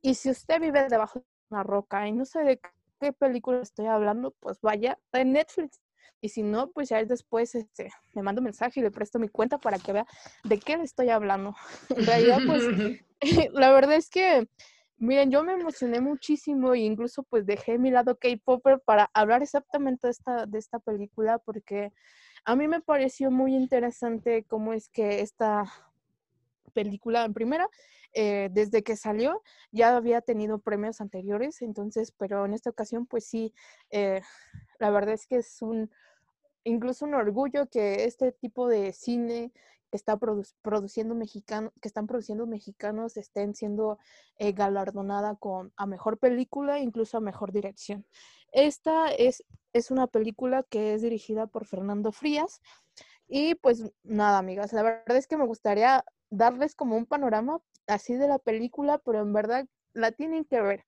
Y 0.00 0.14
si 0.14 0.30
usted 0.30 0.60
vive 0.60 0.86
debajo 0.88 1.18
de 1.18 1.24
una 1.50 1.64
roca 1.64 2.06
y 2.06 2.12
no 2.12 2.24
sé 2.24 2.44
de 2.44 2.60
qué 3.00 3.12
película 3.12 3.60
estoy 3.62 3.86
hablando, 3.86 4.30
pues 4.38 4.60
vaya 4.60 4.96
en 5.12 5.32
Netflix 5.32 5.80
y 6.20 6.28
si 6.28 6.44
no, 6.44 6.70
pues 6.70 6.88
ya 6.88 7.04
después 7.04 7.56
este, 7.56 7.90
me 8.12 8.22
mando 8.22 8.40
un 8.40 8.44
mensaje 8.44 8.78
y 8.78 8.82
le 8.84 8.92
presto 8.92 9.18
mi 9.18 9.28
cuenta 9.28 9.58
para 9.58 9.80
que 9.80 9.92
vea 9.92 10.06
de 10.44 10.60
qué 10.60 10.76
le 10.76 10.84
estoy 10.84 11.10
hablando. 11.10 11.56
en 11.96 12.06
realidad, 12.06 12.38
pues, 12.46 12.62
la 13.54 13.72
verdad 13.72 13.96
es 13.96 14.08
que, 14.08 14.48
miren, 15.02 15.32
yo 15.32 15.42
me 15.42 15.54
emocioné 15.54 16.00
muchísimo 16.00 16.74
e 16.74 16.80
incluso 16.80 17.24
pues 17.24 17.44
dejé 17.44 17.76
mi 17.76 17.90
lado 17.90 18.16
K-Popper 18.18 18.80
para 18.80 19.10
hablar 19.14 19.42
exactamente 19.42 20.06
de 20.06 20.12
esta, 20.12 20.46
de 20.46 20.58
esta 20.58 20.78
película 20.78 21.38
porque 21.40 21.92
a 22.44 22.54
mí 22.54 22.68
me 22.68 22.80
pareció 22.80 23.30
muy 23.32 23.56
interesante 23.56 24.44
cómo 24.44 24.72
es 24.72 24.88
que 24.88 25.20
esta 25.20 25.64
película 26.72 27.24
en 27.24 27.34
primera, 27.34 27.68
eh, 28.14 28.48
desde 28.52 28.84
que 28.84 28.96
salió 28.96 29.42
ya 29.72 29.96
había 29.96 30.20
tenido 30.20 30.60
premios 30.60 31.00
anteriores, 31.00 31.62
entonces, 31.62 32.12
pero 32.16 32.46
en 32.46 32.54
esta 32.54 32.70
ocasión 32.70 33.06
pues 33.06 33.26
sí, 33.26 33.52
eh, 33.90 34.22
la 34.78 34.90
verdad 34.90 35.14
es 35.14 35.26
que 35.26 35.36
es 35.36 35.62
un, 35.62 35.90
incluso 36.62 37.06
un 37.06 37.14
orgullo 37.14 37.68
que 37.68 38.04
este 38.04 38.30
tipo 38.30 38.68
de 38.68 38.92
cine 38.92 39.52
que 39.92 39.98
está 39.98 40.16
produciendo 40.16 41.14
mexicano, 41.14 41.70
que 41.82 41.86
están 41.86 42.06
produciendo 42.06 42.46
mexicanos 42.46 43.18
estén 43.18 43.54
siendo 43.54 43.98
eh, 44.38 44.52
galardonada 44.52 45.36
con 45.36 45.70
a 45.76 45.84
mejor 45.84 46.16
película, 46.16 46.78
incluso 46.78 47.18
a 47.18 47.20
mejor 47.20 47.52
dirección. 47.52 48.06
Esta 48.52 49.12
es, 49.12 49.44
es 49.74 49.90
una 49.90 50.06
película 50.06 50.62
que 50.62 50.94
es 50.94 51.02
dirigida 51.02 51.46
por 51.46 51.66
Fernando 51.66 52.10
Frías. 52.10 52.62
Y 53.28 53.54
pues 53.56 53.92
nada, 54.02 54.38
amigas, 54.38 54.72
la 54.72 54.82
verdad 54.82 55.18
es 55.18 55.26
que 55.26 55.36
me 55.36 55.44
gustaría 55.44 56.06
darles 56.30 56.74
como 56.74 56.96
un 56.96 57.04
panorama 57.04 57.60
así 57.86 58.14
de 58.14 58.28
la 58.28 58.38
película, 58.38 58.96
pero 58.96 59.20
en 59.20 59.34
verdad 59.34 59.66
la 59.92 60.10
tienen 60.12 60.46
que 60.46 60.62
ver 60.62 60.86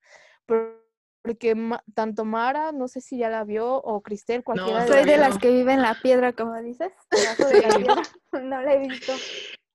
porque 1.25 1.57
tanto 1.95 2.27
Mara, 2.27 2.71
no 2.73 2.87
sé 2.87 3.01
si 3.01 3.17
ya 3.17 3.31
la 3.31 3.45
vio, 3.45 3.77
o 3.77 4.03
Cristel, 4.03 4.45
cualquiera 4.45 4.81
no, 4.81 4.87
Soy 4.87 5.05
de 5.05 5.17
las 5.17 5.39
que 5.39 5.51
viven 5.51 5.77
en 5.77 5.83
la 5.83 5.99
piedra, 6.03 6.35
como 6.35 6.55
dices. 6.61 6.93
no 8.33 8.61
la 8.61 8.75
he 8.75 8.79
visto. 8.87 9.15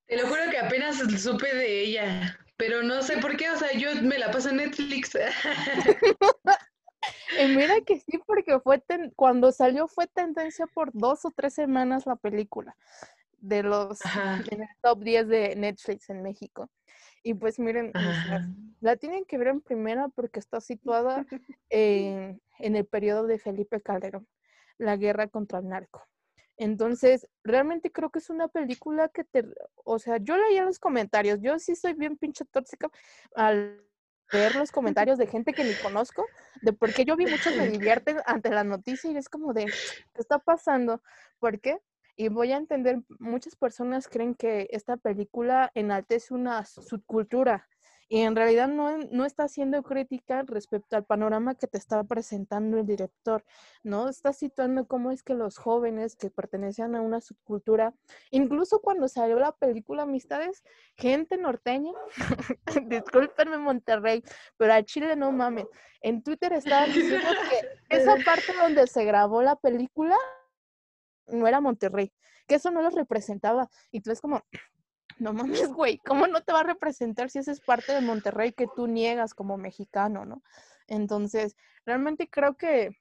Te 0.05 0.15
lo 0.15 0.27
juro 0.27 0.41
que 0.51 0.59
apenas 0.59 0.97
supe 1.19 1.51
de 1.55 1.81
ella, 1.81 2.39
pero 2.55 2.83
no 2.83 3.01
sé 3.01 3.17
por 3.17 3.35
qué, 3.35 3.49
o 3.49 3.57
sea, 3.57 3.73
yo 3.73 3.89
me 4.03 4.19
la 4.19 4.29
paso 4.29 4.49
en 4.49 4.57
Netflix. 4.57 5.17
y 7.39 7.45
mira 7.55 7.81
que 7.81 7.99
sí, 7.99 8.19
porque 8.27 8.59
fue 8.59 8.83
cuando 9.15 9.51
salió 9.51 9.87
fue 9.87 10.05
tendencia 10.05 10.67
por 10.67 10.91
dos 10.93 11.25
o 11.25 11.31
tres 11.35 11.55
semanas 11.55 12.05
la 12.05 12.15
película 12.15 12.77
de 13.39 13.63
los 13.63 13.99
en 14.51 14.61
el 14.61 14.69
top 14.83 14.99
10 14.99 15.27
de 15.27 15.55
Netflix 15.55 16.11
en 16.11 16.21
México. 16.21 16.69
Y 17.23 17.33
pues 17.33 17.59
miren, 17.59 17.91
la 18.79 18.95
tienen 18.95 19.25
que 19.25 19.37
ver 19.37 19.47
en 19.49 19.61
primera 19.61 20.09
porque 20.09 20.39
está 20.39 20.61
situada 20.61 21.25
en, 21.69 22.41
el 22.59 22.85
periodo 22.85 23.27
de 23.27 23.39
Felipe 23.39 23.81
Calderón, 23.81 24.27
la 24.77 24.97
guerra 24.97 25.27
contra 25.27 25.59
el 25.59 25.67
narco. 25.67 26.07
Entonces, 26.57 27.27
realmente 27.43 27.91
creo 27.91 28.09
que 28.09 28.19
es 28.19 28.29
una 28.29 28.49
película 28.49 29.07
que 29.07 29.23
te, 29.23 29.45
o 29.75 29.97
sea, 29.97 30.17
yo 30.17 30.35
leía 30.35 30.65
los 30.65 30.77
comentarios, 30.77 31.39
yo 31.41 31.57
sí 31.57 31.75
soy 31.75 31.93
bien 31.93 32.17
pinche 32.17 32.43
tóxica 32.45 32.89
al 33.33 33.81
ver 34.31 34.55
los 34.55 34.71
comentarios 34.71 35.17
de 35.17 35.25
gente 35.25 35.53
que 35.53 35.63
ni 35.63 35.73
conozco, 35.75 36.25
de 36.61 36.73
por 36.73 36.93
qué 36.93 37.05
yo 37.05 37.15
vi 37.15 37.25
muchos 37.25 37.55
me 37.55 37.67
divierten 37.67 38.17
ante 38.25 38.49
la 38.49 38.63
noticia 38.63 39.09
y 39.09 39.17
es 39.17 39.29
como 39.29 39.53
de, 39.53 39.65
¿qué 39.65 40.21
está 40.21 40.37
pasando? 40.37 41.01
¿Por 41.39 41.59
qué? 41.59 41.79
Y 42.19 42.27
voy 42.27 42.51
a 42.51 42.57
entender, 42.57 43.01
muchas 43.17 43.55
personas 43.55 44.09
creen 44.09 44.35
que 44.35 44.67
esta 44.71 44.97
película 44.97 45.71
enaltece 45.73 46.33
una 46.33 46.65
subcultura 46.65 47.65
y 48.09 48.23
en 48.23 48.35
realidad 48.35 48.67
no, 48.67 48.97
no 48.97 49.23
está 49.23 49.43
haciendo 49.43 49.81
crítica 49.83 50.43
respecto 50.45 50.97
al 50.97 51.05
panorama 51.05 51.55
que 51.55 51.67
te 51.67 51.77
está 51.77 52.03
presentando 52.03 52.77
el 52.77 52.85
director, 52.85 53.45
¿no? 53.83 54.09
Está 54.09 54.33
situando 54.33 54.85
cómo 54.85 55.11
es 55.11 55.23
que 55.23 55.33
los 55.33 55.57
jóvenes 55.57 56.17
que 56.17 56.29
pertenecían 56.29 56.93
a 56.93 57.01
una 57.01 57.21
subcultura, 57.21 57.93
incluso 58.31 58.81
cuando 58.81 59.07
salió 59.07 59.39
la 59.39 59.53
película 59.53 60.03
Amistades, 60.03 60.61
gente 60.97 61.37
norteña, 61.37 61.93
discúlpenme 62.87 63.59
Monterrey, 63.59 64.25
pero 64.57 64.73
a 64.73 64.83
Chile 64.83 65.15
no 65.15 65.31
mames, 65.31 65.67
en 66.01 66.21
Twitter 66.21 66.51
estaban 66.51 66.91
diciendo 66.91 67.29
que 67.49 67.95
esa 67.95 68.17
parte 68.25 68.51
donde 68.61 68.87
se 68.87 69.05
grabó 69.05 69.41
la 69.41 69.55
película 69.55 70.17
no 71.31 71.47
era 71.47 71.61
Monterrey, 71.61 72.11
que 72.47 72.55
eso 72.55 72.71
no 72.71 72.81
los 72.81 72.95
representaba. 72.95 73.69
Y 73.91 74.01
tú 74.01 74.11
es 74.11 74.21
como, 74.21 74.41
no 75.19 75.33
mames, 75.33 75.71
güey, 75.71 75.97
¿cómo 75.99 76.27
no 76.27 76.41
te 76.41 76.53
va 76.53 76.61
a 76.61 76.63
representar 76.63 77.29
si 77.29 77.39
esa 77.39 77.51
es 77.51 77.61
parte 77.61 77.93
de 77.93 78.01
Monterrey 78.01 78.51
que 78.53 78.67
tú 78.75 78.87
niegas 78.87 79.33
como 79.33 79.57
mexicano, 79.57 80.25
¿no? 80.25 80.41
Entonces, 80.87 81.55
realmente 81.85 82.29
creo 82.29 82.55
que 82.55 82.97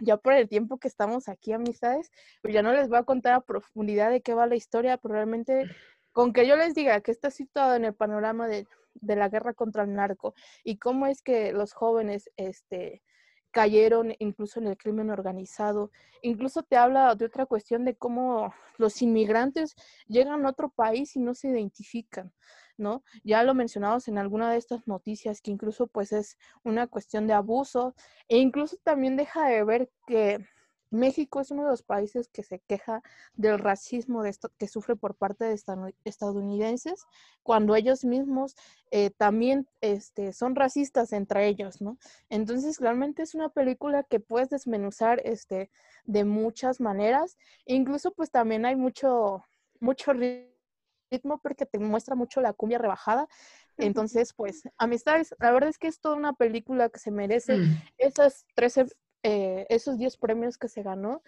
ya 0.00 0.16
por 0.16 0.32
el 0.32 0.48
tiempo 0.48 0.78
que 0.78 0.88
estamos 0.88 1.28
aquí, 1.28 1.52
amistades, 1.52 2.10
pues 2.42 2.54
ya 2.54 2.62
no 2.62 2.72
les 2.72 2.88
voy 2.88 2.98
a 2.98 3.04
contar 3.04 3.34
a 3.34 3.40
profundidad 3.40 4.10
de 4.10 4.20
qué 4.20 4.34
va 4.34 4.46
la 4.46 4.56
historia, 4.56 4.96
pero 4.98 5.14
realmente 5.14 5.68
con 6.12 6.32
que 6.32 6.46
yo 6.46 6.56
les 6.56 6.74
diga 6.74 7.00
que 7.00 7.10
está 7.10 7.30
situado 7.30 7.74
en 7.74 7.84
el 7.84 7.94
panorama 7.94 8.48
de, 8.48 8.66
de 8.94 9.16
la 9.16 9.28
guerra 9.28 9.54
contra 9.54 9.84
el 9.84 9.94
narco 9.94 10.34
y 10.64 10.78
cómo 10.78 11.06
es 11.06 11.22
que 11.22 11.52
los 11.52 11.72
jóvenes, 11.72 12.30
este, 12.36 13.02
cayeron 13.50 14.14
incluso 14.18 14.60
en 14.60 14.66
el 14.66 14.76
crimen 14.76 15.10
organizado. 15.10 15.90
Incluso 16.22 16.62
te 16.62 16.76
habla 16.76 17.14
de 17.14 17.24
otra 17.24 17.46
cuestión 17.46 17.84
de 17.84 17.96
cómo 17.96 18.52
los 18.76 19.02
inmigrantes 19.02 19.74
llegan 20.06 20.44
a 20.44 20.50
otro 20.50 20.68
país 20.70 21.16
y 21.16 21.20
no 21.20 21.34
se 21.34 21.48
identifican, 21.48 22.32
¿no? 22.76 23.02
Ya 23.24 23.42
lo 23.42 23.54
mencionamos 23.54 24.08
en 24.08 24.18
alguna 24.18 24.50
de 24.50 24.58
estas 24.58 24.86
noticias, 24.86 25.40
que 25.40 25.50
incluso 25.50 25.86
pues 25.86 26.12
es 26.12 26.38
una 26.64 26.86
cuestión 26.86 27.26
de 27.26 27.34
abuso 27.34 27.94
e 28.28 28.38
incluso 28.38 28.76
también 28.82 29.16
deja 29.16 29.48
de 29.48 29.64
ver 29.64 29.90
que 30.06 30.44
México 30.90 31.40
es 31.40 31.50
uno 31.50 31.64
de 31.64 31.70
los 31.70 31.82
países 31.82 32.28
que 32.28 32.42
se 32.42 32.60
queja 32.60 33.02
del 33.34 33.58
racismo 33.58 34.22
de 34.22 34.30
esto, 34.30 34.50
que 34.58 34.68
sufre 34.68 34.96
por 34.96 35.14
parte 35.14 35.44
de 35.44 35.60
estadounidenses, 36.04 37.04
cuando 37.42 37.76
ellos 37.76 38.04
mismos 38.04 38.56
eh, 38.90 39.10
también 39.10 39.68
este, 39.80 40.32
son 40.32 40.54
racistas 40.54 41.12
entre 41.12 41.46
ellos, 41.46 41.80
¿no? 41.80 41.98
Entonces, 42.30 42.78
realmente 42.78 43.22
es 43.22 43.34
una 43.34 43.50
película 43.50 44.02
que 44.02 44.20
puedes 44.20 44.48
desmenuzar 44.50 45.20
este, 45.24 45.70
de 46.04 46.24
muchas 46.24 46.80
maneras. 46.80 47.36
Incluso, 47.66 48.12
pues 48.12 48.30
también 48.30 48.64
hay 48.64 48.76
mucho, 48.76 49.44
mucho 49.80 50.12
ritmo 50.12 51.38
porque 51.42 51.66
te 51.66 51.78
muestra 51.78 52.14
mucho 52.14 52.40
la 52.40 52.52
cumbia 52.52 52.78
rebajada. 52.78 53.28
Entonces, 53.76 54.32
pues, 54.32 54.62
amistades, 54.76 55.34
la 55.38 55.52
verdad 55.52 55.70
es 55.70 55.78
que 55.78 55.86
es 55.86 56.00
toda 56.00 56.16
una 56.16 56.32
película 56.32 56.88
que 56.88 56.98
se 56.98 57.10
merece 57.10 57.58
mm. 57.58 57.82
esas 57.98 58.44
13 58.54 58.86
eh, 59.22 59.66
esos 59.68 59.98
10 59.98 60.16
premios 60.16 60.58
que 60.58 60.68
se 60.68 60.82
ganó. 60.82 61.22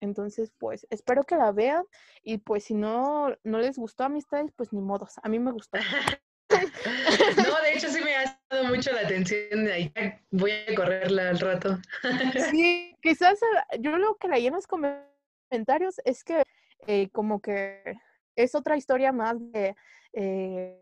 Entonces, 0.00 0.52
pues 0.58 0.86
espero 0.90 1.24
que 1.24 1.36
la 1.36 1.52
vean 1.52 1.84
y 2.22 2.38
pues 2.38 2.64
si 2.64 2.74
no, 2.74 3.34
no 3.42 3.58
les 3.58 3.78
gustó 3.78 4.04
Amistades, 4.04 4.52
pues 4.56 4.72
ni 4.72 4.80
modos. 4.80 5.14
A 5.22 5.28
mí 5.28 5.38
me 5.38 5.52
gustó. 5.52 5.78
no, 6.50 7.62
de 7.62 7.74
hecho 7.74 7.88
sí 7.88 8.00
me 8.02 8.16
ha 8.16 8.40
dado 8.50 8.64
mucho 8.64 8.92
la 8.92 9.02
atención. 9.02 9.66
Ahí 9.68 9.92
voy 10.30 10.52
a 10.52 10.74
correrla 10.74 11.30
al 11.30 11.40
rato. 11.40 11.78
sí, 12.50 12.94
quizás 13.00 13.40
eh, 13.42 13.78
yo 13.80 13.96
lo 13.96 14.16
que 14.16 14.28
leí 14.28 14.46
en 14.46 14.54
los 14.54 14.66
comentarios 14.66 16.00
es 16.04 16.24
que 16.24 16.42
eh, 16.86 17.08
como 17.10 17.40
que 17.40 17.96
es 18.36 18.54
otra 18.54 18.76
historia 18.76 19.12
más 19.12 19.36
de 19.52 19.74
eh, 20.12 20.80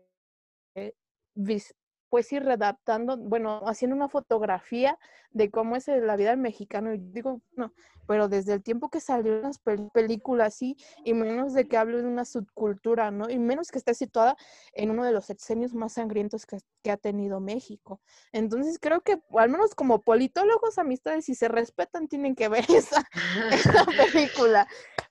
pues 2.13 2.31
ir 2.31 2.43
redactando, 2.43 3.17
bueno, 3.17 3.63
haciendo 3.65 3.95
una 3.95 4.07
fotografía 4.07 4.99
de 5.31 5.49
cómo 5.49 5.75
es 5.75 5.87
la 5.87 6.15
vida 6.15 6.29
del 6.29 6.37
mexicano. 6.37 6.93
Y 6.93 6.99
digo, 6.99 7.41
no, 7.55 7.73
pero 8.05 8.27
desde 8.27 8.53
el 8.53 8.61
tiempo 8.61 8.91
que 8.91 8.99
salió 8.99 9.41
las 9.41 9.59
películas, 9.91 10.53
sí, 10.53 10.77
y 11.03 11.15
menos 11.15 11.55
de 11.55 11.67
que 11.67 11.75
hable 11.75 12.03
de 12.03 12.07
una 12.07 12.23
subcultura, 12.23 13.09
¿no? 13.09 13.31
Y 13.31 13.39
menos 13.39 13.71
que 13.71 13.79
esté 13.79 13.95
situada 13.95 14.37
en 14.73 14.91
uno 14.91 15.03
de 15.03 15.11
los 15.11 15.25
sexenios 15.25 15.73
más 15.73 15.93
sangrientos 15.93 16.45
que, 16.45 16.59
ha 16.91 16.97
tenido 16.97 17.39
México. 17.39 17.99
Entonces 18.31 18.77
creo 18.79 19.01
que, 19.01 19.19
al 19.35 19.49
menos 19.49 19.73
como 19.73 19.99
politólogos, 19.99 20.77
amistades, 20.77 21.25
si 21.25 21.33
se 21.33 21.47
respetan, 21.47 22.07
tienen 22.07 22.35
que 22.35 22.47
ver 22.47 22.65
esa, 22.69 23.09
esa 23.51 23.85
película. 24.13 24.67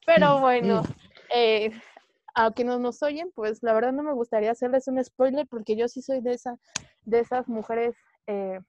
Pero 0.07 0.39
bueno, 0.39 0.85
eh, 1.35 1.73
a 2.35 2.53
quienes 2.53 2.79
nos 2.81 3.03
oyen, 3.03 3.31
pues 3.35 3.63
la 3.63 3.75
verdad 3.75 3.93
no 3.93 4.03
me 4.03 4.13
gustaría 4.13 4.51
hacerles 4.51 4.89
un 4.89 5.03
spoiler 5.03 5.47
porque 5.47 5.77
yo 5.77 5.89
sí 5.89 6.03
soy 6.03 6.21
de 6.21 6.35
esa, 6.35 6.57
de 7.05 7.21
esas 7.21 7.49
mujeres 7.49 7.95
eh, 8.27 8.61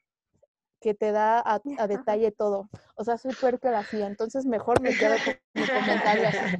que 0.81 0.93
te 0.93 1.11
da 1.11 1.41
a, 1.45 1.87
detalle 1.87 2.31
todo. 2.31 2.69
O 2.95 3.03
sea, 3.03 3.17
soy 3.17 3.33
puerca 3.33 3.71
la 3.71 3.79
hacía, 3.79 4.05
entonces 4.05 4.45
mejor 4.45 4.81
me 4.81 4.95
quedo 4.95 5.15
con 5.23 5.35
mi 5.53 5.65
comentario 5.65 6.59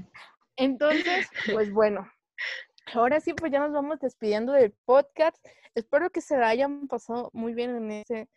Entonces, 0.55 1.27
pues 1.51 1.71
bueno, 1.73 2.09
ahora 2.93 3.19
sí, 3.19 3.33
pues 3.33 3.51
ya 3.51 3.59
nos 3.59 3.73
vamos 3.73 3.99
despidiendo 3.99 4.53
del 4.53 4.71
podcast. 4.85 5.37
Espero 5.75 6.09
que 6.09 6.21
se 6.21 6.37
la 6.37 6.47
hayan 6.47 6.87
pasado 6.87 7.29
muy 7.33 7.53
bien 7.53 7.75
en 7.75 7.91
ese, 7.91 8.29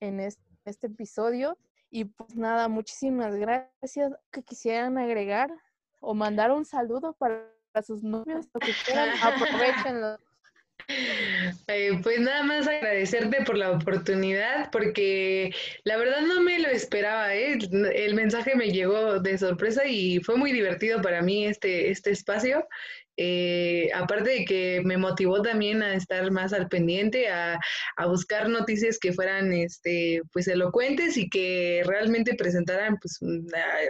en 0.00 0.20
este 0.20 0.86
episodio. 0.86 1.58
Y 1.90 2.06
pues 2.06 2.34
nada, 2.34 2.68
muchísimas 2.68 3.34
gracias. 3.36 4.12
que 4.32 4.42
quisieran 4.42 4.96
agregar 4.96 5.50
o 6.00 6.14
mandar 6.14 6.50
un 6.50 6.64
saludo 6.64 7.12
para 7.14 7.53
a 7.74 7.82
sus 7.82 8.02
novios, 8.02 8.46
lo 8.54 8.60
que 8.60 8.72
quieran, 8.84 9.10
aprovechenlo. 9.22 10.18
Eh, 11.66 11.98
pues 12.02 12.20
nada 12.20 12.42
más 12.42 12.66
agradecerte 12.66 13.42
por 13.44 13.56
la 13.56 13.70
oportunidad, 13.70 14.70
porque 14.70 15.54
la 15.84 15.96
verdad 15.96 16.20
no 16.22 16.42
me 16.42 16.58
lo 16.58 16.68
esperaba, 16.68 17.34
¿eh? 17.34 17.58
el 17.94 18.14
mensaje 18.14 18.54
me 18.54 18.70
llegó 18.70 19.18
de 19.18 19.38
sorpresa 19.38 19.86
y 19.86 20.20
fue 20.20 20.36
muy 20.36 20.52
divertido 20.52 21.00
para 21.00 21.22
mí 21.22 21.46
este, 21.46 21.90
este 21.90 22.10
espacio. 22.10 22.66
Eh, 23.16 23.90
aparte 23.94 24.30
de 24.30 24.44
que 24.44 24.82
me 24.84 24.96
motivó 24.96 25.40
también 25.40 25.82
a 25.82 25.94
estar 25.94 26.30
más 26.32 26.52
al 26.52 26.68
pendiente, 26.68 27.28
a, 27.28 27.60
buscar 28.06 28.48
noticias 28.48 28.98
que 28.98 29.12
fueran 29.12 29.52
este, 29.52 30.22
pues 30.32 30.48
elocuentes 30.48 31.16
y 31.16 31.28
que 31.28 31.82
realmente 31.86 32.34
presentaran 32.34 32.98
pues 32.98 33.20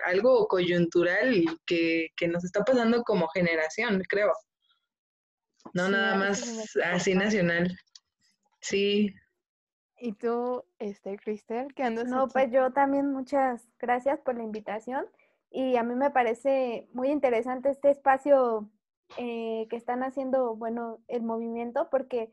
algo 0.05 0.47
coyuntural 0.47 1.45
que, 1.66 2.09
que 2.16 2.29
nos 2.29 2.45
está 2.45 2.64
pasando 2.64 3.03
como 3.03 3.29
generación, 3.29 4.03
creo. 4.09 4.33
No 5.72 5.89
nada 5.89 6.14
más 6.16 6.77
así 6.85 7.14
nacional. 7.14 7.77
Sí. 8.61 9.14
¿Y 9.99 10.12
tú, 10.12 10.64
este, 10.79 11.16
Cristel, 11.16 11.72
qué 11.75 11.83
andas? 11.85 12.07
No, 12.09 12.29
pues 12.29 12.51
yo 12.53 12.72
también 12.72 13.11
muchas 13.11 13.66
gracias 13.79 14.20
por 14.20 14.37
la 14.37 14.43
invitación 14.43 15.07
y 15.51 15.77
a 15.77 15.83
mí 15.83 15.95
me 15.95 16.11
parece 16.11 16.89
muy 16.93 17.09
interesante 17.11 17.70
este 17.70 17.91
espacio 17.91 18.70
eh, 19.18 19.66
que 19.70 19.76
están 19.76 20.02
haciendo, 20.02 20.57
bueno, 20.57 20.98
el 21.09 21.22
movimiento, 21.22 21.88
porque 21.90 22.32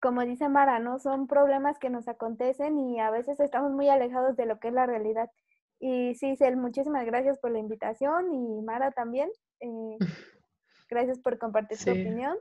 como 0.00 0.24
dice 0.24 0.48
Mara, 0.48 0.80
¿no? 0.80 0.98
Son 0.98 1.28
problemas 1.28 1.78
que 1.78 1.88
nos 1.88 2.08
acontecen 2.08 2.78
y 2.78 3.00
a 3.00 3.10
veces 3.10 3.38
estamos 3.38 3.70
muy 3.70 3.88
alejados 3.88 4.36
de 4.36 4.46
lo 4.46 4.58
que 4.58 4.68
es 4.68 4.74
la 4.74 4.84
realidad. 4.84 5.30
Y 5.78 6.14
sí, 6.16 6.36
Cel, 6.36 6.56
muchísimas 6.56 7.06
gracias 7.06 7.38
por 7.38 7.52
la 7.52 7.60
invitación 7.60 8.32
y 8.34 8.62
Mara 8.62 8.90
también. 8.90 9.30
Eh, 9.60 9.96
gracias 10.90 11.18
por 11.20 11.38
compartir 11.38 11.78
tu 11.78 11.90
opinión. 11.90 12.36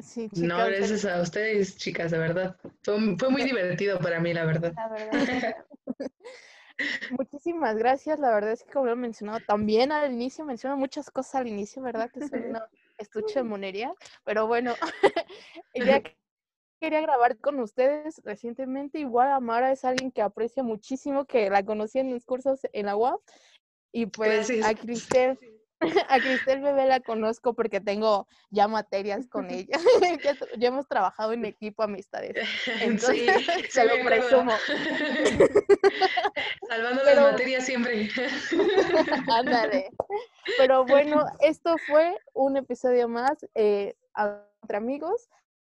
Sí, 0.00 0.28
chicas, 0.28 0.48
no, 0.48 0.56
gracias 0.58 1.04
a 1.04 1.20
ustedes, 1.20 1.76
chicas, 1.76 2.10
de 2.10 2.18
verdad. 2.18 2.56
Fue, 2.82 3.16
fue 3.16 3.30
muy 3.30 3.42
divertido 3.44 3.98
para 3.98 4.20
mí, 4.20 4.32
la 4.32 4.44
verdad. 4.44 4.72
La 4.74 4.88
verdad. 4.88 5.56
Muchísimas 7.10 7.76
gracias. 7.76 8.18
La 8.18 8.34
verdad 8.34 8.52
es 8.52 8.64
que 8.64 8.72
como 8.72 8.86
lo 8.86 8.92
he 8.92 8.96
mencionado 8.96 9.40
también 9.46 9.92
al 9.92 10.12
inicio, 10.12 10.44
menciono 10.44 10.76
muchas 10.76 11.10
cosas 11.10 11.36
al 11.36 11.48
inicio, 11.48 11.82
¿verdad? 11.82 12.10
Que 12.10 12.26
soy 12.26 12.40
una 12.40 12.68
estuche 12.98 13.40
de 13.40 13.42
monería. 13.44 13.94
Pero 14.24 14.46
bueno, 14.46 14.74
ya 15.74 16.02
quería 16.80 17.00
grabar 17.00 17.38
con 17.38 17.60
ustedes 17.60 18.20
recientemente. 18.24 18.98
Igual 18.98 19.30
Amara 19.30 19.72
es 19.72 19.84
alguien 19.84 20.10
que 20.10 20.22
aprecia 20.22 20.62
muchísimo, 20.62 21.24
que 21.24 21.48
la 21.50 21.64
conocí 21.64 21.98
en 21.98 22.12
mis 22.12 22.24
cursos 22.24 22.60
en 22.72 22.86
la 22.86 22.96
UAP. 22.96 23.20
Y 23.92 24.06
pues 24.06 24.50
a 24.64 24.74
Cristel 24.74 25.38
A 26.08 26.18
Cristel 26.18 26.60
Bebé 26.60 26.86
la 26.86 27.00
conozco 27.00 27.54
porque 27.54 27.80
tengo 27.80 28.26
ya 28.50 28.68
materias 28.68 29.26
con 29.28 29.50
ella. 29.50 29.78
ya, 30.58 30.68
hemos 30.68 30.86
trabajado 30.86 31.32
en 31.32 31.44
equipo 31.44 31.82
amistades. 31.82 32.34
Entonces, 32.80 33.46
se 33.70 33.84
lo 33.84 34.04
presumo. 34.04 34.52
Salvando 36.68 37.04
las 37.04 37.32
materias 37.32 37.64
siempre. 37.64 38.08
Ándale. 39.30 39.90
Pero 40.58 40.84
bueno, 40.84 41.24
esto 41.40 41.76
fue 41.86 42.16
un 42.32 42.56
episodio 42.56 43.08
más. 43.08 43.46
Eh, 43.54 43.94
entre 44.62 44.76
amigos, 44.76 45.28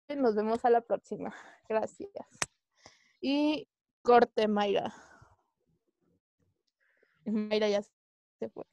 nos 0.10 0.36
vemos 0.36 0.64
a 0.66 0.70
la 0.70 0.82
próxima. 0.82 1.34
Gracias. 1.68 2.28
Y 3.22 3.68
corte, 4.04 4.48
Mayra. 4.48 4.94
Mayra 7.26 7.68
ya 7.68 7.82
se 7.82 8.50
fue. 8.50 8.66